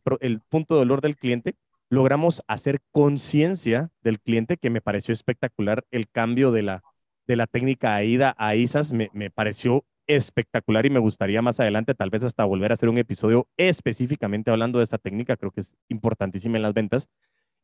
punto 0.50 0.76
de 0.76 0.80
dolor 0.80 1.02
del 1.02 1.16
cliente. 1.16 1.56
Logramos 1.92 2.42
hacer 2.48 2.80
conciencia 2.92 3.92
del 4.02 4.22
cliente, 4.22 4.56
que 4.56 4.70
me 4.70 4.80
pareció 4.80 5.12
espectacular 5.12 5.84
el 5.92 6.10
cambio 6.10 6.52
de 6.52 6.64
la, 6.64 6.84
de 7.28 7.36
la 7.36 7.48
técnica 7.48 7.96
AIDA 7.96 8.34
a 8.38 8.56
ISAS, 8.56 8.94
me, 8.94 9.10
pareció 9.30 9.86
espectacular 10.08 10.86
y 10.86 10.90
me 10.90 11.00
gustaría 11.00 11.42
más 11.42 11.60
adelante 11.60 11.94
tal 11.94 12.10
vez 12.10 12.24
hasta 12.24 12.46
volver 12.46 12.72
a 12.72 12.76
hacer 12.76 12.88
un 12.88 12.98
episodio 12.98 13.50
específicamente 13.58 14.52
hablando 14.52 14.80
de 14.80 14.86
esta 14.86 14.98
técnica, 15.00 15.36
creo 15.36 15.52
que 15.52 15.60
es 15.60 15.76
importantísima 15.90 16.56
en 16.56 16.64
las 16.64 16.74
ventas. 16.74 17.10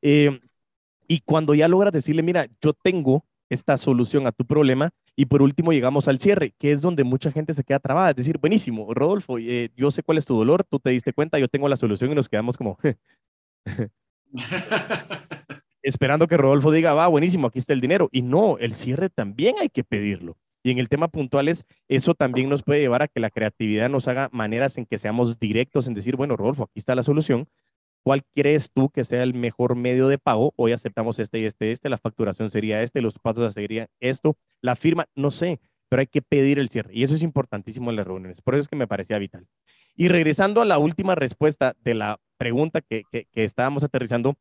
Eh, 0.01 0.41
y 1.07 1.21
cuando 1.21 1.55
ya 1.55 1.69
logras 1.69 1.93
decirle, 1.93 2.21
mira, 2.21 2.47
yo 2.61 2.73
tengo 2.73 3.23
esta 3.49 3.77
solución 3.77 4.27
a 4.27 4.33
tu 4.33 4.45
problema. 4.45 4.91
Y 5.15 5.27
por 5.27 5.41
último 5.41 5.71
llegamos 5.71 6.09
al 6.09 6.19
cierre, 6.19 6.53
que 6.59 6.73
es 6.73 6.81
donde 6.81 7.05
mucha 7.05 7.31
gente 7.31 7.53
se 7.53 7.63
queda 7.63 7.79
trabada. 7.79 8.09
Es 8.09 8.17
decir, 8.17 8.37
buenísimo, 8.37 8.93
Rodolfo, 8.93 9.39
eh, 9.39 9.71
yo 9.75 9.89
sé 9.89 10.03
cuál 10.03 10.17
es 10.17 10.25
tu 10.25 10.35
dolor, 10.35 10.65
tú 10.65 10.79
te 10.79 10.89
diste 10.89 11.13
cuenta, 11.13 11.39
yo 11.39 11.47
tengo 11.47 11.69
la 11.69 11.77
solución 11.77 12.11
y 12.11 12.15
nos 12.15 12.27
quedamos 12.29 12.57
como... 12.57 12.77
esperando 15.81 16.27
que 16.27 16.37
Rodolfo 16.37 16.71
diga, 16.71 16.93
va, 16.93 17.07
buenísimo, 17.07 17.47
aquí 17.47 17.59
está 17.59 17.73
el 17.73 17.81
dinero. 17.81 18.09
Y 18.11 18.21
no, 18.21 18.57
el 18.57 18.73
cierre 18.73 19.09
también 19.09 19.55
hay 19.59 19.69
que 19.69 19.83
pedirlo. 19.83 20.37
Y 20.63 20.71
en 20.71 20.79
el 20.79 20.89
tema 20.89 21.07
puntuales, 21.07 21.65
eso 21.87 22.13
también 22.13 22.49
nos 22.49 22.63
puede 22.63 22.81
llevar 22.81 23.01
a 23.01 23.07
que 23.07 23.19
la 23.19 23.29
creatividad 23.29 23.89
nos 23.89 24.07
haga 24.07 24.29
maneras 24.31 24.77
en 24.77 24.85
que 24.85 24.97
seamos 24.97 25.39
directos 25.39 25.87
en 25.87 25.93
decir, 25.93 26.17
bueno, 26.17 26.35
Rodolfo, 26.35 26.63
aquí 26.63 26.79
está 26.79 26.93
la 26.95 27.03
solución, 27.03 27.47
¿Cuál 28.07 28.23
crees 28.33 28.71
tú 28.71 28.89
que 28.89 29.03
sea 29.03 29.21
el 29.21 29.33
mejor 29.33 29.75
medio 29.75 30.07
de 30.07 30.17
pago? 30.17 30.53
Hoy 30.55 30.71
aceptamos 30.71 31.19
este 31.19 31.39
y 31.39 31.45
este, 31.45 31.73
este, 31.73 31.89
la 31.89 31.97
facturación 31.97 32.49
sería 32.49 32.81
este, 32.81 33.01
los 33.01 33.19
pasos 33.19 33.53
serían 33.53 33.87
esto, 33.99 34.37
la 34.61 34.77
firma, 34.77 35.09
no 35.13 35.29
sé, 35.29 35.59
pero 35.89 35.99
hay 35.99 36.07
que 36.07 36.21
pedir 36.21 36.57
el 36.57 36.69
cierre. 36.69 36.91
Y 36.93 37.03
eso 37.03 37.15
es 37.15 37.21
importantísimo 37.21 37.89
en 37.89 37.97
las 37.97 38.07
reuniones. 38.07 38.41
Por 38.41 38.55
eso 38.55 38.61
es 38.61 38.69
que 38.69 38.77
me 38.77 38.87
parecía 38.87 39.17
vital. 39.17 39.45
Y 39.93 40.07
regresando 40.07 40.61
a 40.61 40.65
la 40.65 40.77
última 40.77 41.15
respuesta 41.15 41.75
de 41.83 41.95
la 41.95 42.17
pregunta 42.37 42.81
que, 42.81 43.03
que, 43.11 43.27
estábamos 43.33 43.83
aterrizando, 43.83 44.35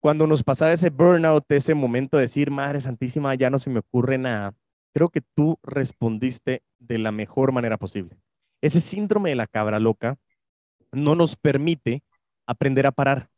cuando 0.00 0.26
nos 0.26 0.42
pasaba 0.42 0.72
ese 0.72 0.90
burnout, 0.90 1.44
ese 1.50 1.74
momento 1.74 2.16
de 2.16 2.22
decir, 2.22 2.50
Madre 2.50 2.80
Santísima, 2.80 3.34
ya 3.34 3.50
no 3.50 3.58
se 3.58 3.70
me 3.70 3.80
ocurre 3.80 4.18
nada, 4.18 4.54
creo 4.94 5.08
que 5.08 5.20
tú 5.20 5.58
respondiste 5.62 6.62
de 6.78 6.98
la 6.98 7.12
mejor 7.12 7.52
manera 7.52 7.76
posible. 7.76 8.16
Ese 8.60 8.80
síndrome 8.80 9.30
de 9.30 9.36
la 9.36 9.46
cabra 9.46 9.78
loca 9.78 10.18
no 10.92 11.14
nos 11.14 11.36
permite 11.36 12.02
aprender 12.46 12.86
a 12.86 12.92
parar. 12.92 13.30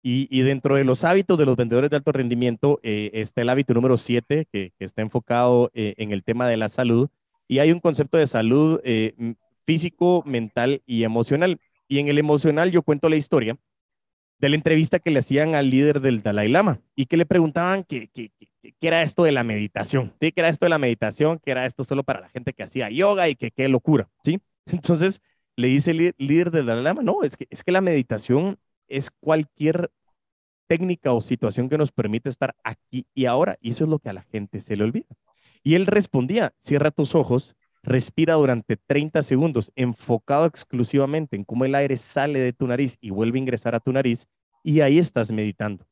Y, 0.00 0.40
dentro 0.42 0.76
de 0.76 0.84
los 0.84 1.04
hábitos 1.04 1.38
de 1.38 1.44
los 1.44 1.56
vendedores 1.56 1.90
de 1.90 1.96
alto 1.96 2.12
rendimiento 2.12 2.80
eh, 2.82 3.10
está 3.12 3.42
el 3.42 3.50
hábito 3.50 3.74
número 3.74 3.96
7, 3.96 4.46
que, 4.50 4.72
está 4.78 5.02
enfocado 5.02 5.70
eh, 5.74 5.94
en 5.98 6.12
el 6.12 6.24
tema 6.24 6.48
de 6.48 6.56
la 6.56 6.68
salud. 6.68 7.10
Y 7.46 7.58
hay 7.58 7.72
un 7.72 7.80
concepto 7.80 8.16
de 8.16 8.26
salud 8.26 8.80
eh, 8.84 9.14
físico, 9.66 10.22
mental 10.24 10.82
y 10.86 11.02
emocional. 11.04 11.60
Y 11.88 11.98
en 11.98 12.08
el 12.08 12.18
emocional 12.18 12.70
yo 12.70 12.82
cuento 12.82 13.08
la 13.08 13.16
historia 13.16 13.56
de 14.38 14.48
la 14.48 14.56
entrevista 14.56 15.00
que 15.00 15.10
le 15.10 15.18
hacían 15.18 15.54
al 15.54 15.70
líder 15.70 16.00
del 16.00 16.22
Dalai 16.22 16.48
Lama 16.48 16.80
y 16.94 17.06
que 17.06 17.16
le 17.16 17.26
preguntaban 17.26 17.84
qué 17.84 18.08
que, 18.08 18.30
era 18.80 19.02
esto 19.02 19.24
de 19.24 19.32
la 19.32 19.42
meditación. 19.42 20.14
¿Qué 20.20 20.32
era 20.36 20.48
esto 20.48 20.66
de 20.66 20.70
la 20.70 20.78
meditación? 20.78 21.40
¿Qué 21.42 21.50
era 21.50 21.66
esto 21.66 21.84
solo 21.84 22.04
para 22.04 22.20
la 22.20 22.28
gente 22.28 22.52
que 22.52 22.62
hacía 22.62 22.90
yoga 22.90 23.28
y 23.28 23.34
que 23.34 23.50
qué 23.50 23.68
locura? 23.68 24.08
¿sí? 24.22 24.38
Entonces, 24.66 25.20
le 25.56 25.68
dice 25.68 25.90
el 25.90 26.14
líder 26.18 26.50
de 26.50 26.62
la 26.62 26.76
Lama, 26.76 27.02
no, 27.02 27.22
es 27.22 27.36
que, 27.36 27.46
es 27.50 27.64
que 27.64 27.72
la 27.72 27.80
meditación 27.80 28.58
es 28.86 29.10
cualquier 29.10 29.90
técnica 30.68 31.12
o 31.12 31.20
situación 31.20 31.68
que 31.68 31.78
nos 31.78 31.90
permite 31.90 32.28
estar 32.28 32.54
aquí 32.62 33.06
y 33.14 33.24
ahora, 33.24 33.58
y 33.60 33.70
eso 33.70 33.84
es 33.84 33.90
lo 33.90 33.98
que 33.98 34.10
a 34.10 34.12
la 34.12 34.22
gente 34.22 34.60
se 34.60 34.76
le 34.76 34.84
olvida. 34.84 35.06
Y 35.64 35.74
él 35.74 35.86
respondía, 35.86 36.54
cierra 36.58 36.90
tus 36.90 37.14
ojos, 37.14 37.56
respira 37.88 38.34
durante 38.34 38.76
30 38.76 39.22
segundos, 39.22 39.72
enfocado 39.74 40.46
exclusivamente 40.46 41.36
en 41.36 41.44
cómo 41.44 41.64
el 41.64 41.74
aire 41.74 41.96
sale 41.96 42.38
de 42.38 42.52
tu 42.52 42.66
nariz 42.66 42.98
y 43.00 43.10
vuelve 43.10 43.38
a 43.38 43.42
ingresar 43.42 43.74
a 43.74 43.80
tu 43.80 43.92
nariz, 43.92 44.28
y 44.62 44.80
ahí 44.80 44.98
estás 44.98 45.32
meditando. 45.32 45.86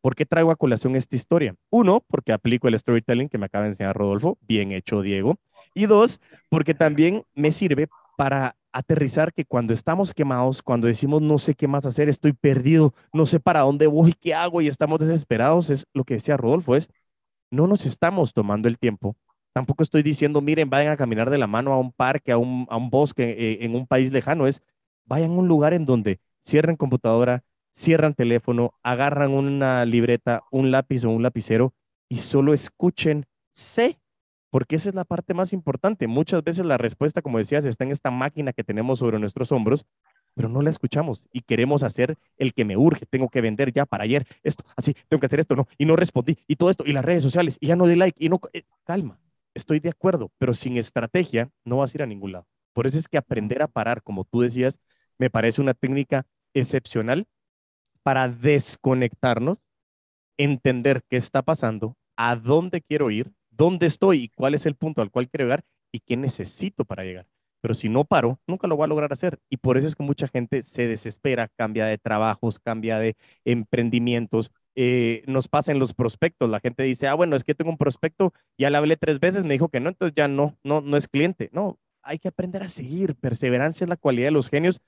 ¿Por 0.00 0.16
qué 0.16 0.26
traigo 0.26 0.50
a 0.50 0.56
colación 0.56 0.96
esta 0.96 1.14
historia? 1.14 1.54
Uno, 1.70 2.02
porque 2.08 2.32
aplico 2.32 2.66
el 2.66 2.78
storytelling 2.78 3.28
que 3.28 3.38
me 3.38 3.46
acaba 3.46 3.64
de 3.64 3.70
enseñar 3.70 3.96
Rodolfo, 3.96 4.36
bien 4.40 4.72
hecho 4.72 5.00
Diego. 5.00 5.36
Y 5.74 5.86
dos, 5.86 6.20
porque 6.48 6.74
también 6.74 7.22
me 7.34 7.52
sirve 7.52 7.88
para 8.16 8.56
aterrizar 8.72 9.32
que 9.32 9.44
cuando 9.44 9.72
estamos 9.72 10.14
quemados, 10.14 10.62
cuando 10.62 10.86
decimos 10.86 11.22
no 11.22 11.38
sé 11.38 11.54
qué 11.54 11.68
más 11.68 11.86
hacer, 11.86 12.08
estoy 12.08 12.32
perdido, 12.32 12.94
no 13.12 13.26
sé 13.26 13.38
para 13.38 13.60
dónde 13.60 13.86
voy, 13.86 14.14
qué 14.20 14.34
hago 14.34 14.60
y 14.60 14.68
estamos 14.68 14.98
desesperados, 14.98 15.70
es 15.70 15.86
lo 15.92 16.04
que 16.04 16.14
decía 16.14 16.36
Rodolfo, 16.36 16.74
es 16.74 16.88
no 17.50 17.66
nos 17.66 17.84
estamos 17.84 18.32
tomando 18.32 18.68
el 18.68 18.78
tiempo. 18.78 19.16
Tampoco 19.52 19.82
estoy 19.82 20.02
diciendo, 20.02 20.40
miren, 20.40 20.70
vayan 20.70 20.92
a 20.92 20.96
caminar 20.96 21.30
de 21.30 21.38
la 21.38 21.46
mano 21.46 21.72
a 21.72 21.78
un 21.78 21.92
parque, 21.92 22.32
a 22.32 22.38
un, 22.38 22.66
bosque 22.90 23.30
eh, 23.30 23.58
en 23.64 23.74
un 23.74 23.86
país 23.86 24.10
lejano, 24.10 24.46
es 24.46 24.62
vayan 25.04 25.32
a 25.32 25.34
un 25.34 25.48
lugar 25.48 25.74
en 25.74 25.84
donde 25.84 26.20
cierren 26.42 26.76
computadora, 26.76 27.44
cierran 27.70 28.14
teléfono, 28.14 28.74
agarran 28.82 29.32
una 29.32 29.84
libreta, 29.84 30.44
un 30.50 30.70
lápiz 30.70 31.04
o 31.04 31.10
un 31.10 31.22
lapicero 31.22 31.74
y 32.08 32.18
solo 32.18 32.54
escuchen, 32.54 33.26
sé 33.52 33.98
porque 34.50 34.76
esa 34.76 34.90
es 34.90 34.94
la 34.94 35.04
parte 35.04 35.32
más 35.32 35.54
importante. 35.54 36.06
Muchas 36.06 36.44
veces 36.44 36.66
la 36.66 36.76
respuesta, 36.76 37.22
como 37.22 37.38
decías, 37.38 37.64
está 37.64 37.84
en 37.84 37.90
esta 37.90 38.10
máquina 38.10 38.52
que 38.52 38.62
tenemos 38.62 38.98
sobre 38.98 39.18
nuestros 39.18 39.50
hombros, 39.50 39.86
pero 40.34 40.50
no 40.50 40.60
la 40.60 40.68
escuchamos 40.68 41.26
y 41.32 41.40
queremos 41.40 41.82
hacer 41.82 42.16
el 42.36 42.52
que 42.52 42.66
me 42.66 42.76
urge, 42.76 43.06
tengo 43.06 43.30
que 43.30 43.40
vender 43.40 43.72
ya 43.72 43.86
para 43.86 44.04
ayer, 44.04 44.26
esto, 44.42 44.64
así, 44.76 44.94
tengo 45.08 45.20
que 45.20 45.26
hacer 45.26 45.40
esto, 45.40 45.56
no, 45.56 45.66
y 45.78 45.86
no 45.86 45.96
respondí, 45.96 46.36
y 46.46 46.56
todo 46.56 46.70
esto, 46.70 46.84
y 46.86 46.92
las 46.92 47.04
redes 47.04 47.22
sociales, 47.22 47.56
y 47.60 47.68
ya 47.68 47.76
no 47.76 47.86
di 47.86 47.96
like, 47.96 48.22
y 48.22 48.28
no, 48.28 48.40
eh, 48.52 48.62
calma, 48.84 49.18
estoy 49.54 49.80
de 49.80 49.90
acuerdo, 49.90 50.30
pero 50.38 50.54
sin 50.54 50.76
estrategia 50.78 51.50
no 51.64 51.78
vas 51.78 51.94
a 51.94 51.98
ir 51.98 52.02
a 52.02 52.06
ningún 52.06 52.32
lado. 52.32 52.46
Por 52.72 52.86
eso 52.86 52.98
es 52.98 53.08
que 53.08 53.18
aprender 53.18 53.62
a 53.62 53.68
parar, 53.68 54.02
como 54.02 54.24
tú 54.24 54.40
decías, 54.40 54.80
me 55.18 55.30
parece 55.30 55.60
una 55.60 55.74
técnica 55.74 56.26
excepcional 56.54 57.26
para 58.02 58.28
desconectarnos, 58.28 59.58
entender 60.38 61.02
qué 61.08 61.16
está 61.16 61.42
pasando, 61.42 61.96
a 62.16 62.36
dónde 62.36 62.80
quiero 62.82 63.10
ir, 63.10 63.32
dónde 63.50 63.86
estoy 63.86 64.24
y 64.24 64.28
cuál 64.28 64.54
es 64.54 64.66
el 64.66 64.74
punto 64.76 65.02
al 65.02 65.10
cual 65.10 65.28
quiero 65.28 65.44
llegar 65.44 65.64
y 65.92 66.00
qué 66.00 66.16
necesito 66.16 66.84
para 66.84 67.04
llegar. 67.04 67.26
Pero 67.60 67.74
si 67.74 67.88
no 67.88 68.04
paro, 68.04 68.40
nunca 68.46 68.66
lo 68.66 68.76
voy 68.76 68.84
a 68.84 68.88
lograr 68.88 69.12
hacer. 69.12 69.38
Y 69.48 69.58
por 69.58 69.78
eso 69.78 69.86
es 69.86 69.94
que 69.94 70.02
mucha 70.02 70.26
gente 70.28 70.64
se 70.64 70.88
desespera, 70.88 71.48
cambia 71.56 71.86
de 71.86 71.98
trabajos, 71.98 72.58
cambia 72.58 72.98
de 72.98 73.16
emprendimientos. 73.44 74.50
Eh, 74.74 75.22
nos 75.26 75.48
pasa 75.48 75.72
en 75.72 75.78
los 75.78 75.94
prospectos. 75.94 76.48
La 76.48 76.60
gente 76.60 76.82
dice, 76.82 77.08
ah, 77.08 77.14
bueno, 77.14 77.36
es 77.36 77.44
que 77.44 77.54
tengo 77.54 77.70
un 77.70 77.78
prospecto, 77.78 78.32
ya 78.58 78.70
le 78.70 78.78
hablé 78.78 78.96
tres 78.96 79.20
veces, 79.20 79.44
me 79.44 79.54
dijo 79.54 79.68
que 79.68 79.80
no, 79.80 79.90
entonces 79.90 80.14
ya 80.16 80.28
no, 80.28 80.56
no, 80.64 80.80
no 80.80 80.96
es 80.96 81.08
cliente. 81.08 81.50
No, 81.52 81.78
hay 82.02 82.18
que 82.18 82.28
aprender 82.28 82.62
a 82.62 82.68
seguir. 82.68 83.14
Perseverancia 83.16 83.84
es 83.84 83.88
la 83.88 83.96
cualidad 83.96 84.28
de 84.28 84.32
los 84.32 84.48
genios 84.48 84.80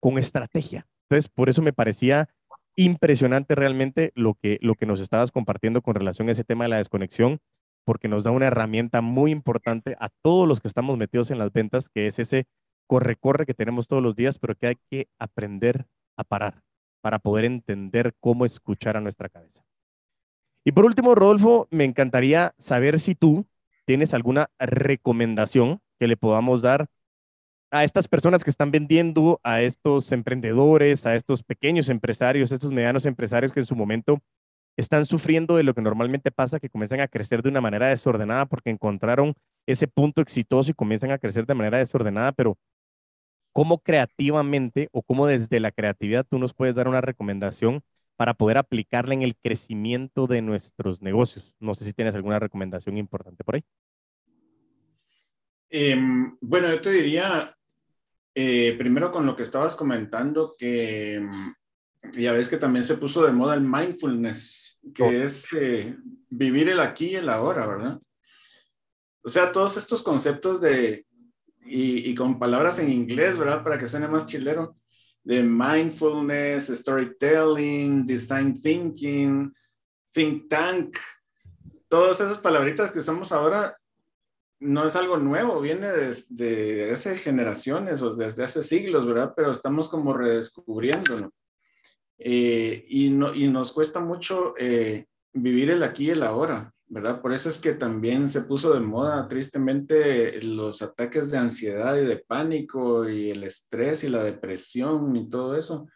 con 0.00 0.18
estrategia. 0.18 0.86
Entonces, 1.08 1.30
por 1.30 1.48
eso 1.48 1.62
me 1.62 1.72
parecía 1.72 2.28
impresionante 2.76 3.54
realmente 3.54 4.12
lo 4.14 4.34
que, 4.34 4.58
lo 4.60 4.74
que 4.74 4.86
nos 4.86 5.00
estabas 5.00 5.32
compartiendo 5.32 5.82
con 5.82 5.94
relación 5.94 6.28
a 6.28 6.32
ese 6.32 6.44
tema 6.44 6.64
de 6.64 6.70
la 6.70 6.76
desconexión 6.76 7.40
porque 7.84 8.06
nos 8.06 8.22
da 8.22 8.30
una 8.30 8.46
herramienta 8.46 9.00
muy 9.00 9.30
importante 9.30 9.96
a 9.98 10.10
todos 10.22 10.46
los 10.46 10.60
que 10.60 10.68
estamos 10.68 10.98
metidos 10.98 11.30
en 11.30 11.38
las 11.38 11.50
ventas, 11.52 11.88
que 11.88 12.06
es 12.06 12.18
ese 12.18 12.46
corre-corre 12.86 13.46
que 13.46 13.54
tenemos 13.54 13.88
todos 13.88 14.02
los 14.02 14.14
días, 14.14 14.38
pero 14.38 14.54
que 14.54 14.66
hay 14.66 14.76
que 14.90 15.08
aprender 15.18 15.86
a 16.16 16.24
parar 16.24 16.62
para 17.00 17.18
poder 17.18 17.44
entender 17.44 18.14
cómo 18.20 18.44
escuchar 18.44 18.96
a 18.96 19.00
nuestra 19.00 19.28
cabeza. 19.28 19.64
Y 20.64 20.72
por 20.72 20.84
último, 20.84 21.14
Rodolfo, 21.14 21.68
me 21.70 21.84
encantaría 21.84 22.54
saber 22.58 23.00
si 23.00 23.14
tú 23.14 23.46
tienes 23.86 24.12
alguna 24.12 24.50
recomendación 24.58 25.80
que 25.98 26.08
le 26.08 26.16
podamos 26.16 26.62
dar 26.62 26.88
a 27.70 27.84
estas 27.84 28.08
personas 28.08 28.44
que 28.44 28.50
están 28.50 28.70
vendiendo, 28.70 29.40
a 29.42 29.62
estos 29.62 30.12
emprendedores, 30.12 31.06
a 31.06 31.14
estos 31.14 31.42
pequeños 31.42 31.88
empresarios, 31.88 32.52
estos 32.52 32.72
medianos 32.72 33.06
empresarios 33.06 33.52
que 33.52 33.60
en 33.60 33.66
su 33.66 33.76
momento 33.76 34.20
están 34.76 35.04
sufriendo 35.04 35.56
de 35.56 35.64
lo 35.64 35.74
que 35.74 35.82
normalmente 35.82 36.30
pasa, 36.30 36.60
que 36.60 36.70
comienzan 36.70 37.00
a 37.00 37.08
crecer 37.08 37.42
de 37.42 37.48
una 37.48 37.60
manera 37.60 37.88
desordenada 37.88 38.46
porque 38.46 38.70
encontraron 38.70 39.34
ese 39.66 39.88
punto 39.88 40.22
exitoso 40.22 40.70
y 40.70 40.74
comienzan 40.74 41.10
a 41.10 41.18
crecer 41.18 41.46
de 41.46 41.54
manera 41.54 41.78
desordenada, 41.78 42.32
pero 42.32 42.56
¿cómo 43.58 43.82
creativamente 43.82 44.88
o 44.92 45.02
cómo 45.02 45.26
desde 45.26 45.58
la 45.58 45.72
creatividad 45.72 46.24
tú 46.24 46.38
nos 46.38 46.54
puedes 46.54 46.76
dar 46.76 46.86
una 46.86 47.00
recomendación 47.00 47.82
para 48.14 48.34
poder 48.34 48.56
aplicarla 48.56 49.14
en 49.14 49.22
el 49.22 49.34
crecimiento 49.34 50.28
de 50.28 50.42
nuestros 50.42 51.02
negocios? 51.02 51.56
No 51.58 51.74
sé 51.74 51.84
si 51.84 51.92
tienes 51.92 52.14
alguna 52.14 52.38
recomendación 52.38 52.96
importante 52.96 53.42
por 53.42 53.56
ahí. 53.56 53.64
Em, 55.70 56.36
bueno, 56.40 56.70
yo 56.70 56.80
te 56.80 56.92
diría, 56.92 57.52
eh, 58.32 58.76
primero 58.78 59.10
con 59.10 59.26
lo 59.26 59.34
que 59.34 59.42
estabas 59.42 59.74
comentando, 59.74 60.54
que 60.56 61.20
ya 62.12 62.30
ves 62.30 62.48
que 62.48 62.58
también 62.58 62.84
se 62.84 62.96
puso 62.96 63.26
de 63.26 63.32
moda 63.32 63.56
el 63.56 63.62
mindfulness, 63.62 64.80
que 64.94 65.24
es 65.24 65.48
eh, 65.52 65.96
vivir 66.30 66.68
el 66.68 66.78
aquí 66.78 67.06
y 67.06 67.16
el 67.16 67.28
ahora, 67.28 67.66
¿verdad? 67.66 67.98
O 69.20 69.28
sea, 69.28 69.50
todos 69.50 69.76
estos 69.76 70.00
conceptos 70.00 70.60
de, 70.60 71.07
y, 71.68 72.10
y, 72.10 72.14
con 72.14 72.38
palabras 72.38 72.78
en 72.78 72.90
inglés, 72.90 73.38
¿verdad? 73.38 73.62
Para 73.62 73.78
que 73.78 73.88
suene 73.88 74.08
más 74.08 74.26
chilero, 74.26 74.76
de 75.24 75.42
mindfulness, 75.42 76.68
storytelling, 76.68 78.06
design 78.06 78.60
thinking, 78.60 79.52
think 80.12 80.48
tank, 80.48 80.96
todas 81.88 82.20
esas 82.20 82.38
palabritas 82.38 82.92
que 82.92 83.00
usamos 83.00 83.32
ahora 83.32 83.76
no 84.60 84.84
es 84.84 84.96
algo 84.96 85.18
nuevo, 85.18 85.60
viene 85.60 85.88
desde 85.88 86.90
hace 86.90 87.16
generaciones 87.16 88.02
o 88.02 88.14
desde 88.14 88.44
hace 88.44 88.62
siglos, 88.62 89.06
¿verdad? 89.06 89.32
Pero 89.36 89.50
estamos 89.50 89.88
como 89.88 90.12
redescubriéndolo. 90.12 91.32
Eh, 92.18 92.84
y, 92.88 93.10
no, 93.10 93.32
y 93.32 93.48
nos 93.48 93.72
cuesta 93.72 94.00
mucho 94.00 94.54
eh, 94.58 95.06
vivir 95.32 95.70
el 95.70 95.82
aquí 95.84 96.06
y 96.06 96.10
el 96.10 96.24
ahora, 96.24 96.72
¿verdad? 96.88 97.20
Por 97.20 97.32
eso 97.32 97.48
es 97.48 97.58
que 97.58 97.74
también 97.74 98.28
se 98.28 98.42
puso 98.42 98.72
de 98.72 98.80
moda 98.80 99.28
tristemente 99.28 100.40
los 100.42 100.82
ataques 100.82 101.30
de 101.30 101.38
ansiedad 101.38 101.96
y 101.96 102.06
de 102.06 102.18
pánico 102.18 103.08
y 103.08 103.30
el 103.30 103.44
estrés 103.44 104.04
y 104.04 104.08
la 104.08 104.24
depresión 104.24 105.14
y 105.16 105.28
todo 105.28 105.56
eso, 105.56 105.88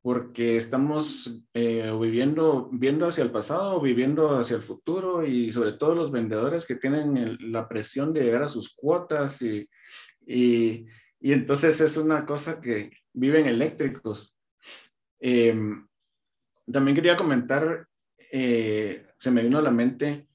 porque 0.00 0.56
estamos 0.56 1.42
eh, 1.54 1.90
viviendo, 2.00 2.68
viendo 2.72 3.06
hacia 3.06 3.24
el 3.24 3.30
pasado, 3.30 3.80
viviendo 3.80 4.30
hacia 4.38 4.56
el 4.56 4.62
futuro 4.62 5.24
y 5.24 5.52
sobre 5.52 5.72
todo 5.72 5.94
los 5.94 6.10
vendedores 6.10 6.66
que 6.66 6.76
tienen 6.76 7.38
la 7.52 7.68
presión 7.68 8.12
de 8.12 8.22
llegar 8.22 8.42
a 8.42 8.48
sus 8.48 8.74
cuotas 8.74 9.42
y, 9.42 9.68
y, 10.26 10.86
y 11.20 11.32
entonces 11.32 11.80
es 11.80 11.96
una 11.96 12.26
cosa 12.26 12.60
que 12.60 12.90
viven 13.12 13.46
eléctricos 13.46 14.32
Em, 15.24 15.86
también 16.70 16.96
quería 16.96 17.16
comentar, 17.16 17.86
eh, 18.34 19.06
se 19.18 19.30
me 19.30 19.42
vino 19.42 19.58
a 19.58 19.62
la 19.62 19.70
mente 19.70 20.26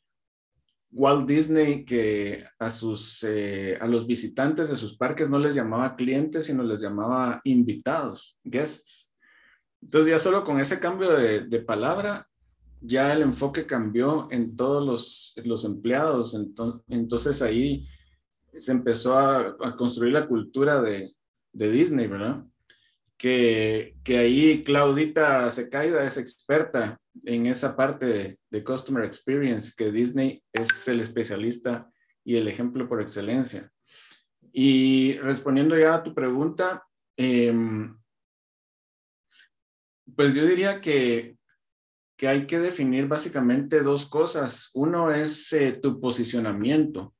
Walt 0.92 1.28
Disney 1.28 1.84
que 1.84 2.46
a, 2.60 2.70
sus, 2.70 3.24
eh, 3.28 3.76
a 3.82 3.88
los 3.88 4.06
visitantes 4.06 4.70
de 4.70 4.76
sus 4.76 4.96
parques 4.96 5.30
no 5.30 5.40
les 5.40 5.56
llamaba 5.56 5.96
clientes, 5.96 6.46
sino 6.46 6.64
les 6.64 6.80
llamaba 6.80 7.42
invitados, 7.44 8.40
guests. 8.44 9.12
Entonces 9.82 10.12
ya 10.12 10.20
solo 10.20 10.44
con 10.44 10.60
ese 10.60 10.80
cambio 10.80 11.12
de, 11.12 11.42
de 11.42 11.60
palabra, 11.60 12.30
ya 12.82 13.12
el 13.14 13.24
enfoque 13.24 13.66
cambió 13.66 14.28
en 14.30 14.56
todos 14.56 14.86
los, 14.86 15.34
los 15.44 15.66
empleados. 15.66 16.36
Entonces, 16.36 16.82
entonces, 16.90 17.42
ahí 17.42 17.88
se 18.60 18.72
empezó 18.72 19.18
a, 19.18 19.58
a 19.60 19.76
construir 19.76 20.14
la 20.14 20.28
cultura 20.28 20.82
de, 20.84 21.16
de 21.52 21.72
Disney, 21.72 22.06
¿verdad? 22.06 22.46
que, 23.18 23.96
que 24.04 24.18
ahí 24.20 24.64
Claudita 24.64 25.50
Secaida 25.52 26.06
es 26.06 26.18
experta 26.18 27.00
en 27.26 27.46
esa 27.46 27.76
parte 27.76 28.40
de, 28.50 28.64
Customer 28.64 29.04
Experience, 29.04 29.74
que 29.76 29.92
Disney 29.92 30.44
es 30.52 30.88
el 30.88 31.00
especialista 31.00 31.90
y 32.24 32.38
el 32.38 32.48
ejemplo 32.48 32.88
por 32.88 33.02
excelencia. 33.02 33.72
Y 34.52 35.18
respondiendo 35.20 35.78
ya 35.78 35.96
a 35.96 36.04
tu 36.04 36.14
pregunta, 36.14 36.86
em, 37.16 37.98
pues 40.16 40.34
yo 40.34 40.46
diría 40.46 40.82
que, 40.82 41.38
que, 42.18 42.28
hay 42.28 42.48
que 42.48 42.60
definir 42.60 43.08
básicamente 43.08 43.82
dos 43.82 44.08
cosas. 44.08 44.72
Uno 44.74 45.12
es 45.12 45.54
eh, 45.54 45.74
tu 45.74 46.00
posicionamiento. 46.00 47.14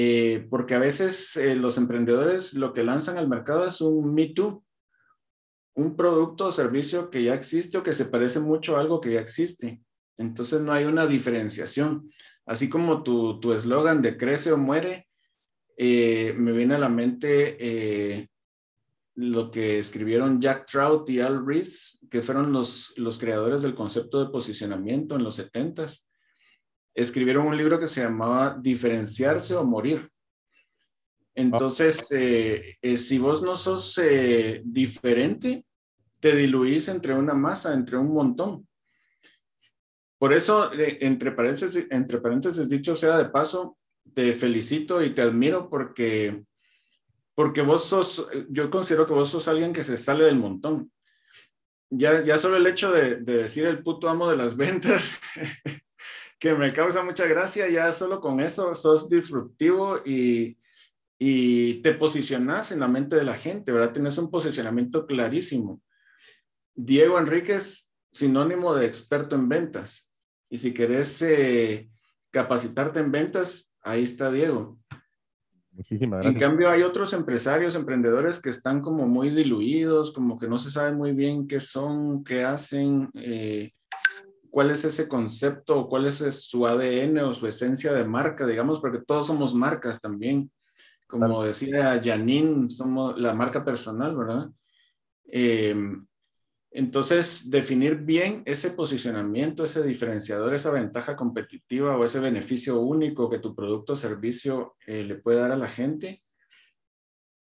Eh, 0.00 0.46
porque 0.48 0.76
a 0.76 0.78
veces 0.78 1.36
eh, 1.36 1.56
los 1.56 1.76
emprendedores 1.76 2.54
lo 2.54 2.72
que 2.72 2.84
lanzan 2.84 3.18
al 3.18 3.28
mercado 3.28 3.66
es 3.66 3.80
un 3.80 4.14
Me 4.14 4.28
Too, 4.28 4.64
un 5.78 5.96
producto 5.96 6.46
o 6.46 6.52
servicio 6.52 7.08
que 7.08 7.22
ya 7.22 7.34
existe 7.34 7.78
o 7.78 7.82
que 7.82 7.94
se 7.94 8.06
parece 8.06 8.40
mucho 8.40 8.76
a 8.76 8.80
algo 8.80 9.00
que 9.00 9.12
ya 9.12 9.20
existe. 9.20 9.80
Entonces 10.16 10.60
no 10.60 10.72
hay 10.72 10.84
una 10.84 11.06
diferenciación. 11.06 12.10
Así 12.44 12.68
como 12.68 13.02
tu 13.04 13.52
eslogan 13.52 14.02
de 14.02 14.16
crece 14.16 14.50
o 14.50 14.56
muere, 14.56 15.08
eh, 15.80 16.34
me 16.36 16.50
viene 16.50 16.74
a 16.74 16.78
la 16.80 16.88
mente 16.88 17.56
eh, 17.60 18.28
lo 19.14 19.52
que 19.52 19.78
escribieron 19.78 20.40
Jack 20.40 20.66
Trout 20.66 21.08
y 21.08 21.20
Al 21.20 21.46
Rees, 21.46 22.04
que 22.10 22.22
fueron 22.22 22.52
los, 22.52 22.92
los 22.96 23.16
creadores 23.16 23.62
del 23.62 23.76
concepto 23.76 24.18
de 24.18 24.32
posicionamiento 24.32 25.14
en 25.14 25.22
los 25.22 25.38
70s. 25.38 26.08
Escribieron 26.92 27.46
un 27.46 27.56
libro 27.56 27.78
que 27.78 27.86
se 27.86 28.02
llamaba 28.02 28.58
Diferenciarse 28.60 29.54
o 29.54 29.62
Morir. 29.62 30.10
Entonces, 31.36 32.08
eh, 32.10 32.76
si 32.96 33.18
vos 33.18 33.40
no 33.42 33.56
sos 33.56 34.00
diferente, 34.64 35.64
te 36.20 36.34
diluís 36.34 36.88
entre 36.88 37.14
una 37.14 37.34
masa, 37.34 37.74
entre 37.74 37.96
un 37.96 38.12
montón. 38.12 38.66
Por 40.18 40.32
eso, 40.32 40.72
eh, 40.72 40.98
entre 41.00 41.32
paréntesis, 41.32 41.86
entre 41.90 42.20
paréntesis, 42.20 42.68
dicho 42.68 42.96
sea 42.96 43.18
de 43.18 43.30
paso, 43.30 43.78
te 44.14 44.32
felicito 44.32 45.02
y 45.02 45.14
te 45.14 45.22
admiro 45.22 45.68
porque, 45.70 46.42
porque 47.34 47.62
vos 47.62 47.84
sos, 47.84 48.26
yo 48.48 48.70
considero 48.70 49.06
que 49.06 49.12
vos 49.12 49.28
sos 49.28 49.46
alguien 49.46 49.72
que 49.72 49.84
se 49.84 49.96
sale 49.96 50.24
del 50.24 50.36
montón. 50.36 50.90
Ya, 51.90 52.22
ya 52.24 52.36
solo 52.36 52.56
el 52.56 52.66
hecho 52.66 52.90
de, 52.90 53.16
decir 53.16 53.64
el 53.64 53.82
puto 53.82 54.08
amo 54.08 54.28
de 54.28 54.36
las 54.36 54.56
ventas, 54.56 55.20
que 56.40 56.54
me 56.54 56.72
causa 56.72 57.04
mucha 57.04 57.26
gracia, 57.26 57.68
ya 57.68 57.92
solo 57.92 58.20
con 58.20 58.40
eso 58.40 58.74
sos 58.74 59.08
disruptivo 59.08 60.00
y, 60.04 60.58
y 61.18 61.74
te 61.82 61.94
posicionas 61.94 62.72
en 62.72 62.80
la 62.80 62.88
mente 62.88 63.14
de 63.14 63.24
la 63.24 63.36
gente, 63.36 63.70
¿verdad? 63.70 63.92
Tienes 63.92 64.18
un 64.18 64.30
posicionamiento 64.30 65.06
clarísimo. 65.06 65.80
Diego 66.80 67.18
Enríquez, 67.18 67.92
sinónimo 68.12 68.72
de 68.72 68.86
experto 68.86 69.34
en 69.34 69.48
ventas. 69.48 70.08
Y 70.48 70.58
si 70.58 70.72
querés 70.72 71.20
eh, 71.22 71.90
capacitarte 72.30 73.00
en 73.00 73.10
ventas, 73.10 73.74
ahí 73.82 74.04
está 74.04 74.30
Diego. 74.30 74.78
Muchísimas 75.72 76.20
gracias. 76.20 76.34
En 76.36 76.40
cambio, 76.40 76.70
hay 76.70 76.82
otros 76.82 77.12
empresarios, 77.14 77.74
emprendedores 77.74 78.40
que 78.40 78.50
están 78.50 78.80
como 78.80 79.08
muy 79.08 79.30
diluidos, 79.30 80.12
como 80.12 80.38
que 80.38 80.46
no 80.46 80.56
se 80.56 80.70
sabe 80.70 80.92
muy 80.92 81.12
bien 81.14 81.48
qué 81.48 81.58
son, 81.58 82.22
qué 82.22 82.44
hacen, 82.44 83.10
eh, 83.14 83.72
cuál 84.48 84.70
es 84.70 84.84
ese 84.84 85.08
concepto, 85.08 85.88
cuál 85.88 86.06
es 86.06 86.18
su 86.44 86.64
ADN 86.64 87.18
o 87.18 87.34
su 87.34 87.48
esencia 87.48 87.92
de 87.92 88.04
marca, 88.04 88.46
digamos, 88.46 88.78
porque 88.78 89.00
todos 89.04 89.26
somos 89.26 89.52
marcas 89.52 90.00
también. 90.00 90.48
Como 91.08 91.42
decía 91.42 92.00
Janine, 92.00 92.68
somos 92.68 93.18
la 93.20 93.34
marca 93.34 93.64
personal, 93.64 94.16
¿verdad? 94.16 94.48
Eh, 95.24 95.74
entonces, 96.70 97.50
definir 97.50 97.96
bien 97.96 98.42
ese 98.44 98.70
posicionamiento, 98.70 99.64
ese 99.64 99.82
diferenciador, 99.82 100.54
esa 100.54 100.70
ventaja 100.70 101.16
competitiva 101.16 101.96
o 101.96 102.04
ese 102.04 102.20
beneficio 102.20 102.80
único 102.80 103.30
que 103.30 103.38
tu 103.38 103.54
producto 103.54 103.94
o 103.94 103.96
servicio 103.96 104.76
eh, 104.86 105.02
le 105.02 105.14
puede 105.16 105.38
dar 105.38 105.52
a 105.52 105.56
la 105.56 105.68
gente. 105.68 106.22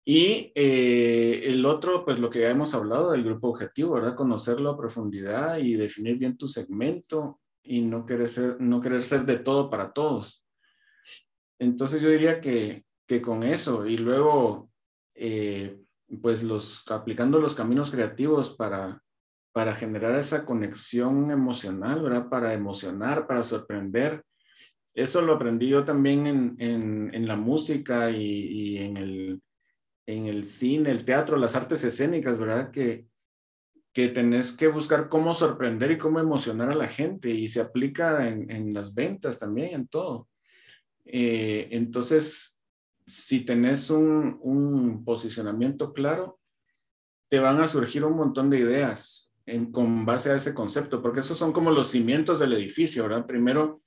Y 0.05 0.51
eh, 0.55 1.43
el 1.45 1.65
otro, 1.67 2.05
pues 2.05 2.19
lo 2.19 2.31
que 2.31 2.41
ya 2.41 2.51
hemos 2.51 2.75
hablado 2.75 3.13
del 3.13 3.23
grupo 3.23 3.49
objetivo, 3.49 3.95
¿verdad? 3.95 4.17
Conocerlo 4.17 4.71
a 4.71 4.79
profundidad 4.79 5.59
y 5.59 5.75
definir 5.75 6.17
bien 6.17 6.37
tu 6.37 6.49
segmento 6.49 7.41
y 7.63 7.83
no 7.83 8.07
querer 8.07 8.29
ser, 8.29 8.61
no 8.61 8.81
querer 8.81 9.03
ser 9.03 9.25
de 9.27 9.39
todo 9.39 9.71
para 9.71 9.93
todos. 9.93 10.45
Entonces 11.61 12.01
yo 12.01 12.09
diría 12.09 12.41
que, 12.41 12.85
que 13.07 13.23
con 13.23 13.45
eso 13.45 13.87
y 13.87 13.97
luego 13.99 14.71
eh, 15.15 15.79
pues 16.17 16.43
los, 16.43 16.85
aplicando 16.89 17.41
los 17.41 17.55
caminos 17.55 17.91
creativos 17.91 18.51
para, 18.51 19.03
para 19.53 19.75
generar 19.75 20.15
esa 20.17 20.45
conexión 20.45 21.31
emocional, 21.31 22.03
¿verdad? 22.03 22.29
Para 22.29 22.55
emocionar, 22.55 23.27
para 23.27 23.45
sorprender. 23.45 24.23
Eso 24.95 25.23
lo 25.23 25.35
aprendí 25.35 25.69
yo 25.69 25.85
también 25.85 26.27
en, 26.27 26.57
en, 26.59 27.15
en 27.15 27.27
la 27.27 27.37
música 27.37 28.11
y, 28.11 28.23
y, 28.23 28.79
en, 28.79 28.97
el, 28.97 29.43
en 30.07 30.27
el 30.27 30.45
cine, 30.45 30.91
el 30.91 31.05
teatro, 31.05 31.37
las 31.37 31.57
artes 31.57 31.83
escénicas, 31.85 32.39
¿verdad? 32.39 32.71
Que, 32.71 33.07
que 33.93 34.09
tenés 34.09 34.53
que 34.53 34.69
buscar 34.69 35.09
cómo 35.09 35.35
sorprender 35.35 35.91
y 35.91 35.99
cómo 35.99 36.19
emocionar 36.19 36.71
a 36.71 36.75
la 36.75 36.89
gente 36.89 37.31
y 37.31 37.49
se 37.49 37.61
aplica 37.61 38.29
en, 38.29 38.51
en 38.51 38.73
las 38.73 38.95
ventas 38.95 39.39
también, 39.39 39.75
en 39.75 39.89
todo. 39.89 40.29
Eh, 41.05 41.69
entonces, 41.73 42.52
si 43.13 43.45
tenés 43.45 43.91
un, 43.91 44.39
un, 44.41 45.05
posicionamiento 45.05 45.93
claro, 45.93 46.41
te 47.29 47.39
van 47.39 47.61
a 47.61 47.69
surgir 47.69 48.05
un 48.05 48.17
montón 48.17 48.49
de 48.49 48.59
ideas 48.59 49.35
en, 49.45 49.71
con 49.71 50.07
base 50.07 50.31
a 50.31 50.37
ese 50.37 50.55
concepto, 50.55 51.03
porque 51.03 51.21
esos 51.21 51.37
son 51.37 51.53
como 51.53 51.71
los 51.71 51.89
cimientos 51.89 52.41
del 52.41 52.55
edificio, 52.55 53.03
¿verdad? 53.03 53.27
Primero, 53.27 53.83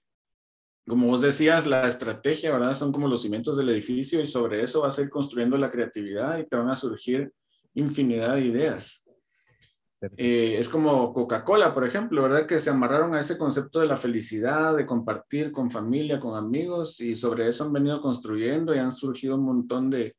como 0.86 1.08
vos 1.08 1.22
decías, 1.22 1.66
la 1.66 1.88
estrategia, 1.88 2.52
¿verdad? 2.52 2.76
Son 2.76 2.92
como 2.92 3.08
los 3.08 3.24
cimientos 3.24 3.58
del 3.58 3.70
edificio 3.70 4.22
y 4.22 4.28
sobre 4.28 4.62
eso 4.62 4.82
vas 4.82 5.00
a 5.00 5.02
ir 5.02 5.10
construyendo 5.10 5.58
la 5.58 5.72
creatividad 5.72 6.38
y 6.38 6.48
te 6.48 6.58
van 6.58 6.70
a 6.70 6.76
surgir 6.76 7.34
infinidad 7.74 8.36
de 8.36 8.46
ideas. 8.46 9.05
Eh, 10.18 10.58
es 10.60 10.70
como 10.70 11.14
Coca-Cola, 11.14 11.74
por 11.74 11.86
ejemplo, 11.86 12.24
¿verdad? 12.24 12.46
Que 12.46 12.60
se 12.60 12.70
amarraron 12.70 13.16
a 13.16 13.20
ese 13.20 13.38
concepto 13.38 13.80
de 13.80 13.88
la 13.88 13.98
felicidad, 13.98 14.76
de 14.76 14.86
compartir 14.86 15.52
con 15.52 15.70
familia, 15.70 16.20
con 16.20 16.36
amigos, 16.36 17.00
y 17.02 17.16
sobre 17.16 17.48
eso 17.48 17.64
han 17.64 17.74
venido 17.74 18.02
construyendo 18.02 18.74
y 18.76 18.80
han 18.80 18.92
surgido 18.92 19.36
un 19.36 19.44
montón 19.44 19.90
de, 19.90 20.16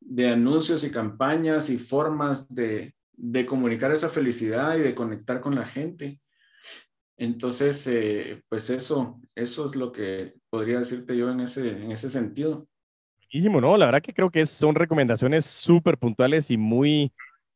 de 0.00 0.30
anuncios 0.30 0.84
y 0.84 0.90
campañas 0.90 1.70
y 1.70 1.78
formas 1.78 2.48
de, 2.48 2.94
de, 3.12 3.46
comunicar 3.46 3.92
esa 3.92 4.08
felicidad 4.08 4.76
y 4.76 4.80
de 4.80 4.94
conectar 4.94 5.40
con 5.40 5.54
la 5.54 5.66
gente. 5.66 6.20
Entonces, 7.16 7.86
eh, 7.86 8.42
pues 8.48 8.70
eso, 8.70 9.20
eso 9.34 9.66
es 9.66 9.76
lo 9.76 9.92
que 9.92 10.34
podría 10.50 10.78
decirte 10.78 11.16
yo 11.16 11.30
en 11.30 11.40
ese, 11.40 11.70
en 11.70 11.92
ese 11.92 12.10
sentido. 12.10 12.66
¿no? 13.32 13.76
La 13.76 13.86
verdad 13.86 14.02
que 14.02 14.12
creo 14.12 14.30
que 14.30 14.44
son 14.44 14.74
recomendaciones 14.74 15.46
súper 15.46 15.98
puntuales 15.98 16.50
y 16.50 16.56
muy... 16.56 17.12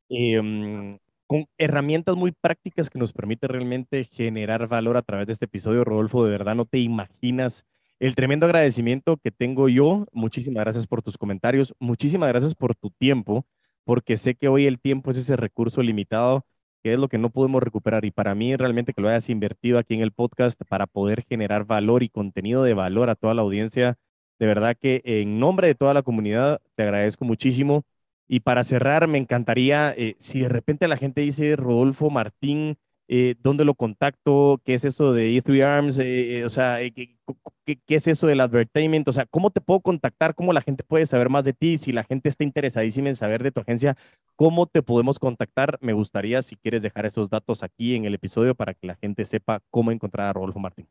Eh, 0.08 0.98
con 1.26 1.46
herramientas 1.58 2.16
muy 2.16 2.32
prácticas 2.32 2.90
que 2.90 2.98
nos 2.98 3.12
permite 3.12 3.48
realmente 3.48 4.04
generar 4.04 4.68
valor 4.68 4.96
a 4.96 5.02
través 5.02 5.26
de 5.26 5.32
este 5.34 5.46
episodio. 5.46 5.84
Rodolfo, 5.84 6.24
de 6.24 6.30
verdad 6.30 6.54
no 6.54 6.64
te 6.64 6.78
imaginas 6.78 7.64
el 7.98 8.14
tremendo 8.14 8.46
agradecimiento 8.46 9.16
que 9.16 9.30
tengo 9.30 9.68
yo. 9.68 10.06
Muchísimas 10.12 10.64
gracias 10.64 10.86
por 10.86 11.02
tus 11.02 11.18
comentarios, 11.18 11.74
muchísimas 11.78 12.28
gracias 12.28 12.54
por 12.54 12.74
tu 12.74 12.90
tiempo, 12.90 13.46
porque 13.84 14.16
sé 14.16 14.34
que 14.34 14.48
hoy 14.48 14.66
el 14.66 14.80
tiempo 14.80 15.10
es 15.10 15.18
ese 15.18 15.36
recurso 15.36 15.82
limitado 15.82 16.44
que 16.86 16.92
es 16.92 17.00
lo 17.00 17.08
que 17.08 17.18
no 17.18 17.30
podemos 17.30 17.62
recuperar. 17.62 18.04
Y 18.04 18.12
para 18.12 18.36
mí 18.36 18.54
realmente 18.54 18.92
que 18.92 19.00
lo 19.02 19.08
hayas 19.08 19.28
invertido 19.28 19.78
aquí 19.78 19.94
en 19.94 20.02
el 20.02 20.12
podcast 20.12 20.60
para 20.68 20.86
poder 20.86 21.24
generar 21.28 21.64
valor 21.64 22.04
y 22.04 22.08
contenido 22.08 22.62
de 22.62 22.74
valor 22.74 23.10
a 23.10 23.16
toda 23.16 23.34
la 23.34 23.42
audiencia, 23.42 23.98
de 24.38 24.46
verdad 24.46 24.76
que 24.80 25.02
en 25.04 25.40
nombre 25.40 25.66
de 25.66 25.74
toda 25.74 25.94
la 25.94 26.02
comunidad 26.02 26.60
te 26.76 26.84
agradezco 26.84 27.24
muchísimo. 27.24 27.82
Y 28.28 28.40
para 28.40 28.64
cerrar, 28.64 29.06
me 29.08 29.18
encantaría, 29.18 29.94
eh, 29.96 30.16
si 30.18 30.40
de 30.40 30.48
repente 30.48 30.88
la 30.88 30.96
gente 30.96 31.20
dice 31.20 31.56
Rodolfo 31.56 32.10
Martín, 32.10 32.76
eh, 33.08 33.36
¿dónde 33.40 33.64
lo 33.64 33.74
contacto? 33.74 34.60
¿Qué 34.64 34.74
es 34.74 34.84
eso 34.84 35.12
de 35.12 35.30
E3 35.36 35.62
Arms? 35.64 35.98
Eh, 36.00 36.44
o 36.44 36.48
sea, 36.48 36.78
¿qué, 36.92 37.16
¿qué, 37.64 37.94
es 37.94 38.06
eso 38.08 38.26
del 38.26 38.40
advertisement? 38.40 39.06
O 39.06 39.12
sea, 39.12 39.26
¿cómo 39.26 39.50
te 39.50 39.60
puedo 39.60 39.80
contactar? 39.80 40.34
¿Cómo 40.34 40.52
la 40.52 40.60
gente 40.60 40.82
puede 40.82 41.06
saber 41.06 41.28
más 41.28 41.44
de 41.44 41.52
ti? 41.52 41.78
Si 41.78 41.92
la 41.92 42.02
gente 42.02 42.28
está 42.28 42.42
interesadísima 42.42 43.08
en 43.08 43.16
saber 43.16 43.44
de 43.44 43.52
tu 43.52 43.60
agencia, 43.60 43.96
¿cómo 44.34 44.66
te 44.66 44.82
podemos 44.82 45.18
contactar? 45.20 45.78
Me 45.80 45.92
gustaría, 45.92 46.42
si 46.42 46.56
quieres, 46.56 46.82
dejar 46.82 47.06
esos 47.06 47.30
datos 47.30 47.62
aquí 47.62 47.94
en 47.94 48.06
el 48.06 48.14
episodio 48.14 48.54
para 48.56 48.74
que 48.74 48.88
la 48.88 48.96
gente 48.96 49.24
sepa 49.24 49.60
cómo 49.70 49.92
encontrar 49.92 50.28
a 50.28 50.32
Rodolfo 50.32 50.58
Martín. 50.58 50.88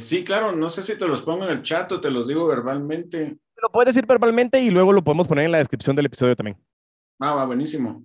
Sí, 0.00 0.24
claro, 0.24 0.52
no 0.52 0.70
sé 0.70 0.82
si 0.82 0.96
te 0.96 1.08
los 1.08 1.22
pongo 1.22 1.44
en 1.44 1.50
el 1.50 1.62
chat 1.62 1.90
o 1.92 2.00
te 2.00 2.10
los 2.10 2.28
digo 2.28 2.46
verbalmente 2.46 3.38
lo 3.62 3.70
puedes 3.70 3.94
decir 3.94 4.06
verbalmente 4.06 4.60
y 4.60 4.70
luego 4.70 4.92
lo 4.92 5.02
podemos 5.02 5.28
poner 5.28 5.46
en 5.46 5.52
la 5.52 5.58
descripción 5.58 5.96
del 5.96 6.06
episodio 6.06 6.36
también. 6.36 6.58
Ah, 7.18 7.34
va, 7.34 7.46
buenísimo. 7.46 8.04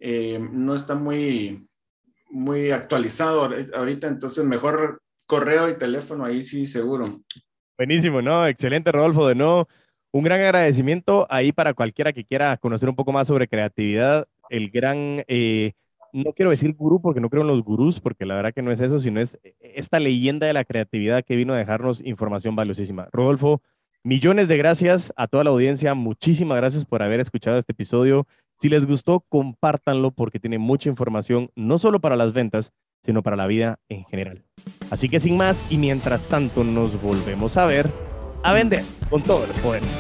eh, 0.01 0.39
no 0.39 0.75
está 0.75 0.95
muy, 0.95 1.67
muy 2.31 2.71
actualizado 2.71 3.51
ahorita, 3.75 4.09
entonces 4.09 4.45
mejor 4.45 5.03
correo 5.27 5.69
y 5.69 5.79
teléfono, 5.79 6.25
ahí 6.25 6.43
sí 6.43 6.67
seguro. 6.67 7.05
Buenísimo, 7.77 8.23
¿no? 8.23 8.47
Excelente, 8.47 8.91
Rodolfo. 8.91 9.29
De 9.29 9.35
nuevo, 9.35 9.69
un 10.13 10.25
gran 10.25 10.41
agradecimiento 10.41 11.27
ahí 11.29 11.53
para 11.53 11.75
cualquiera 11.75 12.13
que 12.13 12.25
quiera 12.25 12.57
conocer 12.57 12.89
un 12.89 12.97
poco 12.97 13.13
más 13.13 13.27
sobre 13.27 13.49
creatividad. 13.49 14.27
El 14.49 14.71
gran, 14.71 15.23
eh, 15.29 15.73
no 16.25 16.33
quiero 16.33 16.51
decir 16.51 16.75
gurú 16.75 17.01
porque 17.01 17.21
no 17.21 17.31
creo 17.31 17.43
en 17.43 17.49
los 17.49 17.63
gurús, 17.63 18.01
porque 18.01 18.27
la 18.27 18.35
verdad 18.35 18.53
que 18.55 18.63
no 18.63 18.73
es 18.73 18.81
eso, 18.81 18.99
sino 18.99 19.21
es 19.21 19.39
esta 19.61 20.01
leyenda 20.01 20.47
de 20.47 20.53
la 20.53 20.65
creatividad 20.65 21.25
que 21.25 21.37
vino 21.37 21.53
a 21.55 21.59
dejarnos 21.59 22.01
información 22.05 22.57
valiosísima. 22.57 23.09
Rodolfo, 23.13 23.63
Millones 24.07 24.47
de 24.47 24.57
gracias 24.57 25.13
a 25.17 25.27
toda 25.27 25.43
la 25.43 25.51
audiencia. 25.51 25.93
Muchísimas 25.95 26.59
gracias 26.59 26.85
por 26.85 27.03
haber 27.03 27.19
escuchado 27.19 27.59
este 27.59 27.73
episodio. 27.73 28.29
Si 28.57 28.69
les 28.69 28.87
gustó, 28.87 29.25
compártanlo 29.29 30.13
porque 30.13 30.39
tiene 30.39 30.59
mucha 30.59 30.89
información, 30.89 31.51
no 31.57 31.77
solo 31.79 32.01
para 32.01 32.15
las 32.15 32.33
ventas, 32.33 32.73
sino 33.03 33.25
para 33.25 33.35
la 33.35 33.49
vida 33.49 33.81
en 33.89 34.05
general. 34.05 34.45
Así 34.91 35.09
que 35.09 35.19
sin 35.19 35.37
más, 35.37 35.67
y 35.71 35.77
mientras 35.77 36.29
tanto 36.29 36.63
nos 36.63 37.03
volvemos 37.03 37.57
a 37.57 37.67
ver, 37.67 37.91
a 38.45 38.53
vender 38.53 38.85
con 39.11 39.23
todos 39.23 39.49
los 39.49 39.59
poderes. 39.59 39.91